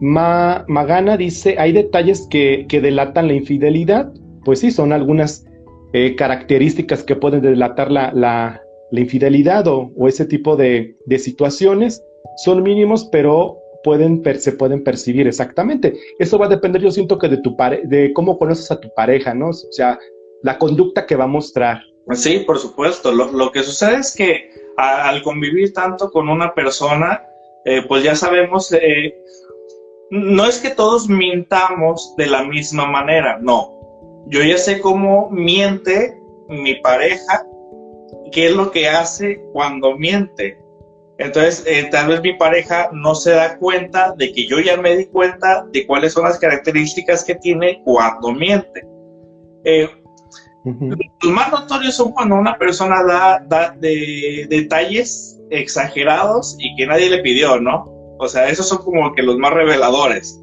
Ma, 0.00 0.64
Magana 0.68 1.16
dice, 1.16 1.56
hay 1.58 1.72
detalles 1.72 2.26
que, 2.30 2.66
que, 2.68 2.80
delatan 2.80 3.28
la 3.28 3.34
infidelidad. 3.34 4.12
Pues 4.44 4.60
sí, 4.60 4.70
son 4.70 4.92
algunas 4.92 5.44
eh, 5.92 6.14
características 6.16 7.02
que 7.02 7.16
pueden 7.16 7.42
delatar 7.42 7.90
la, 7.90 8.12
la, 8.12 8.60
la 8.90 9.00
infidelidad 9.00 9.66
o, 9.66 9.90
o, 9.96 10.08
ese 10.08 10.24
tipo 10.26 10.56
de, 10.56 10.96
de, 11.06 11.18
situaciones. 11.18 12.02
Son 12.44 12.62
mínimos, 12.62 13.08
pero 13.10 13.58
pueden 13.82 14.22
se 14.38 14.52
pueden 14.52 14.84
percibir 14.84 15.26
exactamente. 15.26 15.94
Eso 16.18 16.38
va 16.38 16.46
a 16.46 16.50
depender, 16.50 16.80
yo 16.82 16.90
siento 16.90 17.18
que 17.18 17.28
de 17.28 17.38
tu 17.38 17.56
pare 17.56 17.82
de 17.84 18.12
cómo 18.12 18.38
conoces 18.38 18.70
a 18.70 18.80
tu 18.80 18.88
pareja, 18.94 19.34
¿no? 19.34 19.48
O 19.48 19.52
sea, 19.52 19.98
la 20.42 20.58
conducta 20.58 21.06
que 21.06 21.16
va 21.16 21.24
a 21.24 21.28
mostrar. 21.28 21.80
Sí, 22.12 22.40
por 22.46 22.58
supuesto. 22.58 23.12
Lo, 23.12 23.32
lo 23.32 23.50
que 23.50 23.62
sucede 23.62 23.96
es 23.96 24.14
que 24.14 24.50
al 24.76 25.22
convivir 25.22 25.72
tanto 25.72 26.10
con 26.10 26.28
una 26.28 26.54
persona, 26.54 27.22
eh, 27.64 27.82
pues 27.86 28.02
ya 28.02 28.14
sabemos, 28.14 28.72
eh, 28.72 29.14
no 30.10 30.46
es 30.46 30.58
que 30.58 30.70
todos 30.70 31.08
mintamos 31.08 32.14
de 32.16 32.26
la 32.26 32.44
misma 32.44 32.86
manera, 32.86 33.38
no. 33.40 33.72
Yo 34.26 34.42
ya 34.42 34.58
sé 34.58 34.80
cómo 34.80 35.28
miente 35.30 36.18
mi 36.48 36.76
pareja, 36.76 37.46
qué 38.32 38.46
es 38.46 38.52
lo 38.52 38.70
que 38.70 38.88
hace 38.88 39.42
cuando 39.52 39.96
miente. 39.96 40.58
Entonces, 41.18 41.64
eh, 41.66 41.88
tal 41.90 42.08
vez 42.08 42.22
mi 42.22 42.32
pareja 42.34 42.90
no 42.92 43.14
se 43.14 43.30
da 43.30 43.56
cuenta 43.58 44.14
de 44.16 44.32
que 44.32 44.46
yo 44.46 44.58
ya 44.58 44.76
me 44.76 44.96
di 44.96 45.06
cuenta 45.06 45.64
de 45.70 45.86
cuáles 45.86 46.12
son 46.12 46.24
las 46.24 46.38
características 46.38 47.24
que 47.24 47.36
tiene 47.36 47.82
cuando 47.84 48.32
miente. 48.32 48.84
Eh, 49.64 49.88
los 50.64 51.32
más 51.32 51.52
notorios 51.52 51.94
son 51.94 52.12
cuando 52.12 52.36
una 52.36 52.56
persona 52.56 53.02
da, 53.02 53.44
da 53.46 53.76
de, 53.78 54.46
detalles 54.48 55.38
exagerados 55.50 56.56
y 56.58 56.74
que 56.76 56.86
nadie 56.86 57.10
le 57.10 57.18
pidió, 57.18 57.60
¿no? 57.60 57.84
O 58.18 58.28
sea, 58.28 58.48
esos 58.48 58.68
son 58.68 58.78
como 58.78 59.12
que 59.14 59.22
los 59.22 59.36
más 59.36 59.52
reveladores. 59.52 60.40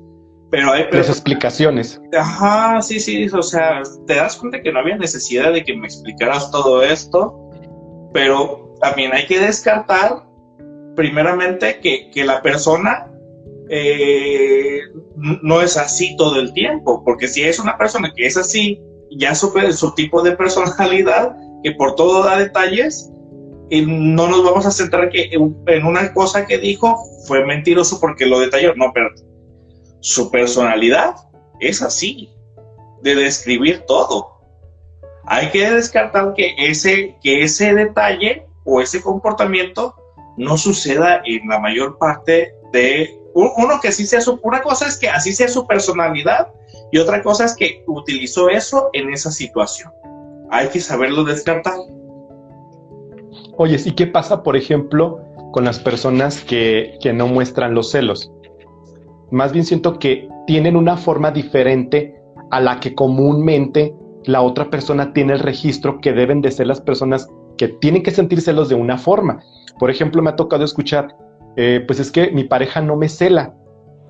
Pero 0.51 0.73
hay 0.73 0.85
Las 0.91 1.09
explicaciones. 1.09 1.99
Ajá, 2.15 2.81
sí, 2.81 2.99
sí, 2.99 3.27
o 3.31 3.41
sea, 3.41 3.81
te 4.05 4.15
das 4.15 4.35
cuenta 4.35 4.61
que 4.61 4.71
no 4.71 4.79
había 4.79 4.97
necesidad 4.97 5.53
de 5.53 5.63
que 5.63 5.75
me 5.75 5.87
explicaras 5.87 6.51
todo 6.51 6.83
esto, 6.83 7.49
pero 8.13 8.75
también 8.81 9.13
hay 9.13 9.25
que 9.25 9.39
descartar, 9.39 10.27
primeramente, 10.95 11.79
que, 11.79 12.11
que 12.11 12.25
la 12.25 12.41
persona 12.41 13.11
eh, 13.69 14.81
no 15.15 15.61
es 15.61 15.77
así 15.77 16.15
todo 16.17 16.39
el 16.41 16.51
tiempo, 16.53 17.01
porque 17.05 17.29
si 17.29 17.43
es 17.43 17.57
una 17.57 17.77
persona 17.77 18.11
que 18.13 18.25
es 18.25 18.35
así 18.35 18.81
ya 19.11 19.35
su 19.35 19.93
tipo 19.95 20.21
de 20.21 20.35
personalidad, 20.35 21.35
que 21.63 21.71
por 21.71 21.95
todo 21.95 22.23
da 22.23 22.37
detalles, 22.37 23.11
y 23.69 23.85
no 23.85 24.27
nos 24.27 24.43
vamos 24.43 24.65
a 24.65 24.71
centrar 24.71 25.09
que 25.09 25.29
en 25.31 25.85
una 25.85 26.13
cosa 26.13 26.45
que 26.45 26.57
dijo 26.57 26.97
fue 27.25 27.45
mentiroso 27.45 27.99
porque 28.01 28.25
lo 28.25 28.39
detalló. 28.39 28.75
No, 28.75 28.91
pero 28.93 29.09
su 30.01 30.29
personalidad 30.29 31.15
es 31.61 31.81
así, 31.81 32.33
de 33.01 33.15
describir 33.15 33.83
todo. 33.87 34.41
Hay 35.25 35.49
que 35.51 35.69
descartar 35.69 36.33
que 36.33 36.53
ese, 36.57 37.15
que 37.21 37.43
ese 37.43 37.73
detalle 37.73 38.45
o 38.65 38.81
ese 38.81 39.01
comportamiento 39.01 39.95
no 40.37 40.57
suceda 40.57 41.21
en 41.25 41.47
la 41.47 41.59
mayor 41.59 41.97
parte 41.97 42.53
de 42.73 43.20
uno 43.33 43.79
que 43.81 43.89
así 43.89 44.05
sea 44.05 44.21
su, 44.21 44.39
una 44.43 44.61
cosa 44.61 44.87
es 44.87 44.97
que 44.97 45.09
así 45.09 45.33
sea 45.33 45.47
su 45.47 45.65
personalidad 45.65 46.49
y 46.91 46.97
otra 46.97 47.21
cosa 47.21 47.45
es 47.45 47.55
que 47.55 47.83
utilizó 47.87 48.49
eso 48.49 48.89
en 48.93 49.11
esa 49.13 49.31
situación. 49.31 49.91
Hay 50.49 50.67
que 50.69 50.79
saberlo 50.79 51.23
descartar. 51.23 51.75
Oye, 53.57 53.79
¿y 53.83 53.91
qué 53.93 54.07
pasa, 54.07 54.43
por 54.43 54.57
ejemplo, 54.57 55.21
con 55.53 55.63
las 55.63 55.79
personas 55.79 56.41
que, 56.41 56.97
que 57.01 57.13
no 57.13 57.27
muestran 57.27 57.73
los 57.73 57.91
celos? 57.91 58.31
Más 59.31 59.53
bien 59.53 59.65
siento 59.65 59.97
que 59.97 60.27
tienen 60.47 60.75
una 60.75 60.97
forma 60.97 61.31
diferente 61.31 62.21
a 62.49 62.59
la 62.59 62.79
que 62.79 62.93
comúnmente 62.93 63.95
la 64.25 64.41
otra 64.41 64.69
persona 64.69 65.13
tiene 65.13 65.33
el 65.33 65.39
registro 65.39 65.99
que 66.01 66.13
deben 66.13 66.41
de 66.41 66.51
ser 66.51 66.67
las 66.67 66.81
personas 66.81 67.27
que 67.57 67.69
tienen 67.69 68.03
que 68.03 68.11
sentir 68.11 68.41
celos 68.41 68.69
de 68.69 68.75
una 68.75 68.97
forma. 68.97 69.43
Por 69.79 69.89
ejemplo, 69.89 70.21
me 70.21 70.31
ha 70.31 70.35
tocado 70.35 70.63
escuchar, 70.63 71.15
eh, 71.55 71.83
pues 71.85 71.99
es 71.99 72.11
que 72.11 72.31
mi 72.31 72.43
pareja 72.43 72.81
no 72.81 72.95
me 72.95 73.09
cela, 73.09 73.53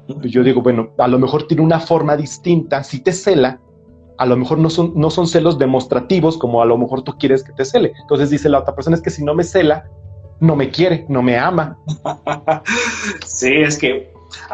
yo 0.07 0.43
digo, 0.43 0.61
bueno, 0.61 0.93
a 0.97 1.07
lo 1.07 1.19
mejor 1.19 1.47
tiene 1.47 1.63
una 1.63 1.79
forma 1.79 2.17
distinta, 2.17 2.83
si 2.83 2.99
te 2.99 3.11
cela, 3.11 3.59
a 4.17 4.25
lo 4.25 4.37
mejor 4.37 4.59
no 4.59 4.69
son, 4.69 4.93
no 4.95 5.09
son 5.09 5.27
celos 5.27 5.57
demostrativos 5.57 6.37
como 6.37 6.61
a 6.61 6.65
lo 6.65 6.77
mejor 6.77 7.03
tú 7.03 7.17
quieres 7.17 7.43
que 7.43 7.53
te 7.53 7.65
cele. 7.65 7.93
Entonces 8.01 8.29
dice 8.29 8.49
la 8.49 8.59
otra 8.59 8.75
persona, 8.75 8.95
es 8.95 9.01
que 9.01 9.09
si 9.09 9.23
no 9.23 9.33
me 9.33 9.43
cela, 9.43 9.89
no 10.39 10.55
me 10.55 10.69
quiere, 10.69 11.05
no 11.09 11.21
me 11.21 11.37
ama. 11.37 11.77
sí, 13.25 13.53
es 13.55 13.77
que 13.77 14.11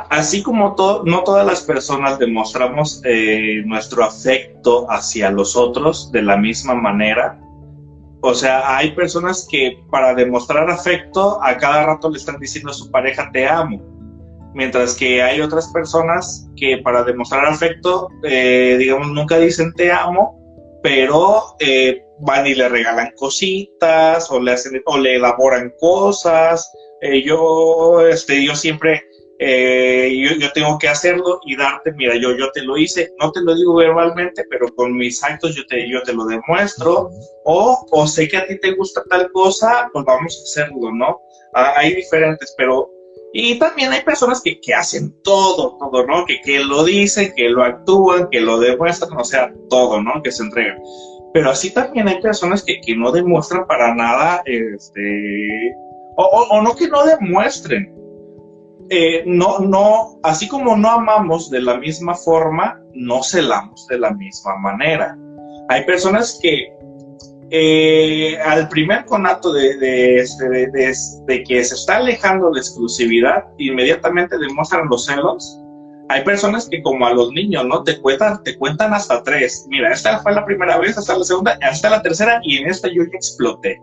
así 0.10 0.42
como 0.42 0.76
no 1.06 1.24
todas 1.24 1.46
las 1.46 1.62
personas 1.62 2.18
demostramos 2.20 3.02
eh, 3.04 3.64
nuestro 3.66 4.04
afecto 4.04 4.90
hacia 4.90 5.32
los 5.32 5.56
otros 5.56 6.12
de 6.12 6.22
la 6.22 6.38
misma 6.38 6.74
manera, 6.74 7.40
o 8.22 8.34
sea, 8.34 8.78
hay 8.78 8.92
personas 8.92 9.48
que 9.50 9.80
para 9.92 10.14
demostrar 10.16 10.70
afecto 10.70 11.42
a 11.44 11.58
cada 11.58 11.86
rato 11.86 12.10
le 12.10 12.18
están 12.18 12.40
diciendo 12.40 12.72
a 12.72 12.74
su 12.74 12.90
pareja 12.90 13.30
te 13.32 13.48
amo 13.48 13.98
mientras 14.58 14.96
que 14.96 15.22
hay 15.22 15.40
otras 15.40 15.68
personas 15.68 16.50
que 16.56 16.80
para 16.80 17.04
demostrar 17.04 17.46
afecto, 17.46 18.10
eh, 18.24 18.76
digamos, 18.80 19.10
nunca 19.10 19.38
dicen 19.38 19.72
te 19.74 19.92
amo, 19.92 20.42
pero 20.82 21.56
eh, 21.60 22.04
van 22.22 22.48
y 22.48 22.56
le 22.56 22.68
regalan 22.68 23.12
cositas 23.16 24.32
o 24.32 24.40
le 24.42 24.54
hacen 24.54 24.82
o 24.86 24.98
le 24.98 25.18
elaboran 25.18 25.72
cosas. 25.80 26.72
Eh, 27.02 27.24
yo, 27.24 28.02
este, 28.08 28.44
yo 28.44 28.56
siempre, 28.56 29.04
eh, 29.40 30.12
yo, 30.18 30.36
yo, 30.38 30.52
tengo 30.52 30.78
que 30.80 30.88
hacerlo 30.88 31.40
y 31.46 31.56
darte, 31.56 31.92
mira, 31.94 32.16
yo, 32.16 32.36
yo 32.36 32.52
te 32.52 32.64
lo 32.64 32.78
hice, 32.78 33.14
no 33.20 33.32
te 33.32 33.42
lo 33.42 33.56
digo 33.56 33.76
verbalmente, 33.76 34.44
pero 34.50 34.68
con 34.76 34.96
mis 34.96 35.24
actos 35.24 35.56
yo 35.56 35.66
te, 35.68 35.88
yo 35.90 36.02
te 36.04 36.14
lo 36.14 36.26
demuestro. 36.26 37.10
O, 37.46 37.86
o 37.92 38.08
sé 38.08 38.28
que 38.28 38.38
a 38.38 38.48
ti 38.48 38.60
te 38.60 38.72
gusta 38.74 39.04
tal 39.10 39.32
cosa, 39.32 39.90
pues 39.94 40.06
vamos 40.06 40.38
a 40.40 40.44
hacerlo, 40.44 40.92
¿no? 40.92 41.22
Ah, 41.54 41.74
hay 41.78 41.94
diferentes, 41.96 42.54
pero 42.58 42.90
Y 43.34 43.60
también 43.60 43.92
hay 43.92 44.02
personas 44.02 44.42
que, 44.42 44.60
que 44.60 44.74
hacen 44.74 45.14
todo, 45.22 45.78
todo, 45.78 46.06
¿no? 46.08 46.26
Que, 46.26 46.40
que 46.42 46.60
lo 46.60 46.84
dicen, 46.84 47.34
que 47.36 47.50
lo 47.50 47.64
actúan, 47.64 48.30
que 48.32 48.42
lo 48.42 48.60
demuestran, 48.60 49.18
o 49.18 49.24
sea, 49.24 49.54
todo, 49.70 50.02
¿no? 50.02 50.22
Que 50.24 50.32
se 50.32 50.44
entregan. 50.44 50.80
Pero 51.34 51.52
así 51.52 51.72
también 51.72 52.08
hay 52.08 52.20
personas 52.22 52.64
que, 52.64 52.80
que 52.82 52.96
no 52.96 53.12
demuestran 53.12 53.68
para 53.68 53.94
nada, 53.94 54.42
este, 54.46 55.76
o, 56.16 56.24
o, 56.24 56.62
no 56.62 56.76
que 56.76 56.88
no 56.88 57.06
demuestren. 57.06 57.94
Eh, 58.90 59.24
no, 59.26 59.60
no, 59.60 60.20
así 60.24 60.48
como 60.48 60.78
no 60.78 60.90
amamos 60.90 61.50
de 61.50 61.62
la 61.62 61.78
misma 61.78 62.16
forma, 62.16 62.80
no 62.94 63.22
celamos 63.22 63.86
de 63.88 64.00
la 64.00 64.12
misma 64.12 64.58
manera. 64.58 65.18
Hay 65.70 65.84
personas 65.86 66.40
que 66.42 66.72
eh, 67.50 68.38
al 68.40 68.68
primer 68.68 69.06
conato 69.06 69.54
de, 69.54 70.18
este, 70.18 70.50
de, 70.50 70.96
de, 71.26 71.44
que 71.44 71.64
se 71.64 71.76
está 71.76 71.98
alejando 71.98 72.52
la 72.52 72.60
exclusividad, 72.60 73.46
inmediatamente 73.58 74.38
demuestran 74.38 74.88
los 74.90 75.06
celos. 75.06 75.58
Hay 76.10 76.24
personas 76.24 76.68
que 76.70 76.82
como 76.82 77.06
a 77.06 77.14
los 77.14 77.32
niños, 77.32 77.66
¿no? 77.66 77.84
Te 77.84 78.00
cuentan, 78.00 78.44
te 78.44 78.58
cuentan 78.58 78.94
hasta 78.94 79.24
tres. 79.24 79.66
Mira, 79.70 79.92
esta 79.92 80.20
fue 80.20 80.34
la 80.34 80.46
primera 80.46 80.78
vez, 80.78 80.98
hasta 80.98 81.18
la 81.18 81.24
segunda, 81.24 81.58
hasta 81.62 81.90
la 81.90 82.02
tercera 82.02 82.40
y 82.44 82.58
en 82.58 82.70
esta 82.70 82.88
yo 82.88 83.04
ya 83.04 83.16
exploté. 83.18 83.82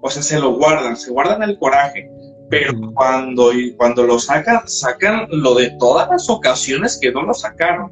O 0.00 0.10
sea, 0.10 0.22
se 0.22 0.38
lo 0.38 0.54
guardan, 0.54 0.96
se 0.96 1.10
guardan 1.10 1.42
el 1.42 1.58
coraje. 1.58 2.08
Pero 2.50 2.72
cuando, 2.94 3.52
cuando 3.76 4.02
lo 4.02 4.18
sacan, 4.18 4.66
sacan 4.66 5.26
lo 5.30 5.54
de 5.54 5.70
todas 5.78 6.08
las 6.10 6.28
ocasiones 6.28 6.98
que 7.00 7.12
no 7.12 7.22
lo 7.22 7.32
sacaron. 7.32 7.90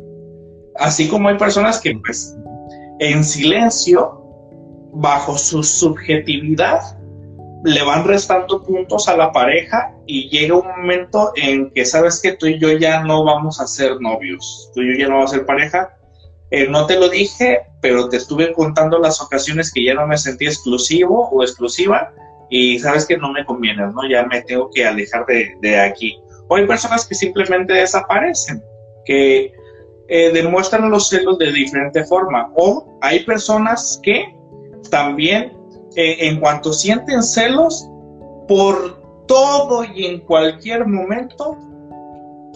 Así 0.76 1.08
como 1.08 1.28
hay 1.28 1.38
personas 1.38 1.80
que 1.80 1.94
pues 2.04 2.36
en 2.98 3.22
silencio 3.22 4.20
bajo 4.92 5.38
su 5.38 5.62
subjetividad, 5.62 6.80
le 7.64 7.82
van 7.82 8.04
restando 8.04 8.64
puntos 8.64 9.08
a 9.08 9.16
la 9.16 9.32
pareja 9.32 9.92
y 10.06 10.28
llega 10.28 10.56
un 10.56 10.66
momento 10.66 11.32
en 11.36 11.70
que 11.70 11.84
sabes 11.84 12.20
que 12.20 12.32
tú 12.32 12.46
y 12.46 12.58
yo 12.58 12.72
ya 12.72 13.02
no 13.02 13.24
vamos 13.24 13.60
a 13.60 13.66
ser 13.66 14.00
novios, 14.00 14.70
tú 14.74 14.82
y 14.82 14.92
yo 14.92 14.98
ya 15.00 15.08
no 15.08 15.16
vamos 15.16 15.32
a 15.32 15.36
ser 15.36 15.46
pareja. 15.46 15.94
Eh, 16.50 16.66
no 16.68 16.86
te 16.86 16.98
lo 16.98 17.08
dije, 17.08 17.60
pero 17.80 18.08
te 18.08 18.16
estuve 18.16 18.52
contando 18.52 18.98
las 18.98 19.20
ocasiones 19.20 19.72
que 19.72 19.84
ya 19.84 19.94
no 19.94 20.06
me 20.06 20.16
sentí 20.16 20.46
exclusivo 20.46 21.28
o 21.28 21.42
exclusiva 21.42 22.12
y 22.50 22.78
sabes 22.78 23.06
que 23.06 23.16
no 23.16 23.32
me 23.32 23.44
conviene, 23.44 23.86
¿no? 23.88 24.08
Ya 24.08 24.24
me 24.24 24.42
tengo 24.42 24.70
que 24.72 24.86
alejar 24.86 25.26
de, 25.26 25.80
aquí. 25.80 26.18
O 26.48 26.56
hay 26.56 26.66
personas 26.66 27.06
que 27.06 27.14
simplemente 27.14 27.74
desaparecen, 27.74 28.62
que 29.04 29.52
eh, 30.08 30.30
demuestran 30.32 30.90
los 30.90 31.08
celos 31.08 31.38
de 31.38 31.52
diferente 31.52 32.04
forma. 32.04 32.50
O 32.56 32.98
hay 33.02 33.24
personas 33.24 34.00
que 34.02 34.34
también 34.90 35.52
eh, 35.96 36.28
en 36.28 36.40
cuanto 36.40 36.72
sienten 36.72 37.22
celos 37.22 37.88
por 38.46 38.98
todo 39.26 39.84
y 39.84 40.06
en 40.06 40.20
cualquier 40.20 40.86
momento, 40.86 41.56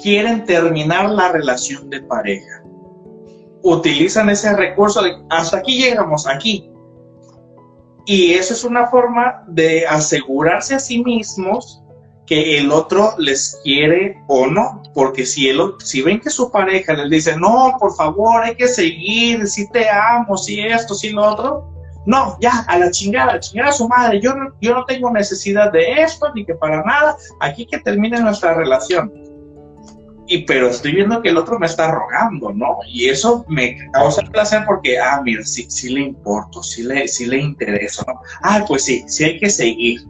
quieren 0.02 0.44
terminar 0.44 1.10
la 1.10 1.30
relación 1.30 1.88
de 1.90 2.00
pareja. 2.02 2.62
Utilizan 3.62 4.30
ese 4.30 4.56
recurso 4.56 5.02
de 5.02 5.12
hasta 5.28 5.58
aquí 5.58 5.78
llegamos, 5.78 6.26
aquí. 6.26 6.71
Y 8.04 8.32
eso 8.32 8.54
es 8.54 8.64
una 8.64 8.86
forma 8.88 9.44
de 9.46 9.86
asegurarse 9.86 10.74
a 10.74 10.80
sí 10.80 11.02
mismos 11.04 11.82
que 12.26 12.58
el 12.58 12.70
otro 12.70 13.14
les 13.18 13.60
quiere 13.62 14.16
o 14.28 14.46
no, 14.46 14.82
porque 14.94 15.26
si, 15.26 15.48
el, 15.48 15.60
si 15.78 16.02
ven 16.02 16.20
que 16.20 16.30
su 16.30 16.50
pareja 16.50 16.94
les 16.94 17.10
dice, 17.10 17.36
no, 17.36 17.76
por 17.78 17.94
favor, 17.94 18.42
hay 18.42 18.54
que 18.54 18.68
seguir, 18.68 19.46
si 19.46 19.68
te 19.70 19.88
amo, 19.88 20.36
si 20.36 20.60
esto, 20.60 20.94
si 20.94 21.10
lo 21.10 21.24
otro, 21.24 21.72
no, 22.04 22.36
ya, 22.40 22.64
a 22.68 22.78
la 22.78 22.90
chingada, 22.90 23.34
a 23.34 23.40
chingada 23.40 23.70
a 23.70 23.72
su 23.72 23.88
madre. 23.88 24.20
Yo 24.20 24.34
no, 24.34 24.52
yo 24.60 24.74
no 24.74 24.84
tengo 24.84 25.10
necesidad 25.10 25.70
de 25.70 26.02
esto, 26.02 26.32
ni 26.34 26.44
que 26.44 26.54
para 26.54 26.82
nada. 26.82 27.16
Aquí 27.40 27.66
que 27.66 27.78
termine 27.78 28.20
nuestra 28.20 28.54
relación. 28.54 29.12
Y 30.32 30.46
pero 30.46 30.68
estoy 30.68 30.92
viendo 30.92 31.20
que 31.20 31.28
el 31.28 31.36
otro 31.36 31.58
me 31.58 31.66
está 31.66 31.90
rogando, 31.90 32.54
¿no? 32.54 32.78
Y 32.88 33.10
eso 33.10 33.44
me 33.48 33.76
causa 33.92 34.22
placer 34.22 34.62
porque, 34.66 34.98
ah, 34.98 35.20
mira, 35.22 35.44
sí, 35.44 35.66
sí 35.68 35.92
le 35.92 36.00
importo, 36.00 36.62
sí 36.62 36.84
le, 36.84 37.06
sí 37.06 37.26
le 37.26 37.36
interesa, 37.36 38.02
¿no? 38.06 38.14
Ah, 38.42 38.64
pues 38.66 38.82
sí, 38.82 39.04
sí 39.08 39.24
hay 39.24 39.38
que 39.38 39.50
seguir. 39.50 40.00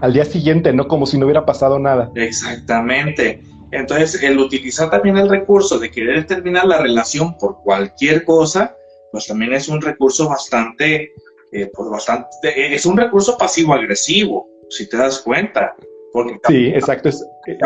Al 0.00 0.12
día 0.12 0.24
siguiente, 0.24 0.72
¿no? 0.72 0.86
Como 0.86 1.04
si 1.04 1.18
no 1.18 1.26
hubiera 1.26 1.44
pasado 1.44 1.80
nada. 1.80 2.12
Exactamente. 2.14 3.42
Entonces, 3.72 4.22
el 4.22 4.38
utilizar 4.38 4.88
también 4.88 5.16
el 5.16 5.28
recurso 5.28 5.80
de 5.80 5.90
querer 5.90 6.24
terminar 6.24 6.64
la 6.66 6.78
relación 6.78 7.36
por 7.38 7.60
cualquier 7.64 8.24
cosa, 8.24 8.76
pues 9.10 9.26
también 9.26 9.52
es 9.52 9.68
un 9.68 9.82
recurso 9.82 10.28
bastante, 10.28 11.10
eh, 11.50 11.72
pues 11.74 11.90
bastante, 11.90 12.72
es 12.72 12.86
un 12.86 12.96
recurso 12.96 13.36
pasivo-agresivo, 13.36 14.48
si 14.70 14.88
te 14.88 14.96
das 14.96 15.18
cuenta. 15.18 15.74
Porque 16.12 16.38
sí, 16.46 16.66
exacto. 16.68 17.10
Eh, 17.46 17.58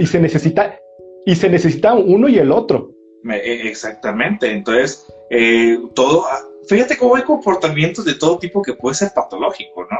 y, 0.00 0.06
se 0.06 0.20
necesita, 0.20 0.78
y 1.24 1.34
se 1.34 1.48
necesita 1.48 1.94
uno 1.94 2.28
y 2.28 2.38
el 2.38 2.50
otro. 2.50 2.92
E, 3.30 3.68
exactamente. 3.68 4.50
Entonces, 4.50 5.06
eh, 5.30 5.78
todo, 5.94 6.24
ah, 6.26 6.40
fíjate 6.68 6.96
cómo 6.96 7.16
hay 7.16 7.22
comportamientos 7.22 8.04
de 8.04 8.14
todo 8.14 8.38
tipo 8.38 8.62
que 8.62 8.74
puede 8.74 8.94
ser 8.94 9.10
patológico, 9.14 9.82
¿no? 9.82 9.98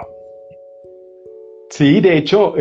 Sí, 1.71 2.01
de 2.01 2.19
hecho, 2.19 2.55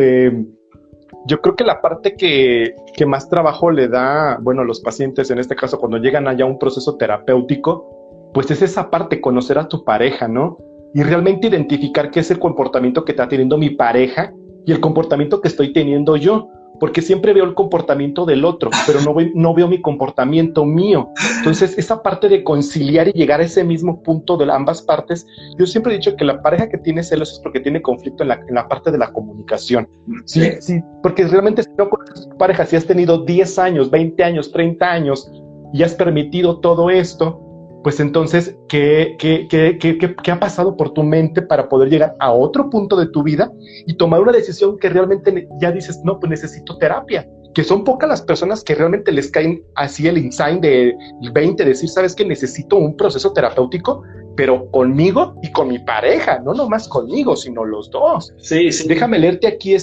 yo 1.26 1.40
creo 1.40 1.54
que 1.54 1.64
la 1.64 1.80
parte 1.80 2.16
que, 2.16 2.74
que, 2.96 3.04
más 3.04 3.28
trabajo 3.28 3.70
le 3.70 3.88
da, 3.88 4.38
bueno, 4.40 4.62
a 4.62 4.64
los 4.64 4.80
pacientes, 4.80 5.30
en 5.30 5.38
este 5.38 5.54
caso, 5.54 5.78
cuando 5.78 5.98
llegan 5.98 6.26
allá 6.26 6.44
a 6.44 6.48
un 6.48 6.58
proceso 6.58 6.96
terapéutico, 6.96 8.30
pues 8.32 8.50
es 8.50 8.62
esa 8.62 8.90
parte, 8.90 9.20
conocer 9.20 9.58
a 9.58 9.68
tu 9.68 9.84
pareja, 9.84 10.28
¿no? 10.28 10.58
Y 10.94 11.02
realmente 11.02 11.48
identificar 11.48 12.10
qué 12.10 12.20
es 12.20 12.30
el 12.30 12.38
comportamiento 12.38 13.04
que 13.04 13.12
está 13.12 13.28
teniendo 13.28 13.58
mi 13.58 13.70
pareja 13.70 14.32
y 14.66 14.72
el 14.72 14.80
comportamiento 14.80 15.40
que 15.40 15.48
estoy 15.48 15.72
teniendo 15.72 16.16
yo, 16.16 16.48
porque 16.82 17.00
siempre 17.00 17.32
veo 17.32 17.44
el 17.44 17.54
comportamiento 17.54 18.24
del 18.26 18.44
otro, 18.44 18.70
pero 18.86 19.00
no, 19.02 19.14
no 19.34 19.54
veo 19.54 19.68
mi 19.68 19.80
comportamiento 19.80 20.64
mío. 20.64 21.10
Entonces, 21.38 21.78
esa 21.78 22.02
parte 22.02 22.28
de 22.28 22.42
conciliar 22.42 23.06
y 23.06 23.12
llegar 23.12 23.40
a 23.40 23.44
ese 23.44 23.62
mismo 23.62 24.02
punto 24.02 24.36
de 24.36 24.50
ambas 24.50 24.82
partes, 24.82 25.24
yo 25.58 25.66
siempre 25.66 25.94
he 25.94 25.98
dicho 25.98 26.16
que 26.16 26.24
la 26.24 26.42
pareja 26.42 26.68
que 26.68 26.78
tiene 26.78 27.04
celos 27.04 27.34
es 27.34 27.40
porque 27.40 27.60
tiene 27.60 27.80
conflicto 27.82 28.24
en 28.24 28.30
la, 28.30 28.40
en 28.48 28.54
la 28.54 28.66
parte 28.66 28.90
de 28.90 28.98
la 28.98 29.12
comunicación. 29.12 29.88
Sí, 30.24 30.42
sí, 30.60 30.80
porque 31.04 31.26
realmente 31.28 31.62
si 31.62 31.70
no 31.78 31.88
conoces 31.88 32.28
tu 32.28 32.36
pareja, 32.36 32.66
si 32.66 32.74
has 32.74 32.84
tenido 32.84 33.24
10 33.24 33.58
años, 33.60 33.88
20 33.88 34.24
años, 34.24 34.50
30 34.50 34.84
años 34.84 35.30
y 35.72 35.84
has 35.84 35.94
permitido 35.94 36.58
todo 36.58 36.90
esto, 36.90 37.40
pues 37.82 37.98
entonces, 38.00 38.56
¿qué, 38.68 39.16
qué, 39.18 39.48
qué, 39.48 39.78
¿qué, 39.98 40.30
ha 40.30 40.38
pasado 40.38 40.76
por 40.76 40.90
tu 40.90 41.02
mente 41.02 41.42
para 41.42 41.68
poder 41.68 41.90
llegar 41.90 42.14
a 42.20 42.32
otro 42.32 42.70
punto 42.70 42.96
de 42.96 43.06
tu 43.06 43.22
vida 43.22 43.52
y 43.86 43.94
tomar 43.94 44.20
una 44.20 44.32
decisión 44.32 44.78
que 44.78 44.88
realmente 44.88 45.48
ya 45.60 45.72
dices, 45.72 46.00
no, 46.04 46.18
pues 46.20 46.30
necesito 46.30 46.78
terapia? 46.78 47.28
Que 47.54 47.64
son 47.64 47.84
pocas 47.84 48.08
las 48.08 48.22
personas 48.22 48.62
que 48.62 48.74
realmente 48.74 49.10
les 49.10 49.30
caen 49.30 49.64
así 49.74 50.06
el 50.06 50.18
insight 50.18 50.60
de 50.60 50.94
20, 51.32 51.64
decir, 51.64 51.88
sabes 51.88 52.14
que 52.14 52.24
necesito 52.24 52.76
un 52.76 52.96
proceso 52.96 53.32
terapéutico, 53.32 54.02
pero 54.36 54.70
conmigo 54.70 55.34
y 55.42 55.50
con 55.50 55.68
mi 55.68 55.78
pareja, 55.80 56.38
no 56.38 56.54
nomás 56.54 56.88
conmigo, 56.88 57.36
sino 57.36 57.64
los 57.64 57.90
dos. 57.90 58.32
Sí, 58.38 58.70
sí. 58.70 58.88
Déjame 58.88 59.18
leerte 59.18 59.48
aquí, 59.48 59.76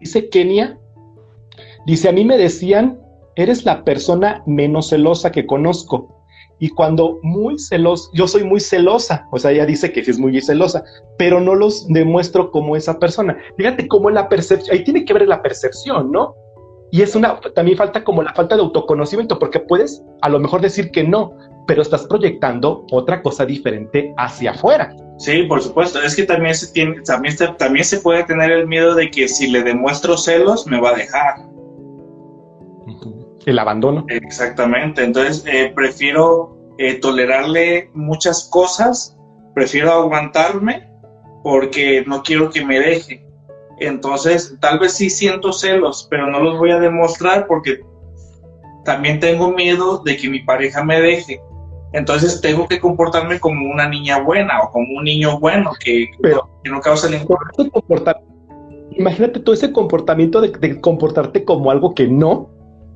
dice 0.00 0.28
Kenia, 0.28 0.78
dice, 1.86 2.08
a 2.08 2.12
mí 2.12 2.24
me 2.24 2.36
decían, 2.36 3.00
eres 3.34 3.64
la 3.64 3.82
persona 3.82 4.42
menos 4.46 4.90
celosa 4.90 5.32
que 5.32 5.46
conozco 5.46 6.14
y 6.58 6.70
cuando 6.70 7.18
muy 7.22 7.58
celoso, 7.58 8.10
yo 8.14 8.26
soy 8.28 8.44
muy 8.44 8.60
celosa, 8.60 9.26
o 9.32 9.38
sea, 9.38 9.50
ella 9.50 9.66
dice 9.66 9.92
que 9.92 10.04
sí 10.04 10.10
es 10.10 10.18
muy 10.18 10.40
celosa, 10.40 10.84
pero 11.18 11.40
no 11.40 11.54
los 11.54 11.86
demuestro 11.88 12.50
como 12.50 12.76
esa 12.76 12.98
persona. 12.98 13.36
Fíjate 13.56 13.88
cómo 13.88 14.10
la 14.10 14.28
percepción, 14.28 14.76
ahí 14.76 14.84
tiene 14.84 15.04
que 15.04 15.14
ver 15.14 15.26
la 15.28 15.42
percepción, 15.42 16.10
¿no? 16.12 16.34
Y 16.90 17.02
es 17.02 17.16
una, 17.16 17.40
también 17.54 17.76
falta 17.76 18.04
como 18.04 18.22
la 18.22 18.32
falta 18.34 18.54
de 18.54 18.62
autoconocimiento, 18.62 19.38
porque 19.38 19.58
puedes 19.58 20.02
a 20.22 20.28
lo 20.28 20.38
mejor 20.38 20.60
decir 20.60 20.90
que 20.92 21.02
no, 21.02 21.36
pero 21.66 21.82
estás 21.82 22.06
proyectando 22.06 22.86
otra 22.92 23.20
cosa 23.20 23.44
diferente 23.44 24.14
hacia 24.16 24.52
afuera. 24.52 24.94
Sí, 25.18 25.42
por 25.44 25.60
supuesto. 25.60 26.00
Es 26.02 26.14
que 26.14 26.24
también 26.24 26.54
se 26.54 26.72
tiene, 26.72 27.00
también 27.02 27.34
también 27.58 27.84
se 27.84 27.98
puede 27.98 28.24
tener 28.24 28.50
el 28.50 28.66
miedo 28.66 28.94
de 28.94 29.10
que 29.10 29.28
si 29.28 29.50
le 29.50 29.62
demuestro 29.62 30.16
celos 30.16 30.66
me 30.66 30.80
va 30.80 30.90
a 30.90 30.94
dejar. 30.94 31.34
El 33.46 33.58
abandono. 33.58 34.04
Exactamente. 34.08 35.04
Entonces, 35.04 35.44
eh, 35.46 35.72
prefiero 35.74 36.56
eh, 36.78 36.94
tolerarle 36.94 37.90
muchas 37.94 38.48
cosas, 38.50 39.16
prefiero 39.54 39.92
aguantarme 39.92 40.88
porque 41.42 42.04
no 42.06 42.22
quiero 42.22 42.50
que 42.50 42.64
me 42.64 42.80
deje. 42.80 43.24
Entonces, 43.78 44.56
tal 44.60 44.78
vez 44.78 44.92
sí 44.94 45.10
siento 45.10 45.52
celos, 45.52 46.06
pero 46.10 46.26
no 46.28 46.40
los 46.40 46.58
voy 46.58 46.70
a 46.70 46.78
demostrar 46.78 47.46
porque 47.46 47.80
también 48.84 49.20
tengo 49.20 49.50
miedo 49.50 50.02
de 50.04 50.16
que 50.16 50.28
mi 50.28 50.40
pareja 50.40 50.84
me 50.84 51.00
deje. 51.00 51.40
Entonces 51.92 52.40
tengo 52.40 52.66
que 52.66 52.80
comportarme 52.80 53.38
como 53.38 53.70
una 53.70 53.88
niña 53.88 54.20
buena 54.20 54.62
o 54.62 54.70
como 54.70 54.98
un 54.98 55.04
niño 55.04 55.38
bueno 55.38 55.70
que, 55.78 56.08
que 56.64 56.70
no 56.70 56.80
causa 56.80 57.08
el 57.08 57.24
Imagínate 58.96 59.40
todo 59.40 59.54
ese 59.54 59.72
comportamiento 59.72 60.40
de, 60.40 60.80
comportarte 60.80 61.44
como 61.44 61.70
algo 61.70 61.94
que 61.94 62.06
no, 62.06 62.50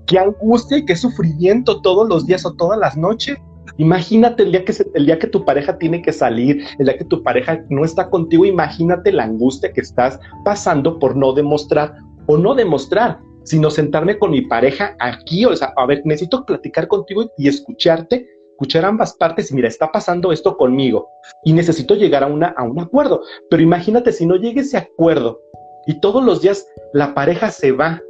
qué 0.09 0.19
angustia 0.19 0.79
y 0.79 0.85
qué 0.85 0.97
sufrimiento 0.97 1.81
todos 1.83 2.09
los 2.09 2.27
días 2.27 2.45
o 2.45 2.53
todas 2.55 2.79
las 2.79 2.97
noches. 2.97 3.39
Imagínate 3.77 4.43
el 4.43 4.51
día, 4.51 4.65
que 4.65 4.75
el 4.95 5.07
día 5.07 5.19
que 5.19 5.29
tu 5.29 5.45
pareja 5.45 5.79
tiene 5.79 6.03
que 6.03 6.13
salir, 6.13 6.65
el 6.79 6.87
día 6.87 6.99
que 6.99 7.05
tu 7.05 7.23
pareja 7.23 7.63
no 7.69 7.85
está 7.85 8.11
contigo, 8.11 8.45
imagínate 8.45 9.13
la 9.13 9.25
angustia 9.25 9.73
que 9.73 9.83
estás 9.83 10.19
pasando 10.45 10.99
por 10.99 11.15
no 11.15 11.33
demostrar 11.33 11.95
o 12.27 12.37
no 12.37 12.55
demostrar, 12.55 13.21
sino 13.45 13.71
sentarme 13.71 14.19
con 14.19 14.33
mi 14.33 14.43
pareja 14.43 14.97
aquí, 14.99 15.45
o 15.45 15.55
sea, 15.55 15.73
a 15.77 15.87
ver, 15.87 16.03
necesito 16.05 16.45
platicar 16.45 16.89
contigo 16.89 17.31
y 17.37 17.47
escucharte, 17.47 18.27
escuchar 18.53 18.85
ambas 18.85 19.15
partes 19.15 19.51
y 19.51 19.55
mira, 19.55 19.69
está 19.69 19.93
pasando 19.93 20.33
esto 20.33 20.57
conmigo 20.57 21.09
y 21.45 21.53
necesito 21.53 21.95
llegar 21.95 22.25
a, 22.25 22.27
una, 22.27 22.49
a 22.57 22.65
un 22.65 22.81
acuerdo. 22.81 23.23
Pero 23.49 23.63
imagínate 23.63 24.13
si 24.13 24.27
no 24.27 24.37
llegue 24.37 24.63
ese 24.63 24.79
acuerdo 24.79 25.41
y 25.87 26.01
todos 26.01 26.25
los 26.25 26.41
días 26.43 26.67
la 26.95 27.15
pareja 27.15 27.51
se 27.51 27.71
va 27.71 28.03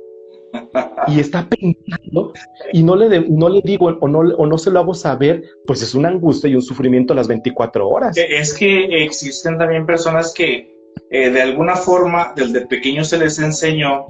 y 1.07 1.21
está 1.21 1.49
pensando 1.49 2.33
y 2.73 2.83
no 2.83 2.97
le, 2.97 3.29
no 3.29 3.49
le 3.49 3.61
digo 3.63 3.87
o 4.01 4.09
no, 4.09 4.19
o 4.21 4.47
no 4.47 4.59
se 4.59 4.71
lo 4.71 4.81
hago 4.81 4.95
saber, 4.95 5.43
pues 5.67 5.83
es 5.83 5.95
una 5.95 6.09
angustia 6.09 6.51
y 6.51 6.55
un 6.55 6.63
sufrimiento 6.63 7.15
las 7.15 7.29
24 7.29 7.89
horas. 7.89 8.17
Es 8.17 8.55
que 8.55 9.05
existen 9.05 9.59
también 9.59 9.87
personas 9.87 10.33
que 10.35 10.77
eh, 11.11 11.31
de 11.31 11.43
alguna 11.43 11.77
forma 11.77 12.33
desde 12.37 12.67
pequeño 12.67 13.05
se 13.05 13.19
les 13.19 13.39
enseñó 13.39 14.07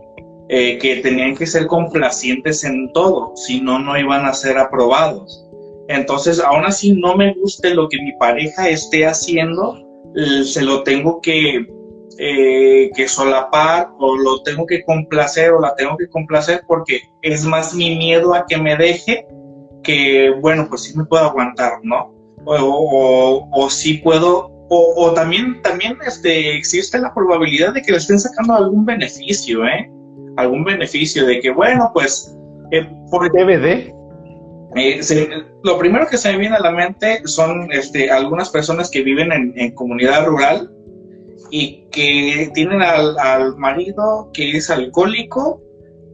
eh, 0.49 0.79
que 0.79 0.97
tenían 0.97 1.37
que 1.37 1.47
ser 1.47 1.67
complacientes 1.67 2.65
en 2.65 2.91
todo, 2.93 3.33
si 3.37 3.61
no, 3.61 3.79
no 3.79 3.99
iban 3.99 4.25
a 4.25 4.33
ser 4.33 4.59
aprobados. 4.59 5.45
Entonces, 5.89 6.41
aún 6.41 6.65
así 6.65 6.93
no 6.93 7.17
me 7.17 7.35
guste 7.35 7.75
lo 7.75 7.89
que 7.89 7.99
mi 8.03 8.13
pareja 8.19 8.69
esté 8.69 9.07
haciendo, 9.07 9.85
se 10.45 10.63
lo 10.63 10.83
tengo 10.83 11.21
que 11.21 11.67
eh, 12.17 12.91
que 12.97 13.07
solapar 13.07 13.91
o 13.99 14.17
lo 14.17 14.43
tengo 14.43 14.67
que 14.67 14.83
complacer 14.85 15.53
o 15.53 15.61
la 15.61 15.75
tengo 15.77 15.97
que 15.97 16.09
complacer 16.09 16.63
porque 16.67 17.03
es 17.23 17.45
más 17.45 17.75
mi 17.75 17.97
miedo 17.97 18.35
a 18.35 18.47
que 18.47 18.57
me 18.57 18.77
deje 18.77 19.27
que, 19.83 20.31
bueno, 20.41 20.67
pues 20.69 20.83
sí 20.83 20.97
me 20.97 21.05
puedo 21.05 21.25
aguantar, 21.25 21.75
¿no? 21.83 22.15
O, 22.45 23.49
o, 23.53 23.71
sí 23.71 23.99
puedo, 23.99 24.51
o, 24.69 25.13
también, 25.15 25.61
también 25.63 25.97
este, 26.07 26.57
existe 26.57 26.99
la 26.99 27.13
probabilidad 27.15 27.75
de 27.75 27.83
que 27.83 27.93
le 27.93 27.99
estén 27.99 28.19
sacando 28.19 28.55
algún 28.55 28.85
beneficio, 28.85 29.65
¿eh? 29.67 29.91
Algún 30.37 30.65
beneficio 30.65 31.27
de 31.27 31.41
que, 31.41 31.51
bueno, 31.51 31.91
pues... 31.93 32.35
Eh, 32.71 32.87
por 33.11 33.31
DVD. 33.33 33.93
Eh, 34.77 35.01
lo 35.65 35.79
primero 35.79 36.07
que 36.07 36.19
se 36.19 36.33
me 36.33 36.39
viene 36.39 36.57
a 36.57 36.61
la 36.61 36.71
mente 36.71 37.23
son 37.25 37.73
este, 37.73 38.11
algunas 38.11 38.51
personas 38.51 38.91
que 38.91 39.03
viven 39.03 39.33
en, 39.33 39.53
en 39.57 39.75
comunidad 39.75 40.27
rural 40.27 40.71
y 41.51 41.87
que 41.91 42.51
tienen 42.55 42.83
al, 42.83 43.57
marido 43.57 44.31
que 44.33 44.57
es 44.57 44.71
alcohólico 44.71 45.63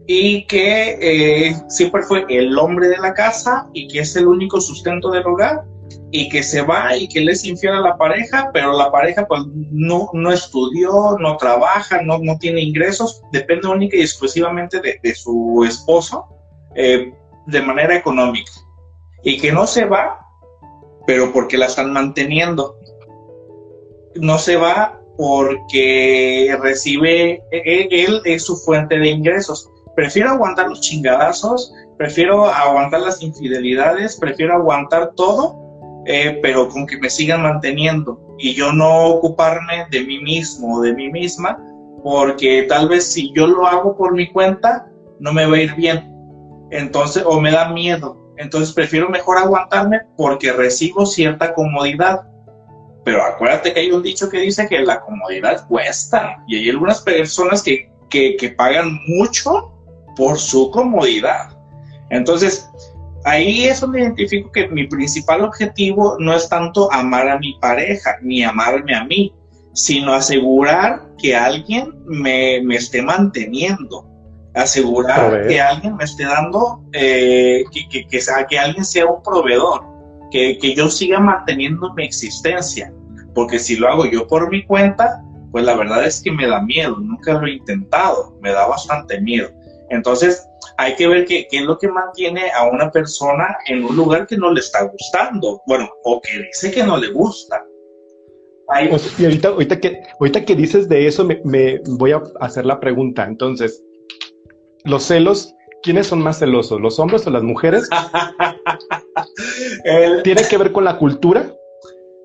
y 0.07 0.47
que 0.47 0.99
eh, 1.01 1.57
siempre 1.68 2.03
fue 2.03 2.26
el 2.28 2.57
hombre 2.59 2.89
de 2.89 2.99
la 2.99 3.14
casa 3.14 3.68
y 3.72 3.89
que 3.89 4.01
es 4.01 4.14
el 4.16 4.28
único 4.28 4.61
sustento 4.61 5.11
del 5.11 5.26
hogar 5.26 5.64
y 6.11 6.28
que 6.28 6.43
se 6.43 6.62
va 6.62 6.97
y 6.97 7.09
que 7.09 7.20
le 7.20 7.32
es 7.32 7.45
infiel 7.45 7.74
a 7.74 7.80
la 7.80 7.97
pareja, 7.97 8.51
pero 8.53 8.72
la 8.72 8.91
pareja 8.93 9.26
pues 9.26 9.43
no, 9.53 10.11
no 10.12 10.32
estudió, 10.32 11.16
no 11.18 11.37
trabaja, 11.37 12.03
no, 12.03 12.18
no 12.18 12.39
tiene 12.39 12.61
ingresos, 12.61 13.22
depende 13.32 13.68
única 13.68 13.97
y 13.97 14.03
exclusivamente 14.03 14.80
de, 14.80 15.14
su 15.14 15.64
esposo 15.66 16.28
eh, 16.76 17.12
de 17.47 17.62
manera 17.62 17.97
económica 17.97 18.53
y 19.24 19.39
que 19.39 19.51
no 19.53 19.66
se 19.66 19.87
va, 19.87 20.24
pero 21.07 21.32
porque 21.32 21.59
la 21.59 21.66
están 21.66 21.93
manteniendo. 21.93 22.78
No 24.16 24.39
se 24.39 24.57
va 24.57 25.01
porque 25.17 26.57
recibe, 26.61 27.43
e, 27.51 27.59
e, 27.65 28.05
él 28.05 28.21
es 28.25 28.45
su 28.45 28.57
fuente 28.57 28.99
de 28.99 29.09
ingresos. 29.09 29.69
Prefiero 29.95 30.31
aguantar 30.31 30.69
los 30.69 30.81
chingadazos, 30.81 31.73
prefiero 31.99 32.47
aguantar 32.47 33.01
las 33.01 33.23
infidelidades, 33.23 34.17
prefiero 34.17 34.55
aguantar 34.55 35.12
todo, 35.15 35.57
eh, 36.07 36.39
pero 36.43 36.69
con 36.69 36.87
que 36.87 36.99
me 36.99 37.09
sigan 37.09 37.43
manteniendo 37.43 38.21
y 38.39 38.55
yo 38.55 38.73
no 38.73 39.07
ocuparme 39.07 39.87
de 39.91 40.03
mí 40.05 40.19
mismo 40.21 40.77
o 40.77 40.81
de 40.81 40.93
mí 40.93 41.11
misma, 41.11 41.59
porque 42.03 42.65
tal 42.69 42.89
vez 42.89 43.12
si 43.12 43.33
yo 43.33 43.47
lo 43.47 43.67
hago 43.67 43.97
por 43.97 44.15
mi 44.15 44.31
cuenta, 44.31 44.91
no 45.21 45.33
me 45.33 45.47
va 45.47 45.57
a 45.57 45.61
ir 45.61 45.75
bien. 45.75 46.12
Entonces, 46.71 47.23
o 47.25 47.41
me 47.41 47.53
da 47.53 47.69
miedo. 47.69 48.19
Entonces 48.37 48.75
prefiero 48.75 49.09
mejor 49.09 49.39
aguantarme 49.39 50.01
porque 50.17 50.53
recibo 50.53 51.07
cierta 51.07 51.55
comodidad 51.55 52.27
pero 53.05 53.23
acuérdate 53.23 53.73
que 53.73 53.81
hay 53.81 53.91
un 53.93 54.03
dicho 54.03 54.29
que 54.31 54.41
dice 54.41 54.67
que 54.67 54.81
la 54.81 55.01
comodidad 55.01 55.67
cuesta 55.69 56.43
y 56.47 56.57
hay 56.57 56.71
algunas 56.71 57.01
personas 57.03 57.63
que, 57.63 57.93
pagan 58.57 59.01
mucho 59.09 59.73
por 60.15 60.39
su 60.39 60.71
comodidad. 60.71 61.49
Entonces, 62.11 62.71
ahí 63.25 63.65
es 63.65 63.81
donde 63.81 64.03
identifico 64.03 64.53
que 64.53 64.69
mi 64.69 64.87
principal 64.87 65.43
objetivo 65.43 66.17
no 66.21 66.33
es 66.33 66.49
tanto 66.49 66.91
amar 66.93 67.29
a 67.29 67.41
mi 67.41 67.59
pareja 67.61 68.17
ni 68.23 68.45
amarme 68.45 68.95
a 68.95 69.05
mí, 69.05 69.35
sino 69.73 70.15
asegurar 70.15 71.03
que 71.19 71.35
alguien 71.35 71.93
me, 72.05 72.59
esté 72.77 73.03
manteniendo, 73.03 74.07
asegurar 74.55 75.49
que 75.49 75.61
alguien 75.61 75.97
me 75.97 76.05
esté 76.05 76.25
dando, 76.25 76.85
eh, 76.93 77.65
que, 77.73 78.07
que, 78.07 78.21
sea, 78.21 78.47
que 78.47 78.61
alguien 78.61 78.85
sea 78.85 79.07
un 79.07 79.25
proveedor 79.25 79.95
que, 80.35 80.75
yo 80.75 80.91
siga 80.91 81.21
manteniendo 81.21 81.93
mi 81.95 82.05
existencia, 82.05 82.93
porque 83.35 83.59
si 83.59 83.76
lo 83.76 83.89
hago 83.89 84.07
yo 84.07 84.26
por 84.26 84.51
mi 84.51 84.64
cuenta, 84.64 85.22
pues 85.51 85.64
la 85.64 85.76
verdad 85.76 86.05
es 86.05 86.22
que 86.22 86.32
me 86.32 86.47
da 86.47 86.62
miedo, 86.62 86.97
nunca 86.97 87.35
lo 87.35 87.47
he 87.47 87.53
intentado, 87.53 88.37
me 88.41 88.53
da 88.53 88.66
bastante 88.66 89.20
miedo. 89.20 89.49
Entonces, 89.91 90.45
hay 90.78 90.97
que 90.97 91.07
ver 91.07 91.24
qué, 91.26 91.47
es 91.51 91.62
lo 91.62 91.78
que 91.78 91.89
mantiene 91.89 92.51
a 92.51 92.64
una 92.64 92.91
persona 92.91 93.57
en 93.66 93.85
un 93.85 93.97
lugar 93.97 94.26
que 94.26 94.37
no 94.37 94.51
le 94.51 94.61
está 94.61 94.82
gustando, 94.82 95.61
bueno, 95.66 95.89
o 96.05 96.20
que 96.20 96.39
dice 96.39 96.72
que 96.72 96.82
no 96.82 96.97
le 96.97 97.12
gusta. 97.12 97.64
y 99.18 99.24
ahorita, 99.24 99.49
ahorita, 99.49 99.80
que, 99.80 100.03
ahorita 100.18 100.45
que 100.45 100.57
dices 100.57 100.89
de 100.89 101.07
eso, 101.07 101.24
me, 101.24 101.41
me 101.45 101.80
voy 101.87 102.12
a 102.12 102.22
hacer 102.41 102.66
la 102.66 102.80
pregunta. 102.80 103.24
Entonces, 103.24 103.85
los 104.85 105.05
celos 105.05 105.55
¿quiénes 105.85 106.07
son 106.07 106.22
más 106.22 106.39
celosos, 106.39 106.80
los 106.80 106.99
hombres 106.99 107.26
o 107.26 107.30
las 107.30 107.45
mujeres? 107.45 107.89
¿Tiene 110.24 110.43
que 110.49 110.59
ver 110.59 110.72
con 110.72 110.85
la 110.85 110.97
cultura? 110.97 111.55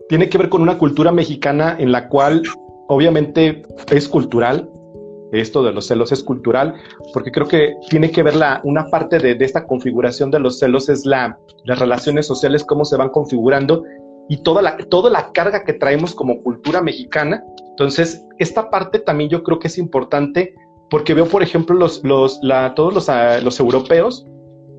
Tiene 0.10 0.28
que 0.28 0.38
ver 0.38 0.50
con 0.50 0.62
una 0.62 0.78
cultura 0.78 1.12
mexicana 1.12 1.76
en 1.80 1.92
la 1.92 2.10
cual 2.10 2.44
obviamente 2.88 3.62
es 3.92 4.10
cultural, 4.10 4.70
esto 5.32 5.64
de 5.64 5.72
los 5.72 5.86
celos 5.86 6.12
es 6.12 6.24
cultural, 6.24 6.74
porque 7.14 7.32
creo 7.32 7.48
que 7.48 7.76
tiene 7.90 8.10
que 8.10 8.24
ver 8.24 8.36
la, 8.36 8.62
una 8.64 8.86
parte 8.90 9.20
de, 9.20 9.38
esta 9.46 9.68
configuración 9.68 10.32
de 10.32 10.40
los 10.40 10.58
celos 10.58 10.90
es 10.90 11.06
la, 11.06 11.38
las 11.66 11.78
relaciones 11.78 12.26
sociales, 12.26 12.64
cómo 12.64 12.86
se 12.86 12.98
van 12.98 13.10
configurando 13.10 13.84
y 14.28 14.38
toda 14.38 14.64
la, 14.64 14.78
toda 14.78 15.12
la 15.12 15.32
carga 15.32 15.64
que 15.64 15.74
traemos 15.74 16.16
como 16.16 16.42
cultura 16.42 16.82
mexicana. 16.82 17.44
Entonces, 17.70 18.24
esta 18.40 18.70
parte 18.72 19.00
también 19.00 19.30
yo 19.30 19.44
creo 19.44 19.60
que 19.60 19.68
es 19.68 19.78
importante 19.78 20.56
porque 20.90 21.14
veo, 21.14 21.28
por 21.28 21.44
ejemplo, 21.44 21.76
los, 21.76 22.04
los, 22.04 22.40
la, 22.42 22.74
todos 22.74 22.94
los, 22.94 23.10
ah, 23.10 23.40
los 23.42 23.60
europeos, 23.60 24.26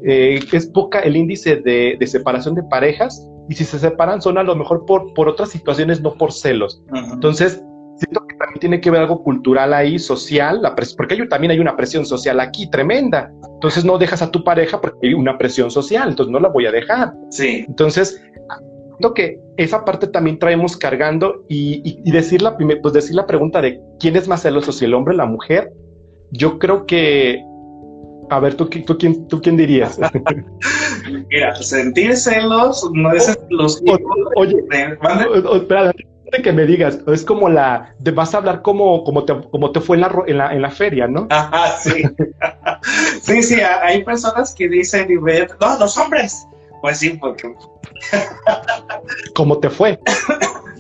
eh, 0.03 0.41
es 0.53 0.67
poca 0.67 1.01
el 1.01 1.17
índice 1.17 1.57
de, 1.57 1.97
de, 1.99 2.07
separación 2.07 2.55
de 2.55 2.63
parejas, 2.65 3.25
y 3.51 3.55
si 3.57 3.65
se 3.65 3.81
separan 3.81 4.23
son 4.23 4.39
a 4.39 4.45
lo 4.45 4.55
mejor 4.55 4.87
por, 4.87 5.13
por 5.13 5.29
otras 5.29 5.51
situaciones, 5.51 6.01
no 6.01 6.15
por 6.15 6.33
celos. 6.33 6.81
Entonces, 7.13 7.61
siento 7.97 8.25
que 8.29 8.37
también 8.37 8.61
tiene 8.61 8.81
que 8.81 8.93
ver 8.93 9.01
algo 9.01 9.25
cultural 9.25 9.75
ahí, 9.75 9.99
social, 9.99 10.63
la 10.63 10.77
porque 10.97 11.15
hay, 11.15 11.29
también 11.29 11.51
hay 11.51 11.59
una 11.59 11.77
presión 11.77 12.07
social 12.07 12.39
aquí 12.39 12.71
tremenda. 12.71 13.29
Entonces, 13.55 13.85
no 13.85 13.99
dejas 13.99 14.23
a 14.23 14.31
tu 14.31 14.45
pareja 14.45 14.81
porque 14.81 15.09
hay 15.09 15.15
una 15.15 15.37
presión 15.37 15.69
social, 15.69 16.11
entonces 16.11 16.31
no 16.31 16.39
la 16.39 16.49
voy 16.49 16.67
a 16.67 16.71
dejar. 16.71 17.13
Sí. 17.31 17.65
Entonces, 17.67 18.23
siento 18.87 19.15
que 19.15 19.41
esa 19.57 19.85
parte 19.85 20.07
también 20.07 20.39
traemos 20.39 20.77
cargando 20.77 21.45
y, 21.49 21.83
y, 21.85 22.01
y 22.05 22.13
decir, 22.13 22.43
la, 22.43 22.57
pues 22.57 22.95
decir 22.95 23.17
la 23.17 23.27
pregunta 23.27 23.61
de 23.61 23.81
quién 23.99 24.15
es 24.15 24.29
más 24.29 24.43
celoso, 24.43 24.71
si 24.71 24.85
el 24.85 24.95
hombre 24.95 25.15
o 25.15 25.17
la 25.17 25.27
mujer, 25.27 25.73
yo 26.31 26.61
creo 26.61 26.87
que, 26.87 27.43
a 28.31 28.41
ver, 28.41 28.55
¿tú, 28.55 28.67
tú, 28.67 28.97
quién, 28.97 29.29
tú 29.29 29.41
quién 29.43 29.57
dirías? 29.57 29.99
Mira, 31.29 31.55
sentir 31.57 32.17
celos 32.17 32.89
no 32.93 33.13
es 33.13 33.39
los... 33.51 33.83
oye, 34.37 34.57
espera, 35.55 35.93
que 36.43 36.53
me 36.53 36.65
digas, 36.65 37.01
es 37.09 37.25
como 37.25 37.49
la, 37.49 37.95
de, 37.99 38.13
vas 38.13 38.35
a 38.35 38.39
hablar 38.39 38.63
como, 38.63 39.03
como, 39.03 39.25
te, 39.25 39.35
como 39.51 39.73
te 39.73 39.81
fue 39.81 39.97
en 39.97 40.03
la, 40.03 40.23
en 40.27 40.39
la, 40.39 40.55
en 40.55 40.63
la 40.63 40.71
feria, 40.71 41.09
¿no? 41.09 41.27
Ajá, 41.31 41.77
sí. 41.79 42.05
sí, 43.23 43.43
sí, 43.43 43.61
hay 43.61 44.05
personas 44.05 44.55
que 44.55 44.69
dicen, 44.69 45.09
no, 45.61 45.79
los 45.79 45.99
hombres. 45.99 46.47
Pues 46.81 46.99
sí, 46.99 47.11
porque... 47.11 47.53
¿Cómo 49.35 49.59
te 49.59 49.69
fue? 49.69 49.99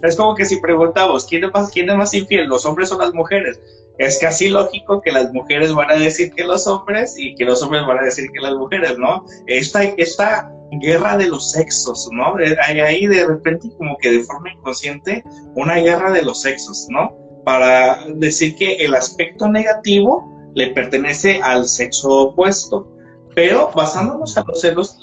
es 0.03 0.17
como 0.17 0.35
que 0.35 0.45
si 0.45 0.61
preguntamos, 0.61 1.27
¿quién 1.27 1.45
es, 1.45 1.53
más, 1.53 1.71
¿quién 1.71 1.91
es 1.91 1.97
más 1.97 2.15
infiel, 2.15 2.47
los 2.47 2.65
hombres 2.65 2.91
o 2.93 2.99
las 2.99 3.13
mujeres? 3.13 3.61
Es 4.01 4.19
casi 4.19 4.49
lógico 4.49 5.03
que 5.03 5.13
las 5.13 5.31
mujeres 5.35 5.75
van 5.75 5.91
a 5.91 5.95
decir 5.95 6.33
que 6.33 6.43
los 6.43 6.67
hombres 6.67 7.15
y 7.19 7.35
que 7.35 7.45
los 7.45 7.63
hombres 7.63 7.87
van 7.87 7.99
a 7.99 8.05
decir 8.05 8.31
que 8.33 8.41
las 8.41 8.55
mujeres, 8.55 8.97
¿no? 8.99 9.27
Esta, 9.47 9.83
esta 9.83 10.51
guerra 10.81 11.19
de 11.19 11.29
los 11.29 11.51
sexos, 11.51 12.09
¿no? 12.11 12.35
Hay 12.67 12.81
ahí 12.81 13.07
de 13.07 13.27
repente 13.27 13.69
como 13.77 13.99
que 13.99 14.11
de 14.11 14.25
forma 14.25 14.53
inconsciente 14.53 15.23
una 15.55 15.77
guerra 15.77 16.13
de 16.13 16.23
los 16.23 16.41
sexos, 16.41 16.87
¿no? 16.89 17.15
Para 17.45 18.07
decir 18.15 18.57
que 18.57 18.77
el 18.77 18.95
aspecto 18.95 19.49
negativo 19.49 20.27
le 20.55 20.69
pertenece 20.69 21.43
al 21.43 21.69
sexo 21.69 22.09
opuesto. 22.31 22.91
Pero 23.35 23.71
basándonos 23.77 24.37
a 24.39 24.45
los 24.47 24.63
celos, 24.63 24.99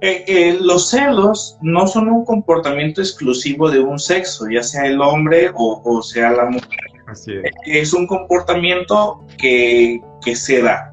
eh, 0.00 0.24
eh, 0.26 0.58
los 0.60 0.90
celos 0.90 1.56
no 1.62 1.86
son 1.86 2.08
un 2.08 2.24
comportamiento 2.24 3.00
exclusivo 3.00 3.70
de 3.70 3.78
un 3.78 4.00
sexo, 4.00 4.50
ya 4.50 4.64
sea 4.64 4.86
el 4.86 5.00
hombre 5.00 5.52
o 5.54 6.02
sea 6.02 6.32
la 6.32 6.46
mujer 6.46 6.91
Así 7.12 7.32
es. 7.32 7.52
es. 7.66 7.92
un 7.92 8.06
comportamiento 8.06 9.20
que, 9.38 10.00
que 10.24 10.34
se 10.34 10.62
da. 10.62 10.92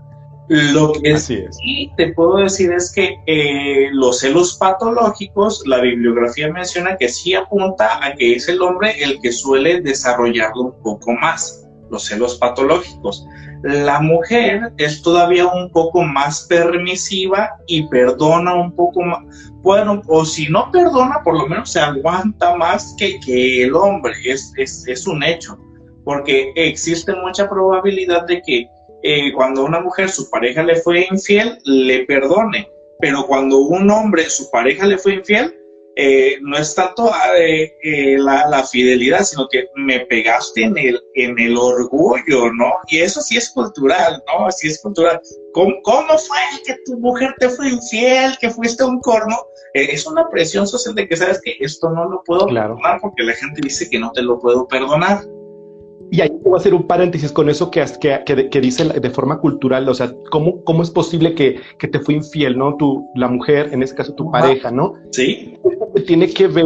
Lo 0.49 0.93
que 0.93 1.15
sí 1.19 1.91
te 1.95 2.11
puedo 2.13 2.37
decir 2.37 2.71
es 2.71 2.91
que 2.91 3.19
eh, 3.27 3.89
los 3.91 4.19
celos 4.19 4.57
patológicos, 4.57 5.61
la 5.67 5.79
bibliografía 5.79 6.51
menciona 6.51 6.97
que 6.97 7.07
sí 7.07 7.35
apunta 7.35 8.03
a 8.03 8.15
que 8.15 8.33
es 8.33 8.49
el 8.49 8.59
hombre 8.63 8.95
el 9.03 9.21
que 9.21 9.31
suele 9.31 9.79
desarrollarlo 9.81 10.63
un 10.63 10.81
poco 10.81 11.13
más, 11.13 11.67
los 11.91 12.03
celos 12.05 12.39
patológicos. 12.39 13.23
La 13.61 13.99
mujer 13.99 14.73
es 14.77 15.03
todavía 15.03 15.45
un 15.45 15.71
poco 15.71 16.01
más 16.01 16.47
permisiva 16.49 17.51
y 17.67 17.87
perdona 17.87 18.55
un 18.55 18.73
poco 18.73 19.03
más. 19.03 19.23
Bueno, 19.61 20.01
o 20.07 20.25
si 20.25 20.49
no 20.49 20.71
perdona, 20.71 21.21
por 21.23 21.37
lo 21.37 21.47
menos 21.47 21.73
se 21.73 21.79
aguanta 21.79 22.55
más 22.55 22.95
que, 22.97 23.19
que 23.19 23.65
el 23.65 23.75
hombre, 23.75 24.13
es, 24.25 24.51
es, 24.57 24.87
es 24.87 25.05
un 25.05 25.21
hecho, 25.21 25.59
porque 26.09 26.51
existe 26.55 27.13
mucha 27.13 27.47
probabilidad 27.47 28.25
de 28.25 28.41
que 28.41 28.67
eh, 29.03 29.31
cuando 29.31 29.63
una 29.63 29.79
mujer, 29.79 30.09
su 30.09 30.27
pareja 30.27 30.63
le 30.63 30.77
fue 30.77 31.05
infiel, 31.11 31.59
le 31.65 32.03
perdone. 32.05 32.67
Pero 32.99 33.27
cuando 33.27 33.59
un 33.59 33.91
hombre, 33.91 34.27
su 34.27 34.49
pareja 34.49 34.87
le 34.87 34.97
fue 34.97 35.13
infiel, 35.13 35.55
eh, 35.95 36.39
no 36.41 36.57
es 36.57 36.73
tanto 36.73 37.11
eh, 37.37 38.17
la, 38.17 38.63
fidelidad, 38.63 39.23
sino 39.23 39.47
que 39.49 39.67
me 39.75 39.99
pegaste 40.07 40.63
en 40.63 40.75
el, 40.79 40.99
en 41.13 41.37
el 41.37 41.55
orgullo, 41.55 42.51
¿no? 42.53 42.73
Y 42.87 43.01
eso 43.01 43.21
sí 43.21 43.37
es 43.37 43.51
cultural, 43.51 44.23
¿no? 44.25 44.47
Así 44.47 44.67
es 44.67 44.81
cultural. 44.81 45.21
¿Cómo, 45.53 46.17
fue 46.17 46.39
que 46.65 46.75
tu 46.87 46.97
mujer 46.97 47.35
te 47.37 47.49
fue 47.49 47.69
infiel, 47.69 48.35
que 48.41 48.49
fuiste 48.49 48.83
un 48.83 48.99
corno? 48.99 49.35
es 49.75 50.07
una 50.07 50.27
presión 50.27 50.65
social 50.65 50.95
de 50.95 51.07
que 51.07 51.15
sabes 51.15 51.39
que 51.43 51.55
esto 51.59 51.91
no 51.91 52.09
lo 52.09 52.23
puedo 52.23 52.47
perdonar 52.47 52.99
porque 52.99 53.21
la 53.21 53.33
gente 53.33 53.61
dice 53.61 53.87
que 53.87 53.99
no 53.99 54.11
te 54.11 54.23
lo 54.23 54.39
puedo 54.39 54.67
perdonar. 54.67 55.21
Y 56.11 56.21
ahí 56.21 56.31
voy 56.43 56.53
a 56.53 56.57
hacer 56.57 56.73
un 56.73 56.87
paréntesis 56.87 57.31
con 57.31 57.49
eso 57.49 57.69
que, 57.69 57.85
que, 57.99 58.49
que, 58.49 58.61
dice 58.61 58.85
de 58.85 59.09
forma 59.09 59.39
cultural, 59.39 59.87
o 59.87 59.93
sea, 59.93 60.11
¿cómo, 60.31 60.63
cómo 60.63 60.81
es 60.81 60.89
posible 60.89 61.35
que, 61.35 61.59
que, 61.77 61.87
te 61.87 61.99
fue 61.99 62.15
infiel, 62.15 62.57
¿no? 62.57 62.75
Tu, 62.77 63.07
la 63.15 63.27
mujer, 63.27 63.69
en 63.71 63.83
este 63.83 63.97
caso 63.97 64.15
tu 64.15 64.31
pareja, 64.31 64.71
¿no? 64.71 64.93
Sí. 65.11 65.57
Tiene 66.07 66.29
que 66.29 66.47
ver 66.47 66.65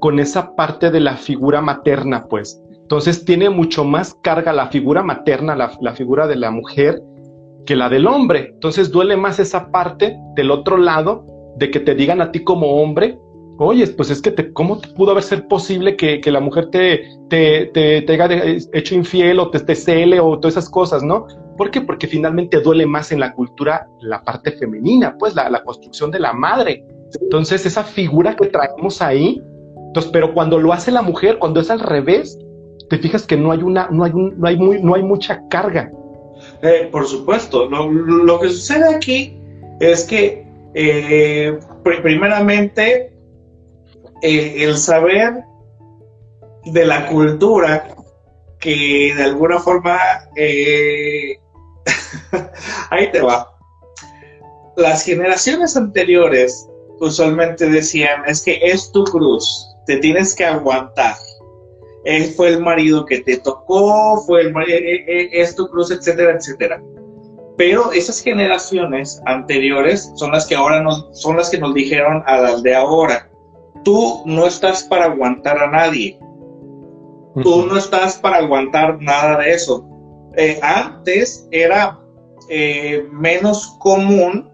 con 0.00 0.18
esa 0.18 0.54
parte 0.54 0.90
de 0.90 1.00
la 1.00 1.16
figura 1.16 1.62
materna, 1.62 2.26
pues. 2.28 2.60
Entonces 2.70 3.24
tiene 3.24 3.50
mucho 3.50 3.84
más 3.84 4.14
carga 4.22 4.52
la 4.52 4.68
figura 4.68 5.02
materna, 5.02 5.56
la, 5.56 5.72
la 5.80 5.94
figura 5.94 6.26
de 6.26 6.36
la 6.36 6.50
mujer, 6.50 7.02
que 7.64 7.76
la 7.76 7.88
del 7.88 8.06
hombre. 8.06 8.50
Entonces 8.54 8.90
duele 8.90 9.16
más 9.16 9.38
esa 9.38 9.70
parte 9.70 10.16
del 10.34 10.50
otro 10.50 10.76
lado 10.76 11.24
de 11.56 11.70
que 11.70 11.80
te 11.80 11.94
digan 11.94 12.20
a 12.20 12.30
ti 12.30 12.44
como 12.44 12.82
hombre, 12.82 13.18
Oye, 13.58 13.86
pues 13.86 14.10
es 14.10 14.20
que 14.20 14.30
te, 14.30 14.52
¿cómo 14.52 14.80
pudo 14.96 15.12
haber 15.12 15.22
ser 15.22 15.48
posible 15.48 15.96
que, 15.96 16.20
la 16.30 16.40
mujer 16.40 16.68
te, 16.70 17.08
te, 17.30 17.66
te, 17.66 18.12
haya 18.12 18.44
hecho 18.72 18.94
infiel 18.94 19.38
o 19.38 19.50
te, 19.50 19.60
te 19.60 19.74
cele 19.74 20.20
o 20.20 20.38
todas 20.38 20.56
esas 20.56 20.68
cosas, 20.68 21.02
¿no? 21.02 21.26
¿Por 21.56 21.70
qué? 21.70 21.80
Porque 21.80 22.06
finalmente 22.06 22.60
duele 22.60 22.84
más 22.84 23.12
en 23.12 23.20
la 23.20 23.32
cultura 23.32 23.88
la 24.00 24.22
parte 24.22 24.52
femenina, 24.52 25.16
pues 25.18 25.34
la, 25.34 25.62
construcción 25.64 26.10
de 26.10 26.20
la 26.20 26.34
madre. 26.34 26.84
Entonces, 27.20 27.64
esa 27.64 27.82
figura 27.82 28.36
que 28.36 28.46
traemos 28.46 29.00
ahí, 29.00 29.42
entonces, 29.86 30.12
pero 30.12 30.34
cuando 30.34 30.58
lo 30.58 30.72
hace 30.72 30.90
la 30.90 31.00
mujer, 31.00 31.38
cuando 31.38 31.60
es 31.60 31.70
al 31.70 31.80
revés, 31.80 32.38
te 32.90 32.98
fijas 32.98 33.26
que 33.26 33.36
no 33.36 33.52
hay 33.52 33.62
una, 33.62 33.88
no 33.90 34.04
hay 34.04 34.12
no 34.12 34.46
hay 34.46 34.56
muy, 34.56 34.82
no 34.82 34.94
hay 34.94 35.02
mucha 35.02 35.40
carga. 35.48 35.90
Eh, 36.60 36.88
por 36.92 37.06
supuesto, 37.06 37.68
lo, 37.68 38.40
que 38.40 38.48
sucede 38.48 38.94
aquí 38.94 39.38
es 39.80 40.04
que 40.04 40.46
eh, 40.74 41.58
primeramente 42.02 43.15
el 44.22 44.76
saber 44.76 45.44
de 46.66 46.84
la 46.84 47.06
cultura 47.08 47.96
que 48.58 49.12
de 49.16 49.22
alguna 49.22 49.58
forma 49.58 49.98
eh, 50.36 51.38
ahí 52.90 53.10
te 53.12 53.20
va. 53.20 53.52
Las 54.76 55.04
generaciones 55.04 55.76
anteriores 55.76 56.68
usualmente 57.00 57.68
decían 57.68 58.22
es 58.26 58.42
que 58.42 58.58
es 58.62 58.90
tu 58.92 59.04
cruz, 59.04 59.68
te 59.86 59.98
tienes 59.98 60.34
que 60.34 60.44
aguantar. 60.44 61.14
Él 62.04 62.32
fue 62.36 62.48
el 62.48 62.60
marido 62.60 63.04
que 63.04 63.20
te 63.20 63.38
tocó, 63.38 64.22
fue 64.26 64.42
el 64.42 64.52
marido, 64.52 64.78
eh, 64.78 65.04
eh, 65.06 65.28
es 65.32 65.56
tu 65.56 65.68
cruz, 65.68 65.90
etcétera, 65.90 66.36
etcétera. 66.36 66.82
Pero 67.56 67.90
esas 67.92 68.20
generaciones 68.20 69.20
anteriores 69.26 70.12
son 70.16 70.30
las 70.32 70.46
que 70.46 70.54
ahora 70.54 70.82
nos, 70.82 71.08
son 71.12 71.36
las 71.36 71.50
que 71.50 71.58
nos 71.58 71.74
dijeron 71.74 72.22
a 72.26 72.38
las 72.38 72.62
de 72.62 72.74
ahora 72.74 73.30
tú 73.86 74.22
no 74.26 74.48
estás 74.48 74.82
para 74.82 75.04
aguantar 75.04 75.62
a 75.62 75.70
nadie. 75.70 76.18
Tú 77.40 77.66
no 77.66 77.76
estás 77.76 78.16
para 78.16 78.38
aguantar 78.38 79.00
nada 79.00 79.38
de 79.38 79.52
eso. 79.52 79.88
Eh, 80.36 80.58
antes 80.60 81.46
era 81.52 81.96
eh, 82.50 83.06
menos 83.12 83.76
común 83.78 84.50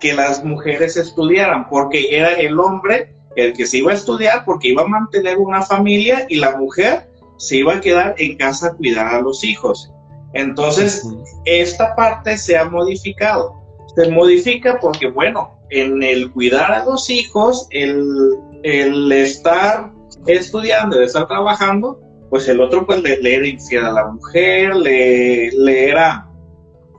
que 0.00 0.12
las 0.12 0.44
mujeres 0.44 0.98
estudiaran, 0.98 1.66
porque 1.70 2.14
era 2.14 2.34
el 2.34 2.60
hombre 2.60 3.14
el 3.36 3.54
que 3.54 3.66
se 3.66 3.78
iba 3.78 3.92
a 3.92 3.94
estudiar 3.94 4.44
porque 4.44 4.68
iba 4.68 4.82
a 4.82 4.86
mantener 4.86 5.38
una 5.38 5.62
familia 5.62 6.26
y 6.28 6.36
la 6.36 6.56
mujer 6.56 7.10
se 7.38 7.56
iba 7.56 7.74
a 7.74 7.80
quedar 7.80 8.14
en 8.18 8.36
casa 8.36 8.68
a 8.68 8.74
cuidar 8.74 9.06
a 9.14 9.22
los 9.22 9.42
hijos. 9.42 9.90
Entonces, 10.34 11.08
esta 11.46 11.96
parte 11.96 12.36
se 12.36 12.58
ha 12.58 12.66
modificado. 12.66 13.54
Se 13.96 14.10
modifica 14.10 14.78
porque, 14.78 15.08
bueno, 15.08 15.58
en 15.70 16.02
el 16.02 16.30
cuidar 16.32 16.70
a 16.70 16.84
los 16.84 17.08
hijos, 17.08 17.66
el 17.70 18.38
el 18.64 19.12
estar 19.12 19.92
estudiando, 20.26 20.96
el 20.96 21.04
estar 21.04 21.28
trabajando, 21.28 22.00
pues 22.30 22.48
el 22.48 22.60
otro 22.60 22.86
pues 22.86 23.02
le, 23.02 23.18
era 23.34 23.46
infiel 23.46 23.84
a 23.84 23.92
la 23.92 24.06
mujer, 24.06 24.74
le, 24.74 25.88
era, 25.88 26.28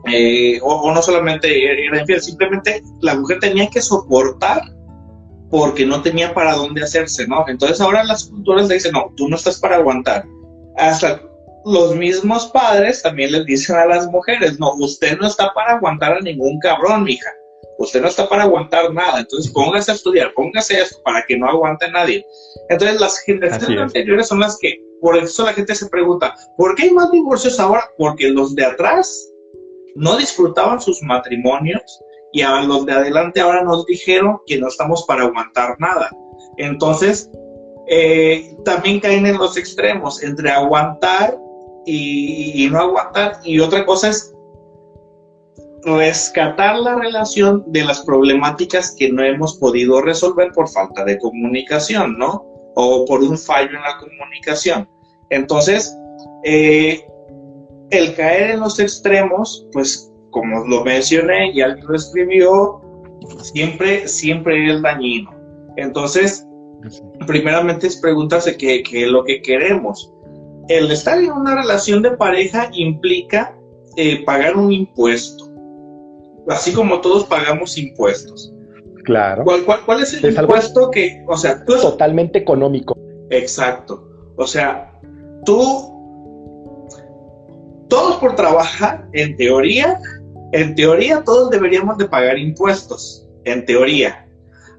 eh, 0.05 0.59
o, 0.61 0.93
no 0.93 1.01
solamente 1.01 1.65
era 1.65 1.99
infiel, 1.99 2.21
simplemente 2.21 2.83
la 3.01 3.15
mujer 3.15 3.39
tenía 3.39 3.67
que 3.69 3.81
soportar 3.81 4.61
porque 5.49 5.85
no 5.85 6.01
tenía 6.01 6.33
para 6.33 6.53
dónde 6.53 6.83
hacerse, 6.83 7.27
¿no? 7.27 7.43
Entonces 7.47 7.81
ahora 7.81 8.03
las 8.03 8.25
culturas 8.25 8.67
le 8.67 8.75
dicen, 8.75 8.91
no, 8.91 9.11
tú 9.15 9.27
no 9.27 9.35
estás 9.35 9.59
para 9.59 9.77
aguantar. 9.77 10.25
Hasta 10.77 11.21
los 11.65 11.95
mismos 11.95 12.47
padres 12.47 13.01
también 13.01 13.31
les 13.31 13.45
dicen 13.45 13.75
a 13.75 13.85
las 13.85 14.07
mujeres, 14.07 14.59
no, 14.59 14.73
usted 14.75 15.17
no 15.17 15.27
está 15.27 15.51
para 15.53 15.73
aguantar 15.73 16.13
a 16.13 16.21
ningún 16.21 16.59
cabrón, 16.59 17.03
mija 17.03 17.31
usted 17.77 18.01
no 18.01 18.07
está 18.07 18.27
para 18.27 18.43
aguantar 18.43 18.93
nada, 18.93 19.19
entonces 19.19 19.51
póngase 19.51 19.91
a 19.91 19.95
estudiar, 19.95 20.33
póngase 20.33 20.79
esto 20.81 21.01
para 21.03 21.23
que 21.27 21.37
no 21.37 21.47
aguante 21.49 21.89
nadie. 21.91 22.25
Entonces 22.69 22.99
las 22.99 23.19
generaciones 23.19 23.81
anteriores 23.81 24.27
son 24.27 24.39
las 24.39 24.57
que, 24.57 24.81
por 25.01 25.17
eso 25.17 25.45
la 25.45 25.53
gente 25.53 25.75
se 25.75 25.89
pregunta, 25.89 26.35
¿por 26.57 26.75
qué 26.75 26.83
hay 26.83 26.91
más 26.91 27.11
divorcios 27.11 27.59
ahora? 27.59 27.89
Porque 27.97 28.29
los 28.29 28.55
de 28.55 28.65
atrás 28.65 29.29
no 29.95 30.17
disfrutaban 30.17 30.81
sus 30.81 31.01
matrimonios 31.01 31.99
y 32.33 32.41
a 32.41 32.61
los 32.61 32.85
de 32.85 32.93
adelante 32.93 33.39
ahora 33.39 33.63
nos 33.63 33.85
dijeron 33.85 34.39
que 34.45 34.59
no 34.59 34.67
estamos 34.67 35.05
para 35.05 35.23
aguantar 35.23 35.75
nada. 35.79 36.11
Entonces, 36.57 37.29
eh, 37.87 38.55
también 38.65 38.99
caen 38.99 39.25
en 39.25 39.37
los 39.37 39.55
extremos 39.57 40.21
entre 40.21 40.49
aguantar 40.49 41.37
y, 41.85 42.65
y 42.65 42.69
no 42.69 42.79
aguantar. 42.79 43.39
Y 43.45 43.59
otra 43.59 43.85
cosa 43.85 44.09
es 44.09 44.34
rescatar 45.85 46.79
la 46.79 46.95
relación 46.95 47.63
de 47.67 47.85
las 47.85 48.01
problemáticas 48.01 48.95
que 48.97 49.11
no 49.11 49.23
hemos 49.23 49.57
podido 49.57 50.01
resolver 50.01 50.51
por 50.53 50.67
falta 50.67 51.05
de 51.05 51.19
comunicación, 51.19 52.17
¿no? 52.17 52.43
O 52.75 53.05
por 53.05 53.21
un 53.21 53.37
fallo 53.37 53.69
en 53.69 53.81
la 53.81 53.97
comunicación. 53.99 54.89
Entonces, 55.29 55.95
eh, 56.43 57.05
el 57.91 58.15
caer 58.15 58.51
en 58.51 58.61
los 58.61 58.79
extremos, 58.79 59.67
pues 59.71 60.11
como 60.31 60.65
lo 60.65 60.83
mencioné 60.83 61.51
y 61.53 61.61
alguien 61.61 61.87
lo 61.87 61.95
escribió, 61.95 62.81
siempre, 63.43 64.07
siempre 64.07 64.73
es 64.73 64.81
dañino. 64.81 65.31
Entonces, 65.77 66.45
primeramente 67.27 67.87
es 67.87 67.97
preguntarse 67.97 68.57
qué, 68.57 68.83
es 68.91 69.07
lo 69.07 69.23
que 69.23 69.41
queremos. 69.41 70.11
El 70.67 70.91
estar 70.91 71.19
en 71.19 71.31
una 71.31 71.55
relación 71.55 72.01
de 72.01 72.11
pareja 72.11 72.69
implica 72.73 73.55
eh, 73.97 74.23
pagar 74.25 74.57
un 74.57 74.71
impuesto 74.71 75.54
así 76.49 76.73
como 76.73 77.01
todos 77.01 77.25
pagamos 77.25 77.77
impuestos. 77.77 78.51
Claro. 79.03 79.45
¿Cuál, 79.85 80.01
es 80.01 80.13
el 80.13 80.35
impuesto 80.35 80.89
que, 80.89 81.23
o 81.27 81.37
sea, 81.37 81.63
tú... 81.63 81.75
Totalmente 81.79 82.39
económico. 82.39 82.97
Exacto. 83.29 84.07
O 84.35 84.47
sea, 84.47 84.91
tú... 85.45 85.93
Todos 87.87 88.15
por 88.15 88.35
trabajar, 88.35 89.07
en 89.13 89.37
teoría, 89.37 89.99
en 90.53 90.73
teoría 90.73 91.23
todos 91.23 91.51
deberíamos 91.51 91.97
de 91.97 92.05
pagar 92.05 92.39
impuestos, 92.39 93.27
en 93.43 93.63
teoría. 93.65 94.27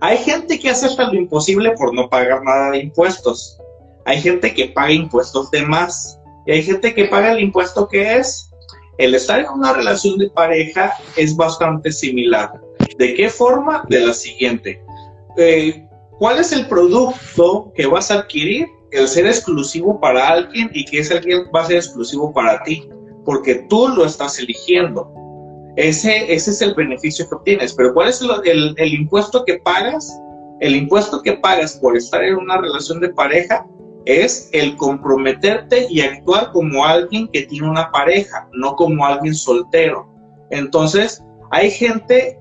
Hay 0.01 0.19
gente 0.19 0.59
que 0.59 0.71
hace 0.71 0.87
hasta 0.87 1.05
lo 1.05 1.15
imposible 1.15 1.73
por 1.73 1.95
no 1.95 2.09
pagar 2.09 2.43
nada 2.43 2.73
de 2.73 2.79
impuestos. 2.79 3.59
Hay 4.05 4.21
gente 4.21 4.53
que 4.55 4.69
paga 4.69 4.93
impuestos 4.93 5.51
de 5.51 5.63
más. 5.63 6.19
Y 6.47 6.53
hay 6.53 6.63
gente 6.63 6.95
que 6.95 7.07
paga 7.07 7.33
el 7.33 7.41
impuesto 7.41 7.89
que 7.89 8.17
es 8.17 8.46
el 8.99 9.15
estar 9.15 9.41
en 9.41 9.49
una 9.51 9.73
relación 9.73 10.19
de 10.19 10.31
pareja 10.31 10.93
es 11.17 11.37
bastante 11.37 11.93
similar. 11.93 12.61
¿De 12.99 13.15
qué 13.15 13.29
forma? 13.29 13.85
De 13.89 14.01
la 14.01 14.15
siguiente. 14.15 14.83
Eh, 15.37 15.87
¿Cuál 16.19 16.39
es 16.39 16.53
el 16.53 16.67
producto 16.67 17.73
que 17.75 17.87
vas 17.87 18.11
a 18.11 18.21
adquirir 18.21 18.67
el 18.91 19.09
ser 19.09 19.27
exclusivo 19.27 20.01
para 20.01 20.29
alguien 20.29 20.71
y 20.73 20.85
que 20.85 21.01
ese 21.01 21.15
alguien 21.15 21.45
va 21.55 21.63
a 21.63 21.67
ser 21.67 21.77
exclusivo 21.77 22.33
para 22.33 22.63
ti, 22.63 22.89
porque 23.25 23.67
tú 23.69 23.89
lo 23.89 24.05
estás 24.05 24.39
eligiendo. 24.39 25.13
Ese, 25.77 26.33
es 26.33 26.63
el 26.63 26.75
beneficio 26.75 27.29
que 27.29 27.35
obtienes. 27.35 27.75
Pero 27.75 27.93
¿cuál 27.93 28.09
es 28.09 28.23
el 28.23 28.95
impuesto 28.95 29.45
que 29.45 29.59
pagas? 29.59 30.11
El 30.61 30.75
impuesto 30.75 31.21
que 31.23 31.35
pagas 31.35 31.75
por 31.75 31.97
estar 31.97 32.25
en 32.25 32.37
una 32.37 32.59
relación 32.59 33.01
de 33.01 33.11
pareja 33.11 33.67
es 34.07 34.49
el 34.53 34.77
comprometerte 34.77 35.87
y 35.91 36.01
actuar 36.01 36.53
como 36.53 36.85
alguien 36.85 37.29
que 37.29 37.43
tiene 37.43 37.69
una 37.69 37.91
pareja, 37.91 38.49
no 38.53 38.75
como 38.77 39.05
alguien 39.05 39.35
soltero. 39.35 40.09
Entonces, 40.51 41.23
hay 41.51 41.71
gente 41.71 42.41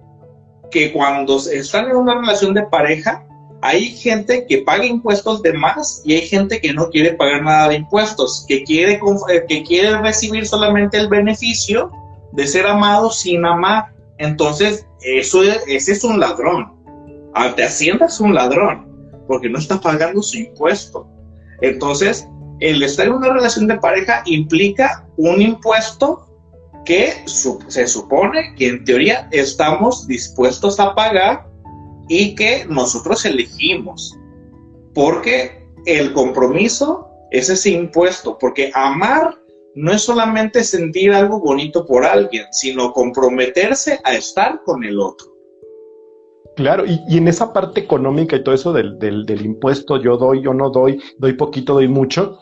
que 0.71 0.93
cuando 0.93 1.37
están 1.37 1.89
en 1.89 1.97
una 1.97 2.19
relación 2.19 2.53
de 2.53 2.63
pareja, 2.63 3.25
hay 3.61 3.85
gente 3.85 4.45
que 4.47 4.59
paga 4.59 4.85
impuestos 4.85 5.41
de 5.41 5.53
más 5.53 6.03
y 6.05 6.13
hay 6.13 6.27
gente 6.27 6.61
que 6.61 6.71
no 6.71 6.89
quiere 6.89 7.13
pagar 7.13 7.41
nada 7.41 7.69
de 7.69 7.75
impuestos, 7.75 8.45
que 8.47 8.63
quiere, 8.63 8.99
eh, 9.29 9.45
que 9.47 9.63
quiere 9.63 9.97
recibir 9.97 10.45
solamente 10.45 10.97
el 10.97 11.07
beneficio 11.07 11.91
de 12.33 12.45
ser 12.45 12.67
amado 12.67 13.09
sin 13.09 13.43
amar. 13.43 13.87
Entonces, 14.19 14.85
eso, 15.01 15.41
ese 15.41 15.93
es 15.93 16.03
un 16.03 16.19
ladrón. 16.19 16.75
Ante 17.33 17.63
Hacienda 17.63 18.05
es 18.05 18.19
un 18.19 18.35
ladrón, 18.35 18.87
porque 19.27 19.49
no 19.49 19.57
está 19.57 19.81
pagando 19.81 20.21
su 20.21 20.37
impuesto. 20.37 21.07
Entonces, 21.61 22.27
el 22.59 22.81
estar 22.83 23.07
en 23.07 23.13
una 23.13 23.33
relación 23.33 23.67
de 23.67 23.77
pareja 23.77 24.23
implica 24.25 25.07
un 25.17 25.41
impuesto 25.41 26.25
que 26.85 27.13
se 27.67 27.87
supone 27.87 28.53
que 28.55 28.67
en 28.67 28.85
teoría 28.85 29.27
estamos 29.31 30.07
dispuestos 30.07 30.79
a 30.79 30.93
pagar 30.93 31.47
y 32.07 32.35
que 32.35 32.65
nosotros 32.69 33.25
elegimos. 33.25 34.15
Porque 34.93 35.67
el 35.85 36.13
compromiso 36.13 37.09
es 37.31 37.49
ese 37.49 37.71
impuesto, 37.71 38.37
porque 38.37 38.71
amar 38.73 39.35
no 39.73 39.91
es 39.91 40.03
solamente 40.03 40.63
sentir 40.63 41.11
algo 41.11 41.39
bonito 41.39 41.85
por 41.85 42.05
alguien, 42.05 42.45
sino 42.51 42.93
comprometerse 42.93 43.99
a 44.03 44.13
estar 44.13 44.61
con 44.63 44.83
el 44.83 44.99
otro. 44.99 45.34
Claro, 46.55 46.85
y, 46.85 47.17
en 47.17 47.27
esa 47.27 47.51
parte 47.51 47.81
económica 47.81 48.35
y 48.35 48.43
todo 48.43 48.55
eso 48.55 48.71
del, 48.71 48.97
del, 48.97 49.45
impuesto, 49.45 49.97
yo 50.01 50.17
doy, 50.17 50.41
yo 50.41 50.53
no 50.53 50.69
doy, 50.69 51.01
doy 51.17 51.33
poquito, 51.33 51.73
doy 51.73 51.87
mucho, 51.87 52.39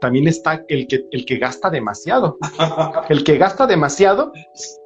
también 0.00 0.26
está 0.28 0.64
el 0.68 0.86
que, 0.86 1.04
el 1.10 1.26
que 1.26 1.36
gasta 1.36 1.68
demasiado. 1.68 2.38
el 3.10 3.22
que 3.22 3.36
gasta 3.36 3.66
demasiado 3.66 4.32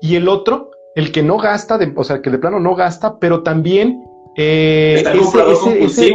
y 0.00 0.16
el 0.16 0.28
otro, 0.28 0.70
el 0.96 1.12
que 1.12 1.22
no 1.22 1.38
gasta, 1.38 1.78
de, 1.78 1.92
o 1.94 2.02
sea, 2.02 2.20
que 2.20 2.30
de 2.30 2.38
plano 2.38 2.58
no 2.58 2.74
gasta, 2.74 3.18
pero 3.18 3.42
también... 3.42 4.04
Eh, 4.36 5.04
ese, 5.04 5.84
ese, 5.84 6.14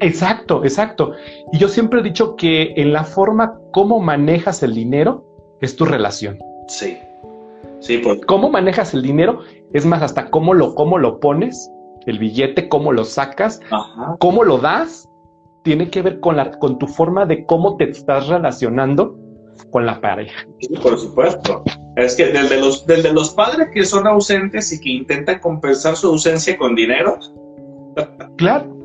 exacto, 0.00 0.64
exacto. 0.64 1.12
Y 1.52 1.58
yo 1.58 1.68
siempre 1.68 2.00
he 2.00 2.02
dicho 2.02 2.36
que 2.36 2.72
en 2.76 2.94
la 2.94 3.04
forma 3.04 3.58
como 3.72 4.00
manejas 4.00 4.62
el 4.62 4.74
dinero 4.74 5.26
es 5.60 5.76
tu 5.76 5.84
relación. 5.84 6.38
Sí. 6.68 6.96
Sí, 7.84 7.98
pues. 7.98 8.20
¿Cómo 8.26 8.48
manejas 8.48 8.94
el 8.94 9.02
dinero? 9.02 9.40
Es 9.74 9.84
más, 9.84 10.02
hasta 10.02 10.30
cómo 10.30 10.54
lo, 10.54 10.74
cómo 10.74 10.98
lo 10.98 11.20
pones, 11.20 11.70
el 12.06 12.18
billete, 12.18 12.68
cómo 12.68 12.92
lo 12.92 13.04
sacas, 13.04 13.60
cómo 14.20 14.42
lo 14.42 14.58
das, 14.58 15.06
tiene 15.64 15.90
que 15.90 16.00
ver 16.00 16.20
con, 16.20 16.36
la, 16.36 16.50
con 16.58 16.78
tu 16.78 16.86
forma 16.86 17.26
de 17.26 17.44
cómo 17.44 17.76
te 17.76 17.90
estás 17.90 18.28
relacionando 18.28 19.18
con 19.70 19.84
la 19.84 20.00
pareja. 20.00 20.46
Sí, 20.60 20.76
por 20.82 20.98
supuesto. 20.98 21.62
Es 21.96 22.14
que 22.14 22.26
desde 22.26 22.58
los, 22.58 22.86
desde 22.86 23.12
los 23.12 23.30
padres 23.30 23.68
que 23.72 23.84
son 23.84 24.06
ausentes 24.06 24.72
y 24.72 24.80
que 24.80 24.90
intentan 24.90 25.38
compensar 25.40 25.96
su 25.96 26.08
ausencia 26.08 26.56
con 26.56 26.74
dinero. 26.74 27.18
Claro. 28.36 28.76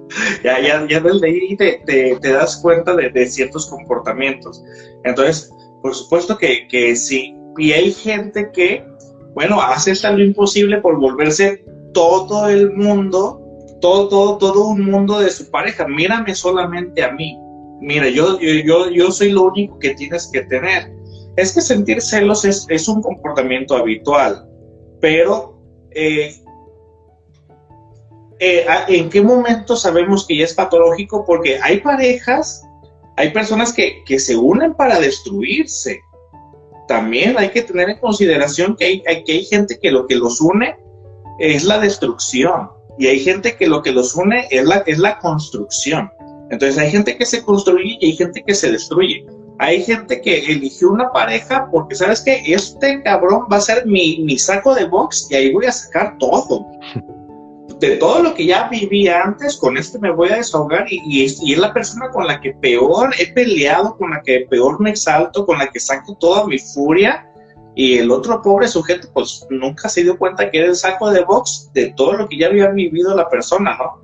ya, 0.44 0.60
ya, 0.62 0.88
ya 0.88 1.00
desde 1.00 1.26
ahí 1.26 1.58
te, 1.58 1.82
te, 1.86 2.32
das 2.32 2.60
cuenta 2.62 2.96
de, 2.96 3.10
de, 3.10 3.26
ciertos 3.26 3.68
comportamientos. 3.68 4.64
Entonces, 5.04 5.52
por 5.82 5.96
supuesto 5.96 6.38
que, 6.38 6.68
que 6.68 6.96
sí. 6.96 7.36
Y 7.58 7.72
hay 7.72 7.92
gente 7.92 8.52
que 8.54 8.86
bueno, 9.40 9.62
hace 9.62 9.92
hasta 9.92 10.12
lo 10.12 10.22
imposible 10.22 10.80
por 10.80 11.00
volverse 11.00 11.64
todo 11.94 12.50
el 12.50 12.74
mundo, 12.74 13.42
todo, 13.80 14.38
todo, 14.38 14.68
un 14.68 14.84
mundo 14.84 15.18
de 15.18 15.30
su 15.30 15.50
pareja. 15.50 15.88
Mírame 15.88 16.36
solamente 16.36 17.02
a 17.02 17.14
mí. 17.14 17.40
Mira, 17.80 18.10
yo, 18.10 18.38
yo, 18.42 18.90
yo 18.90 19.12
soy 19.14 19.32
lo 19.32 19.44
único 19.44 19.80
que 19.80 19.96
tienes 19.96 20.30
que 20.34 20.42
tener. 20.42 20.92
Es 21.38 21.54
que 21.54 21.62
sentir 21.62 22.02
celos 22.02 22.44
es, 22.44 22.88
un 22.90 23.02
comportamiento 23.02 23.78
habitual, 23.78 24.46
pero 25.00 25.58
eh, 25.92 26.36
eh, 28.40 28.66
¿en 28.90 29.10
qué 29.10 29.22
momento 29.22 29.78
sabemos 29.78 30.28
que 30.28 30.36
ya 30.36 30.44
es 30.44 30.54
patológico? 30.54 31.24
Porque 31.26 31.58
hay 31.62 31.80
parejas, 31.80 32.62
hay 33.16 33.32
personas 33.32 33.72
que, 33.72 34.04
que 34.06 34.20
se 34.20 34.36
unen 34.36 34.74
para 34.74 35.00
destruirse 35.00 36.02
también 36.90 37.38
hay 37.38 37.50
que 37.50 37.62
tener 37.62 37.88
en 37.88 38.00
consideración 38.00 38.76
que 38.76 38.86
hay, 38.86 39.24
que 39.24 39.32
hay 39.32 39.46
gente 39.46 39.78
que 39.80 39.92
lo 39.92 40.08
que 40.08 40.16
los 40.16 40.42
une 40.42 40.76
es 41.38 41.64
la 41.64 41.78
destrucción 41.78 42.72
y 42.98 43.06
hay 43.06 43.20
gente 43.20 43.56
que 43.56 43.68
lo 43.68 43.84
que 43.84 43.92
los 43.92 44.16
une 44.16 44.48
es 44.50 44.66
la, 44.66 44.78
es 44.88 44.98
la 44.98 45.20
construcción. 45.20 46.10
Entonces 46.50 46.80
hay 46.80 46.90
gente 46.90 47.16
que 47.16 47.28
se 47.28 47.44
construye 47.44 48.00
y 48.02 48.08
hay 48.08 48.16
gente 48.16 48.44
que 48.44 48.56
se 48.56 48.72
destruye. 48.72 49.24
Hay 49.60 49.84
gente 49.84 50.20
que 50.20 50.40
eligió 50.52 50.90
una 50.90 51.12
pareja 51.12 51.70
porque 51.72 51.94
sabes 51.94 52.22
que 52.22 52.42
este 52.48 53.04
cabrón 53.04 53.46
va 53.54 53.58
a 53.58 53.62
ser 53.62 53.86
mi, 53.86 54.22
mi 54.24 54.40
saco 54.40 54.74
de 54.74 54.86
box 54.86 55.28
y 55.30 55.36
ahí 55.36 55.54
voy 55.54 55.68
a 55.68 55.72
sacar 55.72 56.18
todo. 56.18 56.66
de 57.80 57.96
todo 57.96 58.22
lo 58.22 58.34
que 58.34 58.46
ya 58.46 58.68
viví 58.68 59.08
antes, 59.08 59.56
con 59.58 59.78
este 59.78 60.00
me 60.00 60.12
voy 60.12 60.30
a 60.30 60.36
desahogar 60.36 60.86
y, 60.90 61.24
es, 61.24 61.42
la 61.58 61.74
persona 61.74 62.10
con 62.10 62.28
la 62.28 62.42
que 62.42 62.54
peor 62.54 63.14
he 63.18 63.32
peleado, 63.32 63.96
con 63.98 64.12
la 64.12 64.22
que 64.22 64.46
peor 64.50 64.80
me 64.82 64.90
exalto, 64.90 65.46
con 65.46 65.58
la 65.58 65.68
que 65.68 65.80
saco 65.80 66.16
toda 66.20 66.46
mi 66.46 66.60
furia. 66.60 67.26
Y 67.76 67.98
el 68.00 68.12
otro 68.12 68.42
pobre 68.42 68.68
sujeto, 68.68 69.08
pues 69.14 69.46
nunca 69.50 69.88
se 69.88 70.04
dio 70.04 70.18
cuenta 70.18 70.50
que 70.50 70.58
era 70.58 70.68
el 70.68 70.76
saco 70.76 71.12
de 71.12 71.24
box 71.24 71.70
de 71.74 71.94
todo 71.96 72.14
lo 72.14 72.28
que 72.28 72.38
ya 72.38 72.48
había 72.48 72.70
vivido 72.70 73.16
la 73.16 73.30
persona, 73.30 73.78
¿no? 73.78 74.04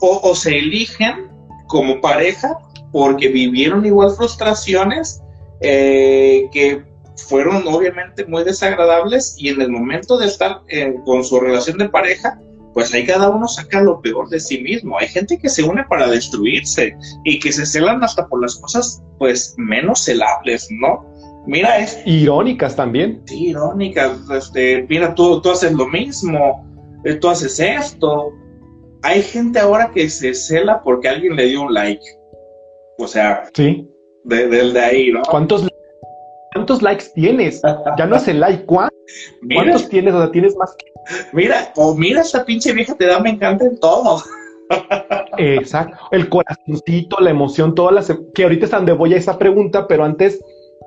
O, 0.00 0.34
se 0.34 0.58
eligen 0.58 1.28
como 1.66 2.00
pareja 2.00 2.58
porque 2.92 3.28
vivieron 3.28 3.86
igual 3.86 4.10
frustraciones 4.10 5.22
eh, 5.60 6.48
que 6.52 6.84
fueron 7.16 7.66
obviamente 7.66 8.26
muy 8.26 8.44
desagradables 8.44 9.34
y 9.38 9.48
en 9.48 9.60
el 9.62 9.70
momento 9.70 10.18
de 10.18 10.26
estar 10.26 10.60
eh, 10.68 10.94
con 11.04 11.24
su 11.24 11.40
relación 11.40 11.78
de 11.78 11.88
pareja, 11.88 12.38
pues 12.74 12.94
ahí 12.94 13.04
cada 13.04 13.28
uno 13.30 13.48
saca 13.48 13.80
lo 13.82 14.00
peor 14.00 14.28
de 14.28 14.38
sí 14.38 14.62
mismo. 14.62 14.98
Hay 14.98 15.08
gente 15.08 15.38
que 15.38 15.48
se 15.48 15.62
une 15.62 15.84
para 15.84 16.08
destruirse 16.08 16.96
y 17.24 17.38
que 17.38 17.52
se 17.52 17.66
celan 17.66 18.02
hasta 18.04 18.26
por 18.28 18.42
las 18.42 18.56
cosas 18.56 19.02
pues 19.18 19.54
menos 19.58 20.04
celables, 20.04 20.68
¿no? 20.70 21.04
Mira, 21.46 21.78
es... 21.78 22.00
Irónicas 22.06 22.76
también. 22.76 23.22
Sí, 23.26 23.48
irónicas. 23.48 24.18
Este, 24.30 24.86
mira, 24.88 25.14
tú, 25.14 25.40
tú 25.40 25.50
haces 25.50 25.72
lo 25.72 25.86
mismo, 25.88 26.64
eh, 27.04 27.14
tú 27.14 27.28
haces 27.28 27.58
esto. 27.58 28.32
Hay 29.02 29.22
gente 29.22 29.58
ahora 29.58 29.90
que 29.92 30.08
se 30.08 30.34
cela 30.34 30.82
porque 30.82 31.08
alguien 31.08 31.36
le 31.36 31.46
dio 31.46 31.62
un 31.62 31.74
like. 31.74 32.04
O 32.98 33.08
sea, 33.08 33.44
sí. 33.54 33.88
Del 34.24 34.74
de, 34.74 34.80
ahí, 34.80 35.10
¿no? 35.10 35.22
¿Cuántos, 35.22 35.66
¿Cuántos 36.52 36.82
likes 36.82 37.06
tienes? 37.14 37.62
Ya 37.96 38.06
no 38.06 38.16
es 38.16 38.28
el 38.28 38.38
like, 38.38 38.66
¿cuántos 38.66 38.89
tienes? 39.88 40.14
O 40.14 40.18
sea, 40.18 40.30
tienes 40.30 40.56
más 40.56 40.76
Mira, 41.32 41.72
o 41.76 41.94
mira, 41.94 42.20
esta 42.20 42.44
pinche 42.44 42.72
vieja 42.72 42.94
te 42.94 43.06
da, 43.06 43.20
me 43.20 43.30
encanta 43.30 43.64
en 43.64 43.78
todo. 43.78 44.22
Exacto. 45.38 45.96
El 46.12 46.28
corazoncito, 46.28 47.18
la 47.20 47.30
emoción, 47.30 47.74
todas 47.74 47.94
las. 47.94 48.18
Que 48.34 48.44
ahorita 48.44 48.66
es 48.66 48.70
donde 48.70 48.92
voy 48.92 49.14
a 49.14 49.16
esa 49.16 49.38
pregunta, 49.38 49.88
pero 49.88 50.04
antes 50.04 50.40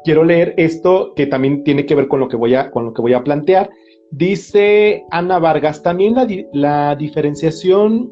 quiero 0.03 0.23
leer 0.23 0.53
esto 0.57 1.13
que 1.15 1.25
también 1.25 1.63
tiene 1.63 1.85
que 1.85 1.95
ver 1.95 2.07
con 2.07 2.19
lo 2.19 2.27
que 2.27 2.37
voy 2.37 2.55
a, 2.55 2.71
con 2.71 2.85
lo 2.85 2.93
que 2.93 3.01
voy 3.01 3.13
a 3.13 3.23
plantear. 3.23 3.69
Dice 4.11 5.03
Ana 5.11 5.39
Vargas, 5.39 5.81
también 5.81 6.13
la, 6.13 6.27
la 6.53 6.95
diferenciación, 6.95 8.11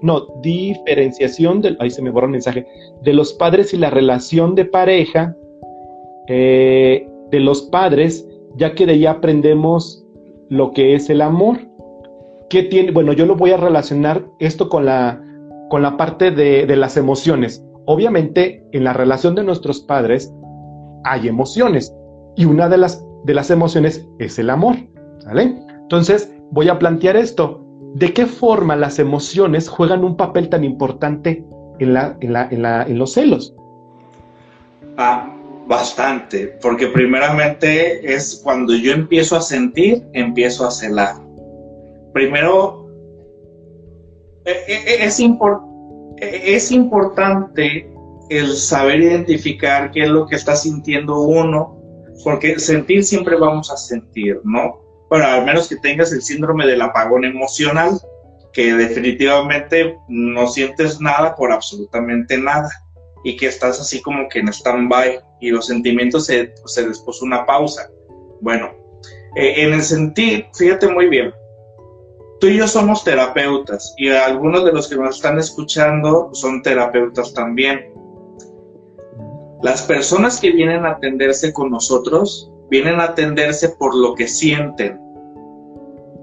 no, 0.00 0.26
diferenciación 0.42 1.60
del, 1.60 1.76
ahí 1.80 1.90
se 1.90 2.02
me 2.02 2.10
borra 2.10 2.26
el 2.26 2.32
mensaje, 2.32 2.66
de 3.02 3.12
los 3.12 3.32
padres 3.32 3.74
y 3.74 3.78
la 3.78 3.90
relación 3.90 4.54
de 4.54 4.64
pareja 4.64 5.34
eh, 6.28 7.08
de 7.30 7.40
los 7.40 7.62
padres, 7.62 8.24
ya 8.56 8.74
que 8.74 8.86
de 8.86 8.92
ahí 8.92 9.06
aprendemos 9.06 10.04
lo 10.48 10.72
que 10.72 10.94
es 10.94 11.10
el 11.10 11.22
amor. 11.22 11.58
¿Qué 12.50 12.64
tiene? 12.64 12.92
Bueno, 12.92 13.12
yo 13.12 13.26
lo 13.26 13.36
voy 13.36 13.52
a 13.52 13.56
relacionar 13.56 14.26
esto 14.38 14.68
con 14.68 14.84
la, 14.84 15.22
con 15.70 15.82
la 15.82 15.96
parte 15.96 16.30
de, 16.30 16.66
de 16.66 16.76
las 16.76 16.96
emociones. 16.96 17.64
Obviamente, 17.86 18.64
en 18.72 18.84
la 18.84 18.92
relación 18.92 19.34
de 19.34 19.42
nuestros 19.42 19.80
padres 19.80 20.32
hay 21.04 21.28
emociones 21.28 21.92
y 22.36 22.44
una 22.44 22.68
de 22.68 22.78
las, 22.78 23.04
de 23.24 23.34
las 23.34 23.50
emociones 23.50 24.06
es 24.18 24.38
el 24.38 24.50
amor. 24.50 24.76
Entonces, 25.82 26.32
voy 26.50 26.68
a 26.68 26.78
plantear 26.78 27.16
esto. 27.16 27.60
¿De 27.94 28.12
qué 28.12 28.26
forma 28.26 28.76
las 28.76 28.98
emociones 28.98 29.68
juegan 29.68 30.04
un 30.04 30.16
papel 30.16 30.48
tan 30.48 30.64
importante 30.64 31.44
en, 31.78 31.94
la, 31.94 32.16
en, 32.20 32.32
la, 32.32 32.48
en, 32.50 32.64
en 32.64 32.98
los 32.98 33.12
celos? 33.12 33.54
Ah, 34.96 35.30
Bastante, 35.66 36.58
porque 36.60 36.88
primeramente 36.88 38.14
es 38.14 38.40
cuando 38.42 38.74
yo 38.74 38.92
empiezo 38.92 39.36
a 39.36 39.42
sentir, 39.42 40.04
empiezo 40.12 40.66
a 40.66 40.70
celar. 40.70 41.16
Primero, 42.12 42.88
e, 44.44 44.50
e, 44.50 45.04
es, 45.04 45.20
e, 45.20 46.54
es 46.54 46.72
importante 46.72 47.88
el 48.28 48.56
saber 48.56 49.00
identificar 49.00 49.90
qué 49.92 50.02
es 50.02 50.08
lo 50.08 50.26
que 50.26 50.36
está 50.36 50.56
sintiendo 50.56 51.20
uno, 51.20 51.78
porque 52.24 52.58
sentir 52.58 53.04
siempre 53.04 53.36
vamos 53.36 53.70
a 53.70 53.76
sentir, 53.76 54.40
¿no? 54.44 54.80
Bueno, 55.08 55.26
al 55.26 55.44
menos 55.44 55.68
que 55.68 55.76
tengas 55.76 56.12
el 56.12 56.22
síndrome 56.22 56.66
del 56.66 56.82
apagón 56.82 57.24
emocional, 57.24 58.00
que 58.52 58.74
definitivamente 58.74 59.96
no 60.08 60.46
sientes 60.48 61.00
nada 61.00 61.36
por 61.36 61.52
absolutamente 61.52 62.36
nada 62.36 62.70
y 63.24 63.36
que 63.36 63.46
estás 63.46 63.80
así 63.80 64.00
como 64.02 64.28
que 64.28 64.40
en 64.40 64.48
stand-by 64.48 65.20
y 65.40 65.50
los 65.50 65.66
sentimientos 65.66 66.26
se, 66.26 66.54
se 66.66 66.86
les 66.86 66.98
puso 67.00 67.24
una 67.24 67.46
pausa. 67.46 67.90
Bueno, 68.40 68.70
eh, 69.36 69.54
en 69.62 69.74
el 69.74 69.82
sentir, 69.82 70.46
fíjate 70.54 70.88
muy 70.88 71.08
bien, 71.08 71.32
tú 72.40 72.48
y 72.48 72.56
yo 72.56 72.66
somos 72.66 73.04
terapeutas 73.04 73.94
y 73.96 74.10
algunos 74.10 74.64
de 74.64 74.72
los 74.72 74.88
que 74.88 74.96
nos 74.96 75.16
están 75.16 75.38
escuchando 75.38 76.30
son 76.32 76.62
terapeutas 76.62 77.32
también. 77.32 77.92
Las 79.62 79.82
personas 79.82 80.40
que 80.40 80.50
vienen 80.50 80.84
a 80.84 80.92
atenderse 80.92 81.52
con 81.52 81.70
nosotros 81.70 82.50
vienen 82.68 82.98
a 83.00 83.04
atenderse 83.04 83.68
por 83.70 83.94
lo 83.94 84.14
que 84.14 84.26
sienten. 84.26 85.00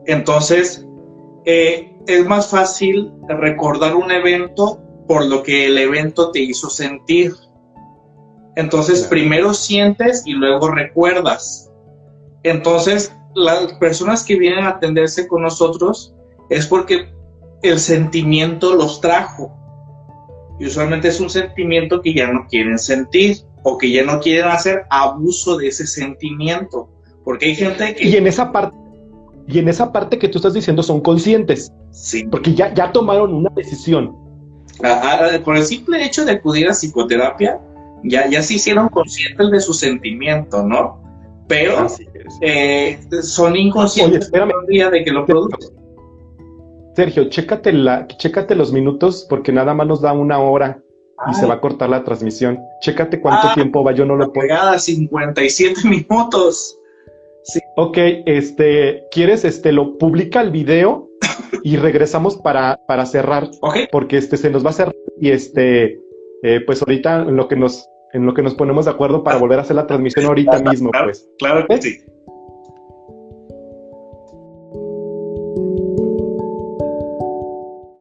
Entonces, 0.08 0.86
eh, 1.46 1.96
es 2.06 2.26
más 2.26 2.50
fácil 2.50 3.14
recordar 3.30 3.96
un 3.96 4.12
evento 4.12 4.82
por 5.10 5.26
lo 5.26 5.42
que 5.42 5.66
el 5.66 5.78
evento 5.80 6.30
te 6.30 6.40
hizo 6.40 6.70
sentir. 6.70 7.34
Entonces, 8.56 9.08
primero 9.08 9.56
sientes 9.56 10.22
y 10.24 10.34
luego 10.34 10.70
recuerdas. 10.70 11.72
Entonces, 12.44 13.12
las 13.34 13.74
personas 13.80 14.24
que 14.24 14.38
vienen 14.38 14.66
a 14.66 14.70
atenderse 14.70 15.28
con 15.28 15.42
nosotros 15.42 16.14
es 16.52 16.68
porque 16.68 17.12
el 17.64 17.80
sentimiento 17.80 18.76
los 18.76 19.02
trajo. 19.02 19.52
Y 20.60 20.68
usualmente 20.68 21.08
es 21.08 21.20
un 21.20 21.32
sentimiento 21.32 22.04
que 22.04 22.14
ya 22.14 22.32
no 22.32 22.46
quieren 22.48 22.78
sentir 22.78 23.38
o 23.64 23.80
que 23.80 23.90
ya 23.90 24.04
no 24.04 24.20
quieren 24.20 24.52
hacer 24.52 24.84
abuso 24.92 25.58
de 25.58 25.70
ese 25.70 25.88
sentimiento. 25.88 26.88
Porque 27.26 27.48
hay 27.48 27.56
gente 27.56 27.96
que... 27.96 28.08
Y 28.08 28.16
en 28.16 28.28
esa 28.28 28.52
parte, 28.52 28.78
y 29.48 29.58
en 29.58 29.70
esa 29.70 29.92
parte 29.92 30.20
que 30.20 30.28
tú 30.28 30.38
estás 30.38 30.54
diciendo 30.54 30.84
son 30.84 31.02
conscientes. 31.02 31.74
Sí. 31.90 32.26
Porque 32.30 32.54
ya, 32.54 32.72
ya 32.76 32.92
tomaron 32.92 33.34
una 33.34 33.50
decisión. 33.56 34.29
Por 35.44 35.58
el 35.58 35.64
simple 35.64 36.04
hecho 36.06 36.26
de 36.26 36.34
acudir 36.34 36.68
a 36.68 36.74
psicoterapia, 36.74 37.60
ya, 38.04 38.28
ya 38.30 38.42
se 38.42 38.56
hicieron 38.56 38.90
conscientes 38.90 39.52
de 39.52 39.60
su 39.60 39.74
sentimiento, 39.74 40.64
¿no? 40.64 41.02
Pero 41.48 41.88
eh, 42.42 43.00
son 43.22 43.56
inconscientes 43.56 44.32
Oye, 44.34 44.90
de 44.90 45.04
que 45.04 45.12
lo 45.12 45.26
producen. 45.26 45.76
Sergio, 46.96 47.30
chécate, 47.30 47.74
la, 47.74 48.08
chécate 48.08 48.56
los 48.56 48.72
minutos 48.72 49.26
porque 49.30 49.52
nada 49.52 49.74
más 49.74 49.88
nos 49.88 50.02
da 50.02 50.14
una 50.14 50.40
hora 50.40 50.82
y 51.30 51.34
se 51.34 51.44
Ay. 51.44 51.50
va 51.50 51.54
a 51.56 51.62
cortar 51.62 51.90
la 51.90 52.04
transmisión. 52.04 52.60
Chécate 52.82 53.20
cuánto 53.20 53.48
Ah, 53.50 53.54
tiempo 53.56 53.84
va, 53.84 53.94
yo 53.94 54.06
no 54.06 54.16
lo 54.16 54.32
puedo. 54.32 54.48
Pegada 54.48 54.78
57 54.78 55.82
minutos. 55.88 56.78
Ok, 57.78 57.98
este, 58.26 59.06
¿quieres, 59.12 59.44
este, 59.44 59.72
lo 59.72 59.98
publica 59.98 60.42
el 60.42 60.52
video 60.52 61.10
y 61.64 61.78
regresamos 61.78 62.38
para, 62.38 62.80
para 62.88 63.06
cerrar? 63.06 63.50
Porque 63.92 64.18
este 64.18 64.38
se 64.38 64.50
nos 64.50 64.66
va 64.66 64.72
a 64.72 64.74
cerrar 64.74 64.96
y 65.20 65.32
este, 65.32 66.00
eh, 66.44 66.62
pues 66.66 66.82
ahorita 66.82 67.22
en 67.22 67.36
lo 67.36 67.48
que 67.48 67.56
nos, 67.56 67.88
en 68.14 68.26
lo 68.26 68.34
que 68.34 68.42
nos 68.42 68.56
ponemos 68.56 68.86
de 68.86 68.92
acuerdo 68.92 69.24
para 69.24 69.38
volver 69.38 69.60
a 69.60 69.62
hacer 69.64 69.76
la 69.76 69.88
transmisión 69.88 70.26
ahorita 70.26 70.60
mismo, 70.62 70.92
pues. 70.92 71.30
claro 71.38 71.66
que 71.68 71.82
sí. 71.82 72.00